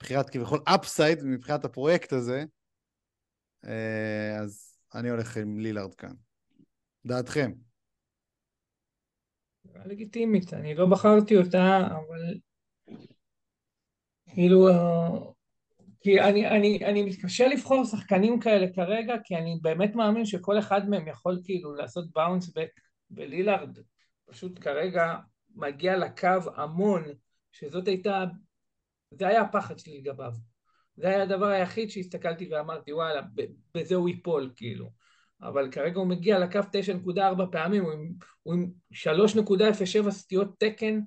[0.00, 2.44] בחירת כביכול אפסייד מבחינת הפרויקט הזה,
[3.64, 6.14] אה, אז אני הולך עם לילארד כאן.
[7.06, 7.52] דעתכם?
[9.84, 12.38] לגיטימית, אני לא בחרתי אותה, אבל
[14.38, 14.68] כאילו,
[16.00, 20.88] כי אני, אני, אני מתקשה לבחור שחקנים כאלה כרגע, כי אני באמת מאמין שכל אחד
[20.88, 22.70] מהם יכול כאילו לעשות באונס בק,
[23.10, 23.78] ולילארד
[24.26, 25.16] פשוט כרגע
[25.54, 27.04] מגיע לקו המון,
[27.52, 28.24] שזאת הייתה,
[29.10, 30.32] זה היה הפחד שלי לגביו.
[30.96, 33.22] זה היה הדבר היחיד שהסתכלתי ואמרתי, וואלה,
[33.74, 34.90] בזה הוא ייפול, כאילו.
[35.42, 38.12] אבל כרגע הוא מגיע לקו 9.4 פעמים, הוא עם,
[38.46, 41.00] עם 3.07 סטיות תקן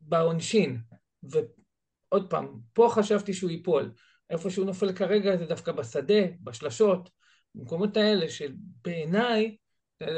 [0.00, 0.78] בעונשין.
[1.22, 3.92] ועוד פעם, פה חשבתי שהוא ייפול.
[4.30, 7.10] איפה שהוא נופל כרגע זה דווקא בשדה, בשלשות,
[7.54, 9.56] במקומות האלה שבעיניי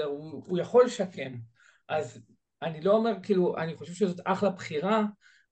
[0.05, 1.33] הוא, הוא יכול לשקם.
[1.89, 2.21] אז
[2.63, 5.05] אני לא אומר, כאילו, אני חושב שזאת אחלה בחירה,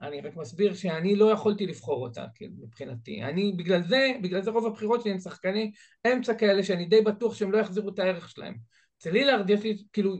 [0.03, 3.23] אני רק מסביר שאני לא יכולתי לבחור אותה, כאילו, מבחינתי.
[3.23, 5.73] אני, בגלל זה, בגלל זה רוב הבחירות שלי הם שחקני
[6.13, 8.55] אמצע כאלה, שאני די בטוח שהם לא יחזירו את הערך שלהם.
[8.99, 10.17] אצל לילארד יש לי, כאילו,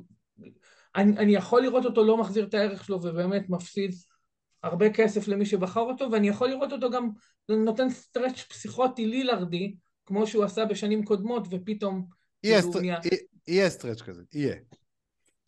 [0.97, 3.95] אני, אני יכול לראות אותו לא מחזיר את הערך שלו ובאמת מפסיד
[4.63, 7.09] הרבה כסף למי שבחר אותו, ואני יכול לראות אותו גם
[7.49, 9.75] נותן סטרץ' פסיכוטי לילארדי,
[10.07, 12.07] כמו שהוא עשה בשנים קודמות, ופתאום...
[12.45, 12.81] יהיה, stre...
[12.81, 12.99] נהיה...
[13.49, 14.57] יהיה stretch כזה, יהיה.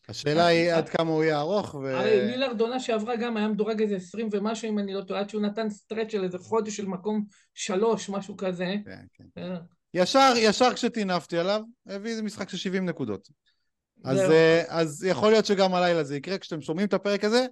[0.08, 1.96] השאלה היא עד כמה הוא יהיה ארוך ו...
[1.96, 5.30] הרי לילארד עונה שעברה גם היה מדורג איזה עשרים ומשהו אם אני לא טועה, עד
[5.30, 7.24] שהוא נתן stretch של איזה חודש של מקום
[7.54, 8.74] שלוש, משהו כזה.
[8.84, 9.42] כן, כן.
[9.42, 9.58] אה.
[9.94, 13.28] ישר, ישר כשטינפתי עליו, הביא איזה משחק של 70 נקודות.
[14.04, 14.32] אז, אה,
[14.68, 17.46] אז יכול להיות שגם הלילה זה יקרה, כשאתם שומעים את הפרק הזה,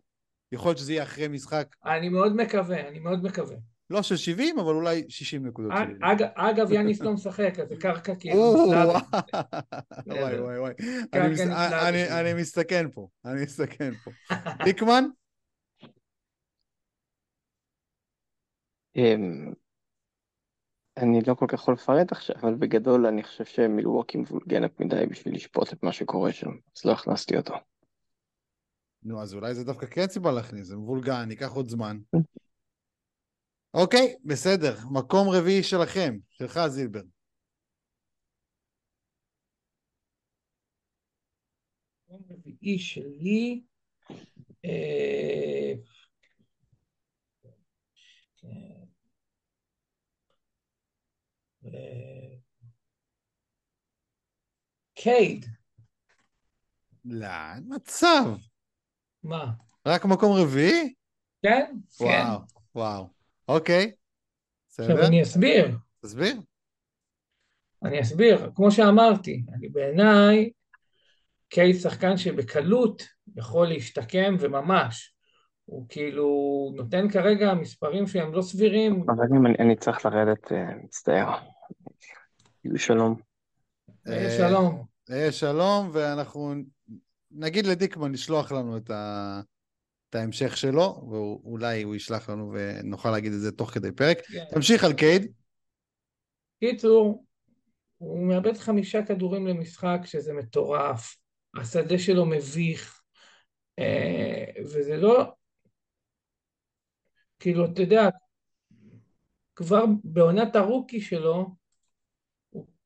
[0.53, 1.77] יכול להיות שזה יהיה אחרי משחק.
[1.87, 3.57] אני מאוד מקווה, אני מאוד מקווה.
[3.91, 5.73] לא של 70, אבל אולי 60 נקודות.
[6.03, 8.37] אג, אגב, יאניס לא משחק, אז זה קרקע כאילו...
[10.07, 10.73] וואי וואי וואי.
[12.11, 14.11] אני מסתכן פה, אני מסתכן פה.
[14.65, 15.05] דיקמן?
[20.97, 25.35] אני לא כל כך יכול לפרט עכשיו, אבל בגדול אני חושב שמילווקי מבולגנת מדי בשביל
[25.35, 27.55] לשפוט את מה שקורה שם, אז לא הכנסתי אותו.
[29.03, 31.99] נו, אז אולי זה דווקא כן סיבה להכניס, זה מבולגן, ייקח עוד זמן.
[33.75, 34.77] אוקיי, בסדר.
[34.91, 37.03] מקום רביעי שלכם, שלך זילבר.
[42.09, 43.63] מקום רביעי שלי,
[44.65, 45.75] אה,
[54.95, 55.47] קייד.
[57.05, 58.25] לא, אין מצב.
[59.23, 59.51] מה?
[59.87, 60.95] רק מקום רביעי?
[61.43, 61.65] כן,
[61.99, 62.05] כן.
[62.05, 62.41] וואו,
[62.75, 63.07] וואו.
[63.49, 63.93] אוקיי.
[64.69, 64.93] בסדר.
[64.93, 65.77] עכשיו אני אסביר.
[66.01, 66.41] תסביר.
[67.85, 68.51] אני אסביר.
[68.55, 70.51] כמו שאמרתי, אני בעיניי
[71.49, 73.03] קייד שחקן שבקלות
[73.37, 75.15] יכול להשתקם וממש.
[75.65, 76.29] הוא כאילו
[76.77, 79.05] נותן כרגע מספרים שהם לא סבירים.
[79.09, 81.39] אבל אם אני, אני צריך לרדת, אה, מצטער.
[82.65, 83.21] יהיו שלום.
[84.09, 84.85] אה, שלום.
[85.11, 86.55] אה, שלום, ואנחנו
[87.31, 89.41] נגיד לדיקמן לשלוח לנו את, ה...
[90.11, 94.19] את ההמשך שלו, ואולי הוא ישלח לנו ונוכל להגיד את זה תוך כדי פרק.
[94.19, 94.33] Yeah.
[94.33, 94.45] כן.
[94.55, 95.33] תמשיך על קייד.
[96.61, 97.25] קיצור,
[97.99, 101.17] הוא מאבד חמישה כדורים למשחק, שזה מטורף.
[101.61, 103.03] השדה שלו מביך,
[104.65, 105.33] וזה לא,
[107.39, 108.09] כאילו, אתה יודע,
[109.57, 111.55] כבר בעונת הרוקי שלו,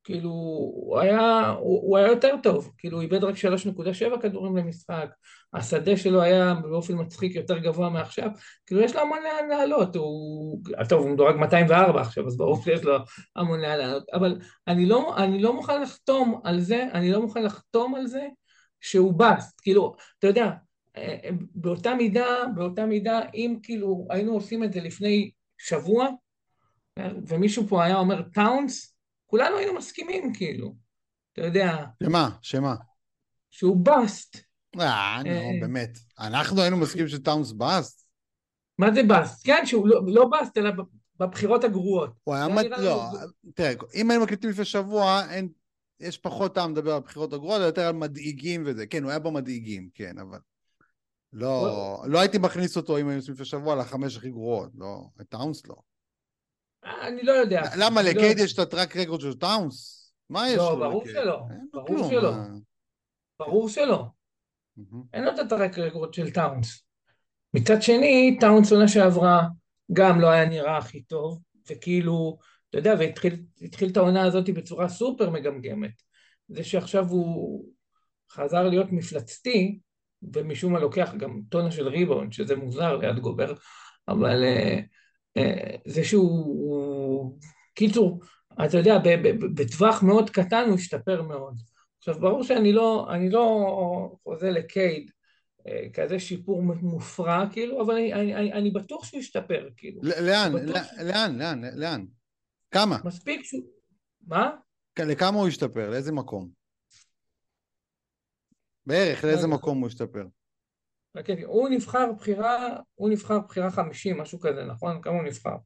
[0.09, 5.09] כאילו, הוא היה, הוא, הוא היה יותר טוב, כאילו הוא איבד רק 3.7 כדורים למשחק,
[5.55, 8.31] השדה שלו היה באופן מצחיק יותר גבוה מעכשיו,
[8.67, 12.83] כאילו יש לו המון לאן לעלות, הוא, טוב, הוא מדורג 204 עכשיו, אז ברור שיש
[12.83, 12.97] לו
[13.37, 14.39] המון לאן לעלות, אבל
[14.69, 18.27] אני לא, אני לא מוכן לחתום על זה, אני לא מוכן לחתום על זה
[18.81, 20.51] שהוא באסט, כאילו, אתה יודע,
[21.55, 26.09] באותה מידה, באותה מידה, אם כאילו היינו עושים את זה לפני שבוע,
[27.29, 28.98] ומישהו פה היה אומר טאונס,
[29.31, 30.75] כולנו היינו מסכימים כאילו,
[31.33, 31.85] אתה יודע.
[32.03, 32.31] שמה?
[32.43, 32.75] שמה?
[33.51, 34.37] שהוא באסט.
[34.81, 35.99] אה, נו, אה, באמת.
[36.19, 38.09] אנחנו היינו מסכימים שטאונס באסט?
[38.79, 39.47] מה זה באסט?
[39.47, 40.71] כן, שהוא לא, לא באסט, אלא
[41.19, 42.11] בבחירות הגרועות.
[42.25, 42.65] הוא היה מד...
[42.65, 43.05] לא,
[43.55, 45.49] תראה, אם היינו מקליטים לפני שבוע, אין...
[46.01, 48.87] יש פחות טעם לדבר על בחירות הגרועות, יותר על מדאיגים וזה.
[48.87, 50.39] כן, הוא היה במדאיגים, כן, אבל...
[51.33, 55.29] לא, לא הייתי מכניס אותו אם היינו עושים לפני שבוע לחמש הכי גרועות, לא, את
[55.29, 55.77] טאונס לא.
[56.85, 57.63] אני לא יודע.
[57.79, 59.99] למה, לא לקייד יש את ה track record של טאונס?
[60.31, 60.79] מה יש לא, לו?
[60.79, 61.41] לא, ברור שלא,
[61.73, 62.33] ברור שלא.
[63.41, 64.05] ברור שלא.
[65.13, 66.83] אין לו את ה track record של טאונס.
[67.55, 69.49] מצד שני, טאונס עונה שעברה
[69.93, 72.39] גם לא היה נראה הכי טוב, וכאילו,
[72.71, 76.03] אתה יודע, והתחיל התחיל את העונה הזאת בצורה סופר מגמגמת.
[76.49, 77.65] זה שעכשיו הוא
[78.31, 79.79] חזר להיות מפלצתי,
[80.35, 83.55] ומשום מה לוקח גם טונה של ריבאונד, שזה מוזר ליד גובר,
[84.09, 84.81] אבל אה, אה,
[85.87, 87.39] זה שהוא...
[87.75, 88.21] קיצור,
[88.65, 88.99] אתה יודע,
[89.55, 91.55] בטווח מאוד קטן הוא השתפר מאוד.
[91.99, 95.11] עכשיו, ברור שאני לא, אני לא חוזה לקייד,
[95.67, 100.03] אה, כזה שיפור מופרע, כאילו, אבל אני, אני, אני, אני בטוח שהוא ישתפר, כאילו.
[100.03, 100.53] לאן?
[100.53, 100.77] בטוח.
[100.77, 101.39] ל- לאן?
[101.39, 101.65] לאן?
[101.75, 102.05] לאן?
[102.71, 102.99] כמה?
[103.05, 103.63] מספיק שהוא...
[104.27, 104.51] מה?
[104.99, 105.91] לכמה הוא השתפר?
[105.91, 106.49] לאיזה מקום?
[108.87, 109.55] בערך, לאיזה לא.
[109.55, 110.25] מקום הוא השתפר?
[111.19, 115.03] רק אני- הוא נבחר בחירה, הוא נבחר בחירה 50, משהו כזה, נכון?
[115.03, 115.57] כמה הוא נבחר?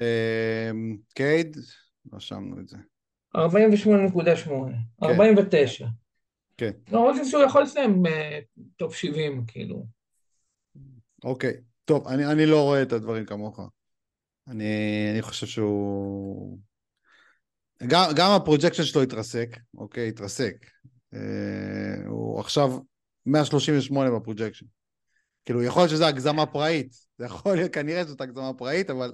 [0.00, 1.56] אמ, קייד,
[2.12, 2.76] רשמנו את זה.
[3.36, 5.86] 48.8, 49.
[6.56, 6.70] כן.
[6.92, 8.38] לא, אני חושב שהוא יכול לסיים אה,
[8.76, 9.86] טופ 70, כאילו.
[11.24, 11.52] אוקיי,
[11.84, 13.60] טוב, אני, אני לא רואה את הדברים כמוך.
[14.48, 14.64] אני,
[15.12, 16.58] אני חושב שהוא...
[17.86, 20.66] גם, גם ה projection שלו התרסק, אוקיי, התרסק.
[21.14, 22.70] אה, הוא עכשיו
[23.28, 24.66] 138 ב projection.
[25.44, 26.92] כאילו, יכול להיות שזו הגזמה פראית.
[27.18, 29.12] זה יכול להיות, כנראה זאת הגזמה פראית, אבל...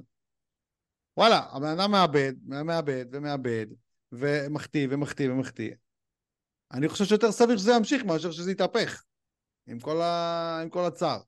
[1.17, 3.67] וואלה, הבן אדם מאבד, מאבד ומאבד,
[4.13, 5.75] ומחטיא ומחטיא ומחטיא.
[6.73, 9.05] אני חושב שיותר סביר שזה ימשיך מאשר שזה יתהפך.
[9.67, 10.61] עם כל, ה...
[10.63, 11.21] עם כל הצער.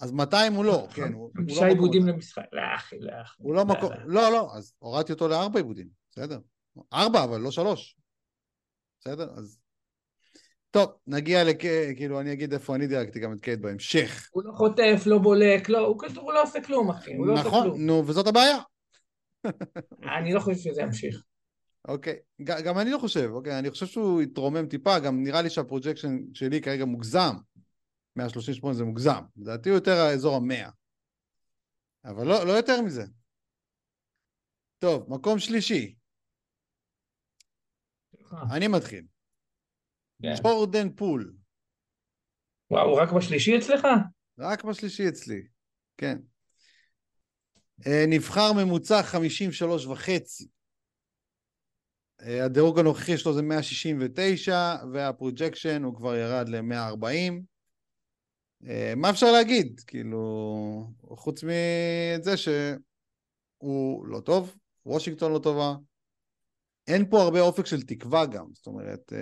[0.00, 1.12] אז 200 הוא לא, כן.
[1.12, 2.12] הוא, הוא חמישה לא מקום איבודים אחד.
[2.12, 2.42] למשחק.
[2.52, 3.42] לא, אחי, לא, אחי.
[3.42, 3.92] הוא לא מקום...
[4.04, 6.38] לא, לא, אז הורדתי אותו לארבע איבודים, בסדר.
[6.92, 7.96] ארבע, אבל לא שלוש.
[9.00, 9.30] בסדר?
[9.36, 9.63] אז...
[10.74, 11.56] טוב, נגיע לכ...
[11.96, 14.28] כאילו, אני אגיד איפה אני דירגתי גם את קייד בהמשך.
[14.32, 17.48] הוא לא חוטף, לא בולק, לא, הוא הוא לא עושה כלום, אחי, הוא לא עושה
[17.48, 17.86] נכון, כלום.
[17.86, 18.58] נו, וזאת הבעיה.
[20.18, 21.22] אני לא חושב שזה ימשיך.
[21.88, 25.50] אוקיי, ג- גם אני לא חושב, אוקיי, אני חושב שהוא יתרומם טיפה, גם נראה לי
[25.50, 27.34] שה projection שלי כרגע מוגזם.
[28.16, 30.70] 138 זה מוגזם, לדעתי הוא יותר האזור המאה.
[32.04, 33.04] אבל לא, לא יותר מזה.
[34.78, 35.94] טוב, מקום שלישי,
[38.52, 39.13] אני מתחיל.
[40.22, 40.34] כן.
[40.42, 41.34] ג'ורדן פול,
[42.70, 43.86] וואו, רק בשלישי אצלך?
[44.38, 45.42] רק בשלישי אצלי,
[45.96, 46.18] כן.
[47.86, 50.48] אה, נבחר ממוצע 53 וחצי.
[52.22, 57.42] אה, הדירוג הנוכחי שלו זה 169, וה projection הוא כבר ירד ל-140.
[58.66, 59.80] אה, מה אפשר להגיד?
[59.86, 64.56] כאילו, חוץ מאת זה שהוא לא טוב,
[64.86, 65.74] וושינגטון לא טובה.
[66.86, 69.12] אין פה הרבה אופק של תקווה גם, זאת אומרת,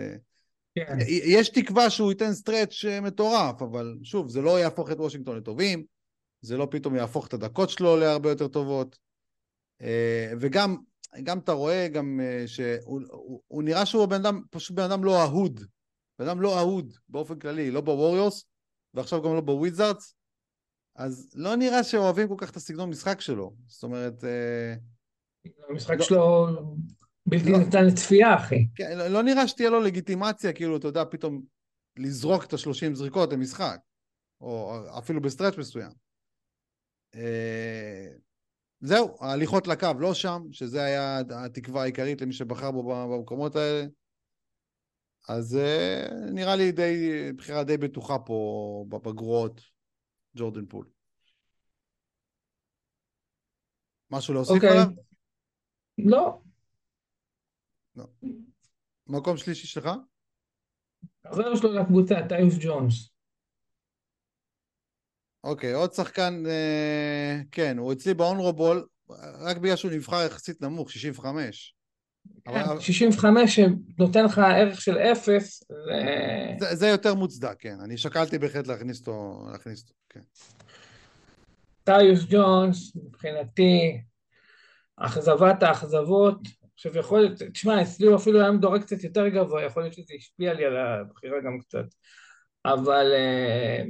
[0.75, 0.99] כן.
[1.07, 5.85] יש תקווה שהוא ייתן stretch אה, מטורף, אבל שוב, זה לא יהפוך את וושינגטון לטובים,
[6.41, 8.99] זה לא פתאום יהפוך את הדקות שלו להרבה יותר טובות.
[9.83, 10.77] אה, וגם,
[11.23, 15.05] גם אתה רואה גם אה, שהוא הוא, הוא נראה שהוא בן אדם, פשוט בן אדם
[15.05, 15.61] לא אהוד.
[16.19, 18.45] בן אדם לא אהוד באופן כללי, לא בווריורס,
[18.95, 20.15] ועכשיו גם לא בוויזארדס,
[20.97, 23.55] אז לא נראה שאוהבים כל כך את הסגנון משחק שלו.
[23.67, 24.25] זאת אומרת,
[25.69, 26.05] המשחק לא.
[26.05, 26.49] שלו
[27.27, 27.59] בלתי לא.
[27.59, 28.67] ניתן לצפייה, אחי.
[28.75, 31.43] כן, לא, לא נראה שתהיה לו לגיטימציה, כאילו, אתה יודע, פתאום
[31.97, 33.79] לזרוק את השלושים זריקות למשחק,
[34.41, 35.93] או אפילו ב stretch מסוים.
[37.15, 38.09] אה,
[38.81, 43.87] זהו, ההליכות לקו לא שם, שזה היה התקווה העיקרית למי שבחר בו במקומות האלה.
[45.29, 49.61] אז אה, נראה לי די, בחירה די בטוחה פה בגרועות,
[50.37, 50.87] ג'ורדן פול.
[54.11, 54.71] משהו להוסיף אוקיי.
[54.71, 54.87] עליו?
[55.99, 56.41] לא,
[59.07, 59.91] מקום שלישי שלך?
[61.25, 63.09] החבר שלו לקבוצה, טיוס ג'ונס.
[65.45, 68.87] אוקיי, עוד שחקן, אה, כן, הוא אצלי באונרובול,
[69.41, 71.75] רק בגלל שהוא נבחר יחסית נמוך, 65.
[72.47, 76.67] אבל- כן, 65 שנותן לך ערך של אפס, זה...
[76.69, 77.77] זה, זה יותר מוצדק, כן.
[77.85, 80.21] אני שקלתי בהחלט להכניס אותו, להכניס אותו, כן.
[81.85, 84.03] טיוס ג'ונס, מבחינתי,
[84.97, 86.39] אכזבת האכזבות.
[86.87, 90.15] עכשיו יכול להיות, תשמע, אצלי הוא אפילו היה מדורג קצת יותר גבוה, יכול להיות שזה
[90.17, 91.85] השפיע לי על הבחירה גם קצת.
[92.65, 93.83] אבל אה,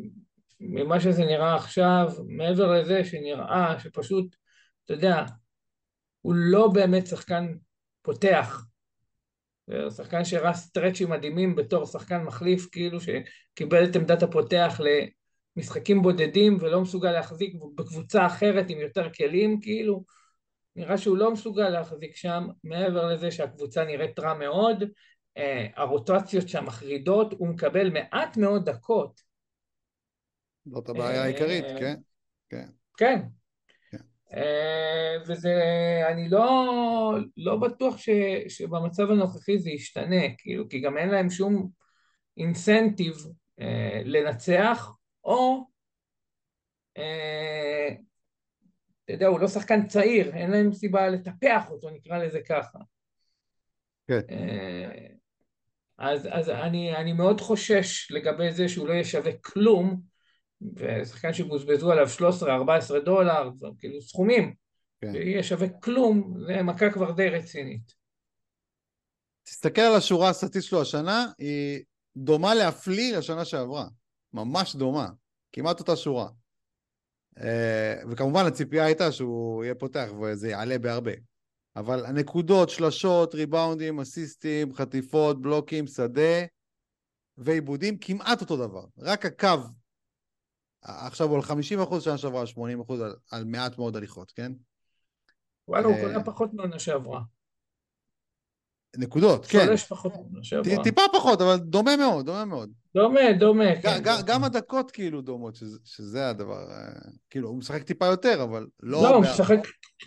[0.61, 4.37] ממה שזה נראה עכשיו, מעבר לזה שנראה שפשוט,
[4.85, 5.25] אתה יודע,
[6.21, 7.55] הוא לא באמת שחקן
[8.03, 8.65] פותח.
[9.67, 14.81] זה שחקן שהראה סטרצ'ים מדהימים בתור שחקן מחליף, כאילו שקיבל את עמדת הפותח
[15.57, 20.05] למשחקים בודדים ולא מסוגל להחזיק בקבוצה אחרת עם יותר כלים, כאילו.
[20.77, 24.85] נראה שהוא לא מסוגל להחזיק שם, מעבר לזה שהקבוצה נראית רע מאוד,
[25.37, 29.21] אה, הרוטציות שם מחרידות, הוא מקבל מעט מאוד דקות.
[30.67, 31.95] זאת הבעיה העיקרית, אה, כן.
[32.49, 32.67] כן.
[32.97, 33.21] כן.
[33.91, 33.99] כן.
[34.37, 35.55] אה, וזה,
[36.09, 38.09] אני לא, לא בטוח ש,
[38.49, 41.69] שבמצב הנוכחי זה ישתנה, כאילו, כי גם אין להם שום
[42.37, 43.15] אינסנטיב
[43.61, 44.91] אה, לנצח,
[45.25, 45.67] או
[46.99, 47.89] אה,
[49.15, 52.79] אתה יודע, הוא לא שחקן צעיר, אין להם סיבה לטפח אותו, נקרא לזה ככה.
[54.09, 54.21] כן.
[54.31, 55.07] אה,
[55.99, 60.01] אז, אז אני, אני מאוד חושש לגבי זה שהוא לא יהיה שווה כלום,
[60.77, 62.07] ושחקן שבוזבזו עליו
[62.99, 64.55] 13-14 דולר, כאילו סכומים,
[65.01, 65.13] כן.
[65.13, 67.93] שיהיה שווה כלום, זה מכה כבר די רצינית.
[69.45, 71.85] תסתכל על השורה הסטטיסטית שלו השנה, היא
[72.17, 73.87] דומה להפליא לשנה שעברה.
[74.33, 75.09] ממש דומה.
[75.53, 76.29] כמעט אותה שורה.
[77.41, 81.13] אה, וכמובן הציפייה הייתה שהוא יהיה פותח וזה יעלה בהרבה.
[81.77, 86.45] אבל הנקודות, שלשות, ריבאונדים, אסיסטים, חטיפות, בלוקים, שדה
[87.37, 88.85] ועיבודים, כמעט אותו דבר.
[88.99, 89.49] רק הקו,
[90.83, 94.33] עכשיו הוא על 50 אחוז, שנה שעברה על 80 אחוז, על, על מעט מאוד הליכות,
[94.33, 94.53] כן?
[95.69, 97.21] וואלה, הוא אה, קולע פחות מעונה שעברה.
[98.97, 99.65] נקודות, כן.
[99.67, 100.85] שלוש פחות מעונה שעברה.
[100.85, 102.73] טיפה פחות, אבל דומה מאוד, דומה מאוד.
[102.95, 104.03] דומה, דומה, ג- כן.
[104.03, 108.67] ג- גם הדקות כאילו דומות, שזה, שזה הדבר, אה, כאילו, הוא משחק טיפה יותר, אבל
[108.81, 109.03] לא...
[109.03, 109.59] לא, הוא משחק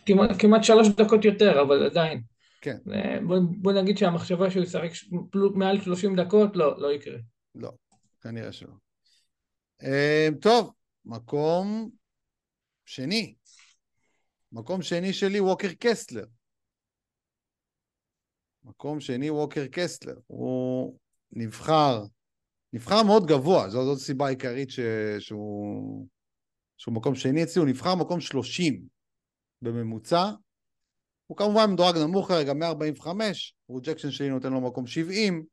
[0.05, 2.23] כמעט, כמעט שלוש דקות יותר, אבל עדיין.
[2.61, 2.77] כן.
[2.93, 4.89] אה, בוא, בוא נגיד שהמחשבה שהוא ישחק
[5.31, 7.17] מעל 30 דקות, לא, לא יקרה.
[7.55, 7.71] לא,
[8.21, 8.73] כנראה שלא.
[9.83, 10.73] אה, טוב,
[11.05, 11.89] מקום
[12.85, 13.35] שני.
[14.51, 16.25] מקום שני שלי, ווקר קסטלר.
[18.63, 20.15] מקום שני, ווקר קסטלר.
[20.27, 20.97] הוא
[21.31, 22.03] נבחר,
[22.75, 24.79] נבחר מאוד גבוה, זו, זאת הסיבה העיקרית ש,
[25.19, 26.07] שהוא,
[26.77, 28.81] שהוא מקום שני אצלי, הוא נבחר מקום 30
[29.61, 30.31] בממוצע.
[31.27, 35.45] הוא כמובן מדורג נמוך כרגע, 145, projection שלי נותן לו מקום 70.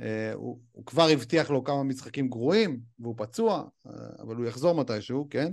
[0.00, 3.92] אה, הוא, הוא כבר הבטיח לו כמה משחקים גרועים, והוא פצוע, אה,
[4.22, 5.52] אבל הוא יחזור מתישהו, כן?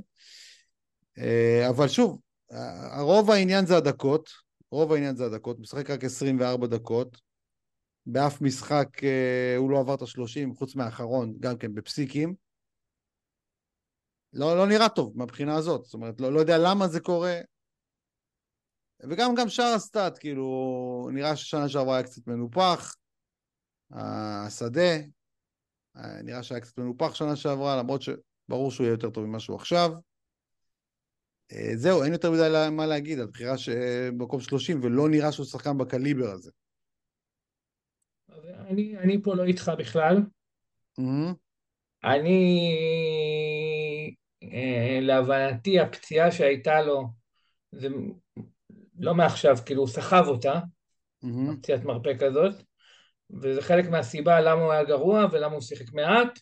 [1.18, 2.20] אה, אבל שוב,
[2.52, 4.30] אה, רוב העניין זה הדקות,
[4.72, 7.18] רוב העניין זה הדקות, משחק רק 24 דקות,
[8.06, 12.36] באף משחק אה, הוא לא עבר את ה-30, חוץ מהאחרון, גם כן בפסיקים.
[14.34, 17.40] לא, לא נראה טוב מהבחינה הזאת, זאת אומרת, לא, לא יודע למה זה קורה.
[19.10, 22.96] וגם גם שאר הסטאט, כאילו, נראה ששנה שעברה היה קצת מנופח.
[23.92, 24.96] השדה,
[25.98, 29.56] אה, נראה שהיה קצת מנופח שנה שעברה, למרות שברור שהוא יהיה יותר טוב ממה שהוא
[29.56, 29.92] עכשיו.
[31.52, 33.56] אה, זהו, אין יותר מדי מה להגיד על בחירה
[34.18, 36.52] במקום 30, ולא נראה שהוא שחקן בקליבר הזה.
[38.70, 40.18] אני, אני פה לא איתך בכלל.
[40.98, 41.34] מהמם,
[42.04, 42.76] אני,
[44.44, 47.04] אה, להבנתי, הפציעה שהייתה לו,
[47.72, 47.88] זה
[49.00, 50.60] לא מעכשיו, כאילו הוא סחב אותה,
[51.24, 52.54] מהמם, פציעת מרפא כזאת,
[53.42, 56.40] וזה חלק מהסיבה למה הוא היה גרוע ולמה הוא שיחק מעט,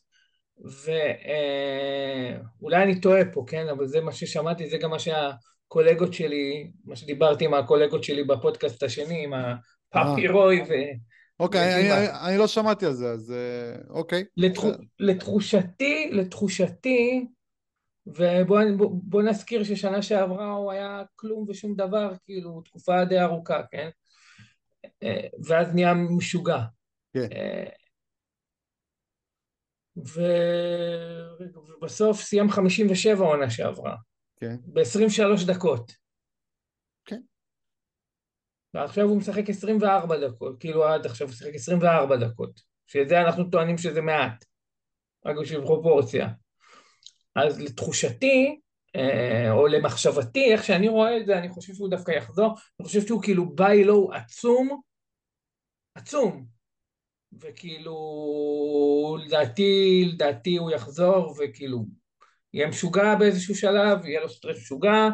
[2.61, 3.67] ואולי אני טועה פה, כן?
[3.67, 8.83] אבל זה מה ששמעתי, זה גם מה שהקולגות שלי, מה שדיברתי עם הקולגות שלי בפודקאסט
[8.83, 10.31] השני, עם הפאפי אה.
[10.31, 10.73] רוי, ו...
[11.41, 11.91] אוקיי, אני.
[11.91, 14.23] אני, אני לא שמעתי על זה, אז אה, אוקיי.
[14.37, 14.67] לתחו,
[14.99, 17.27] לתחושתי, לתחושתי,
[18.07, 23.61] ובוא בוא, בוא נזכיר ששנה שעברה הוא היה כלום ושום דבר, כאילו, תקופה די ארוכה,
[23.71, 23.89] כן?
[25.03, 26.59] אה, ואז נהיה משוגע.
[27.13, 27.27] כן.
[27.31, 27.69] אה,
[30.07, 30.21] ו...
[31.77, 33.95] ובסוף סיים 57 עונה שעברה,
[34.35, 34.55] כן.
[34.65, 36.00] ב-23 דקות.
[38.73, 43.77] ועכשיו הוא משחק 24 דקות, כאילו עד עכשיו הוא שיחק 24 דקות, שזה אנחנו טוענים
[43.77, 44.45] שזה מעט,
[45.25, 46.29] רק בשביל פרופורציה.
[47.35, 48.59] אז לתחושתי,
[48.95, 53.07] אה, או למחשבתי, איך שאני רואה את זה, אני חושב שהוא דווקא יחזור, אני חושב
[53.07, 54.81] שהוא כאילו ביי לואו עצום,
[55.95, 56.45] עצום,
[57.41, 57.97] וכאילו,
[59.25, 61.85] לדעתי, לדעתי הוא יחזור, וכאילו,
[62.53, 65.09] יהיה משוגע באיזשהו שלב, יהיה לו סטרס משוגע, אה,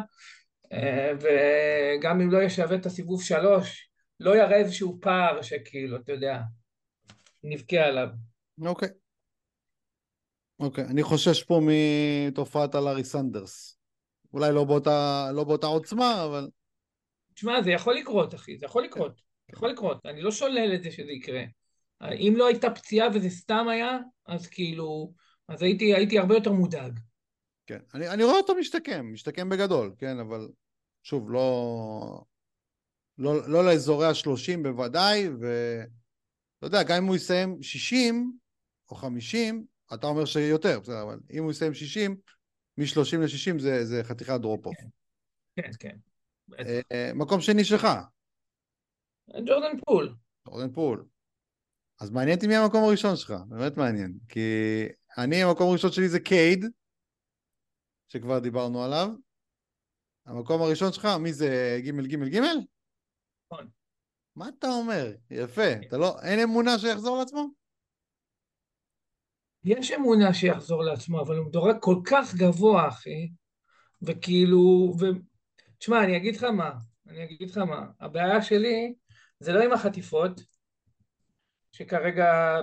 [1.20, 3.90] וגם אם לא ישווה את הסיבוב שלוש,
[4.20, 6.40] לא יראה איזשהו פער שכאילו, אתה יודע,
[7.42, 8.08] נבכה עליו.
[8.62, 8.88] אוקיי.
[10.60, 13.78] אוקיי, אני חושש פה מתופעת הלארי סנדרס.
[14.32, 16.48] אולי לא באותה, לא באותה עוצמה, אבל...
[17.34, 19.20] תשמע, זה יכול לקרות, אחי, זה יכול לקרות.
[19.52, 20.06] יכול לקרות.
[20.06, 21.42] אני לא שולל את זה שזה יקרה.
[22.02, 25.12] אם לא הייתה פציעה וזה סתם היה, אז כאילו,
[25.48, 27.00] אז הייתי, הייתי הרבה יותר מודאג.
[27.68, 27.78] כן.
[27.94, 30.48] אני, אני רואה אותו משתקם, משתקם בגדול, כן, אבל
[31.02, 32.24] שוב, לא...
[33.18, 38.32] לא, לא לאזורי השלושים בוודאי, ואתה יודע, גם אם הוא יסיים 60
[38.90, 42.16] או 50, אתה אומר שיותר, בסדר, אבל אם הוא יסיים 60,
[42.76, 44.76] מ-30 ל-60 זה, זה חתיכת drop-off.
[45.56, 45.96] כן, כן.
[46.58, 47.88] אה, אה, מקום שני שלך,
[49.46, 50.14] ג'ורדן פול.
[50.46, 51.04] אורן פול.
[52.00, 54.12] אז מעניין אותי מי המקום הראשון שלך, באמת מעניין.
[54.28, 54.40] כי
[55.18, 56.64] אני, המקום הראשון שלי זה קייד,
[58.08, 59.08] שכבר דיברנו עליו.
[60.26, 62.40] המקום הראשון שלך, מי זה ג' ג' ג'?
[63.46, 63.68] נכון.
[64.36, 65.12] מה אתה אומר?
[65.30, 65.72] יפה.
[65.88, 67.48] אתה לא, אין אמונה שיחזור לעצמו?
[69.64, 73.30] יש אמונה שיחזור לעצמו, אבל הוא מדורג כל כך גבוה, אחי,
[74.02, 75.04] וכאילו, ו...
[75.78, 76.70] תשמע, אני אגיד לך מה,
[77.06, 78.94] אני אגיד לך מה, הבעיה שלי
[79.40, 80.40] זה לא עם החטיפות,
[81.72, 82.56] שכרגע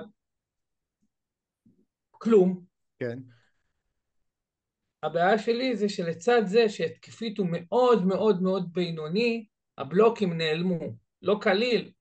[2.11, 2.65] כלום.
[2.99, 3.19] כן.
[5.05, 9.45] הבעיה שלי זה שלצד זה שהתקפית הוא מאוד מאוד מאוד בינוני,
[9.77, 10.79] הבלוקים נעלמו.
[11.21, 11.91] לא קליל,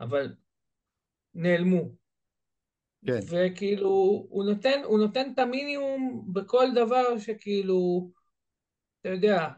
[0.00, 0.34] אבל
[1.34, 1.82] נעלמו.
[3.06, 3.18] כן.
[3.28, 3.88] וכאילו,
[4.30, 8.10] הוא נותן, הוא נותן את המינימום בכל דבר שכאילו,
[9.00, 9.48] אתה יודע,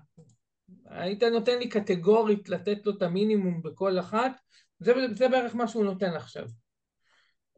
[0.86, 4.32] היית נותן לי קטגורית לתת לו את המינימום בכל אחת,
[4.78, 6.48] זה, זה בערך מה שהוא נותן עכשיו.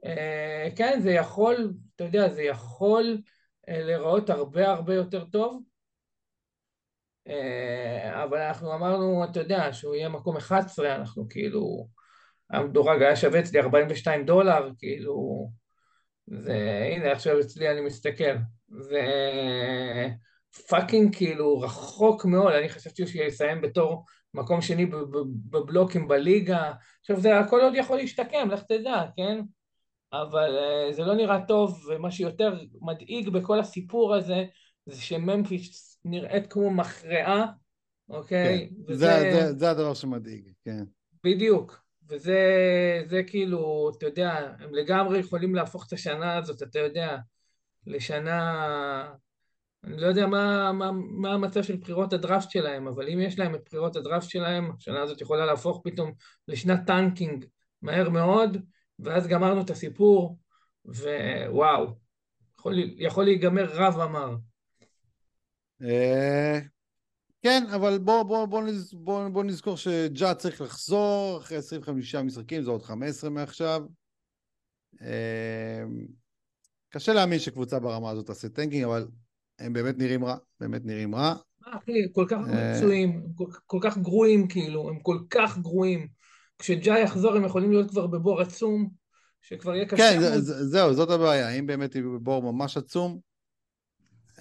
[0.05, 3.23] אה, כן, זה יכול, אתה יודע, זה יכול
[3.69, 5.63] להיראות הרבה הרבה יותר טוב,
[7.29, 11.89] אה, אבל אנחנו אמרנו, אתה יודע, שהוא יהיה מקום 11, אנחנו כאילו,
[12.51, 15.49] המדורג היה שווה אצלי 42 דולר, כאילו,
[16.27, 18.35] זה, הנה עכשיו אצלי אני מסתכל,
[18.69, 19.03] זה
[20.69, 24.87] פאקינג כאילו רחוק מאוד, אני חשבתי שהוא יסיים בתור מקום שני
[25.51, 29.41] בבלוקים בליגה, עכשיו זה הכל עוד יכול להשתקם, לך תדע, כן?
[30.23, 34.45] אבל uh, זה לא נראה טוב, ומה שיותר מדאיג בכל הסיפור הזה,
[34.87, 37.47] זה שממפיס נראית כמו מכרעה,
[38.09, 38.69] אוקיי?
[38.69, 38.75] כן.
[38.89, 39.07] וזה...
[39.07, 40.85] זה, זה, זה הדבר שמדאיג, כן.
[41.25, 41.87] בדיוק.
[42.09, 42.41] וזה
[43.07, 47.17] זה כאילו, אתה יודע, הם לגמרי יכולים להפוך את השנה הזאת, אתה יודע,
[47.87, 49.13] לשנה...
[49.85, 53.55] אני לא יודע מה, מה, מה המצב של בחירות הדראפט שלהם, אבל אם יש להם
[53.55, 56.13] את בחירות הדראפט שלהם, השנה הזאת יכולה להפוך פתאום
[56.49, 57.45] לשנת tanking
[57.83, 58.57] מהר מאוד,
[58.98, 60.39] ואז גמרנו את הסיפור,
[60.85, 61.86] ווואו,
[62.59, 64.37] יכול, יכול להיגמר רע מאוד.
[65.82, 66.59] אה,
[67.43, 68.62] כן, אבל בוא, בוא, בוא,
[68.93, 73.82] בוא, בוא נזכור שג'ה צריך לחזור אחרי 25 משחקים, זה עוד 15 מעכשיו.
[75.02, 75.82] אה,
[76.89, 79.09] קשה להאמין שקבוצה ברמה הזאת תעשה tanking, אבל
[79.59, 81.35] הם באמת נראים רע, באמת נראים רע.
[81.62, 86.09] אחי, כל כך פצועים, כל, כל כך גרועים כאילו, הם כל כך גרועים.
[86.59, 88.89] כשג'ה יחזור הם יכולים להיות כבר בבור עצום,
[89.41, 89.97] שכבר יהיה קשה.
[89.97, 93.19] כן, זה, זה, זהו, זאת הבעיה, אם באמת יהיו בבור ממש עצום.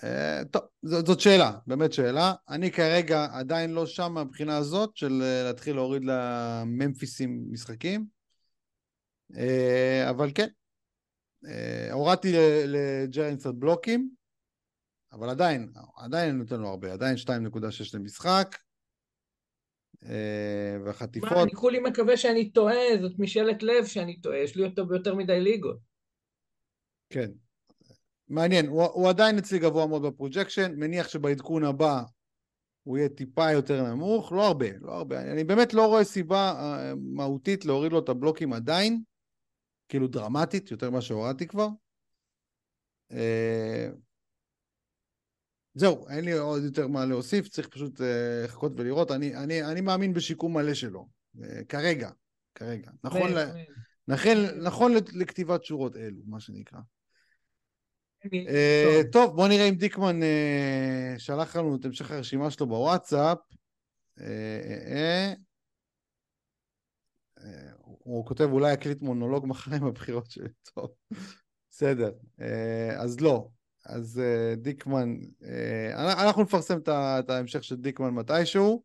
[0.04, 2.34] אה, טוב, זאת, זאת שאלה, באמת שאלה.
[2.50, 8.06] אני כרגע עדיין לא שם מהבחינה הזאת של אה, להתחיל להוריד לממפיסים משחקים,
[9.38, 10.48] אה, אבל כן,
[11.48, 12.34] אה, הורדתי
[12.68, 14.10] לג'רן קצת בלוקים,
[15.12, 17.30] אבל עדיין, עדיין נותן לו הרבה, עדיין 2.6
[17.94, 18.58] למשחק.
[20.10, 21.32] אה, והחטיפות...
[21.32, 25.15] מה, אני כולי מקווה שאני טועה, זאת משאלת לב שאני טועה, יש לי אותו ביותר
[25.15, 25.77] מדי ליגות.
[27.10, 27.32] כן.
[28.27, 32.02] מעניין, הוא, הוא עדיין אצלי גבוה מאוד ב projection, מניח שבעדכון הבא
[32.84, 35.22] הוא יהיה טיפה יותר נמוך, לא הרבה, לא הרבה.
[35.32, 39.03] אני באמת לא רואה סיבה אה, מהותית להוריד לו את הבלוקים עדיין,
[39.90, 41.68] כאילו דרמטית, יותר ממה שהורדתי כבר.
[45.76, 49.12] אה, זהו, אין לי עוד יותר מה להוסיף, צריך פשוט אה, לחכות ולראות.
[49.12, 51.08] אני, אני, אני מאמין בשיקום מלא שלו,
[51.38, 51.40] uh,
[51.70, 52.10] כרגע,
[52.56, 52.92] כרגע.
[53.04, 53.38] נכון, ל...
[54.08, 54.32] נכון,
[54.62, 56.80] נכון לכתיבת שורות אלו, מה שנקרא.
[58.26, 58.30] Uh,
[59.12, 60.20] טוב, בוא נראה אם דיקמן
[61.18, 63.38] שלח לנו את המשך הרשימה שלו בוואטסאפ.
[67.78, 70.50] הוא כותב אולי אקליט מונולוג מחר עם הבחירות שלי.
[70.74, 70.90] טוב,
[71.72, 72.12] בסדר.
[72.98, 73.50] אז לא,
[73.86, 75.45] אז uh, דיקמן, uh,
[75.95, 78.84] אנחנו נפרסם את ההמשך של דיקמן מתישהו.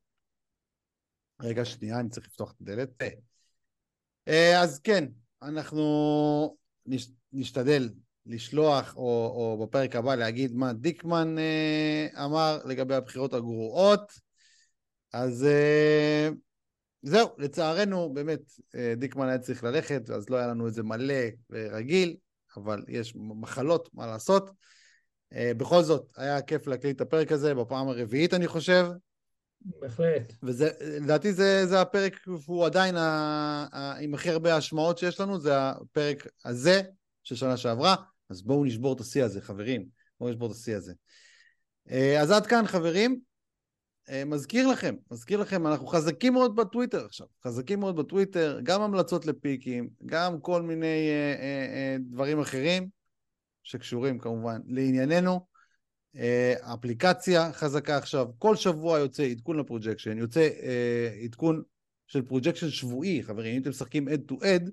[1.42, 3.02] רגע, שנייה, אני צריך לפתוח את הדלת.
[3.02, 5.04] Uh, אז כן,
[5.42, 6.56] אנחנו
[6.86, 7.88] נש, נשתדל
[8.26, 14.12] לשלוח, או, או בפרק הבא להגיד מה דיקמן uh, אמר לגבי הבחירות הגרועות.
[15.12, 16.34] אז uh,
[17.02, 22.16] זהו, לצערנו, באמת, uh, דיקמן היה צריך ללכת, אז לא היה לנו איזה מלא ורגיל,
[22.56, 24.50] אבל יש מחלות, מה לעשות.
[25.34, 28.86] Uh, בכל זאת, היה כיף להקליט את הפרק הזה בפעם הרביעית, אני חושב.
[29.80, 30.32] בהחלט.
[30.42, 33.00] ולדעתי זה, זה הפרק, הוא עדיין ה,
[33.72, 36.82] ה, עם הכי הרבה השמעות שיש לנו, זה הפרק הזה
[37.22, 37.96] של שנה שעברה,
[38.30, 39.86] אז בואו נשבור את השיא הזה, חברים.
[40.20, 40.92] בואו נשבור את השיא הזה.
[41.88, 43.20] Uh, אז עד כאן, חברים.
[44.08, 49.26] Uh, מזכיר לכם, מזכיר לכם, אנחנו חזקים מאוד בטוויטר עכשיו, חזקים מאוד בטוויטר, גם המלצות
[49.26, 52.99] לפיקים, גם כל מיני uh, uh, uh, דברים אחרים.
[53.70, 55.46] שקשורים כמובן לענייננו.
[56.16, 61.62] אה, אפליקציה חזקה עכשיו, כל שבוע יוצא עדכון ל projection, יוצא uh, עדכון
[62.06, 64.70] של projection שבועי, חברים, אם אתם משחקים אד טו אד,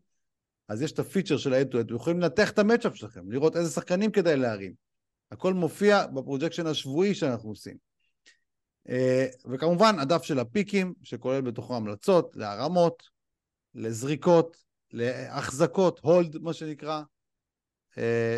[0.68, 2.96] אז יש את ה feature של האד טו אד, אתם יכולים לנתח את ה matchup
[2.96, 4.74] שלכם, לראות איזה שחקנים כדאי להרים.
[5.32, 7.78] הכל מופיע ב projection השבועי שאנחנו עושים.
[8.88, 8.92] Uh,
[9.52, 13.04] וכמובן, הדף של הפיקים, שכולל בתוכו המלצות להרמות,
[13.76, 14.58] לזריקות,
[14.92, 17.17] להחזקות, hold, מה שנקרא, אה,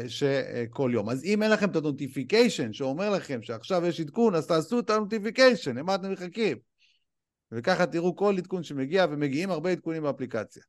[0.08, 1.10] שכל יום.
[1.10, 4.90] אז אם אין לכם את ה notification שאומר לכם שעכשיו יש עדכון, אז תעשו את
[4.90, 6.58] ה notification, למה אתם מחכים?
[7.52, 10.64] וככה תראו כל עדכון שמגיע, ומגיעים הרבה עדכונים באפליקציה.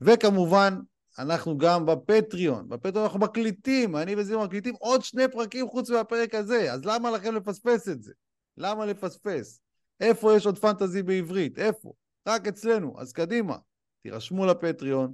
[0.00, 0.78] וכמובן,
[1.18, 6.72] אנחנו גם בפטריון, בפטריון אנחנו מקליטים, אני וזיו מקליטים עוד שני פרקים חוץ מהפרק הזה,
[6.72, 8.12] אז למה לכם לפספס את זה?
[8.56, 9.60] למה לפספס?
[10.00, 11.58] איפה יש עוד פנטזי בעברית?
[11.58, 11.92] איפה?
[12.28, 13.56] רק אצלנו, אז קדימה,
[14.02, 15.12] תירשמו לפטריון,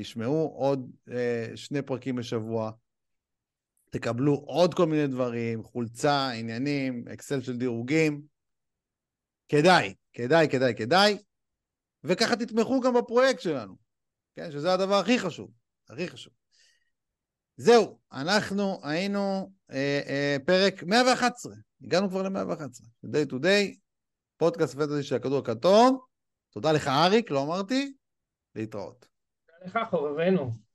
[0.00, 2.70] תשמעו עוד אה, שני פרקים בשבוע,
[3.90, 8.22] תקבלו עוד כל מיני דברים, חולצה, עניינים, אקסל של דירוגים.
[9.48, 11.18] כדאי, כדאי, כדאי, כדאי,
[12.04, 13.76] וככה תתמכו גם בפרויקט שלנו,
[14.34, 14.52] כן?
[14.52, 15.50] שזה הדבר הכי חשוב,
[15.88, 16.32] הכי חשוב.
[17.56, 21.54] זהו, אנחנו היינו אה, אה, פרק 111,
[21.84, 23.76] הגענו כבר ל-111, day to day,
[24.36, 25.98] פודקאסט פנטזי של הכדור הכתום.
[26.50, 27.92] תודה לך אריק, לא אמרתי,
[28.54, 29.08] להתראות.
[29.64, 30.67] לך חובבנו.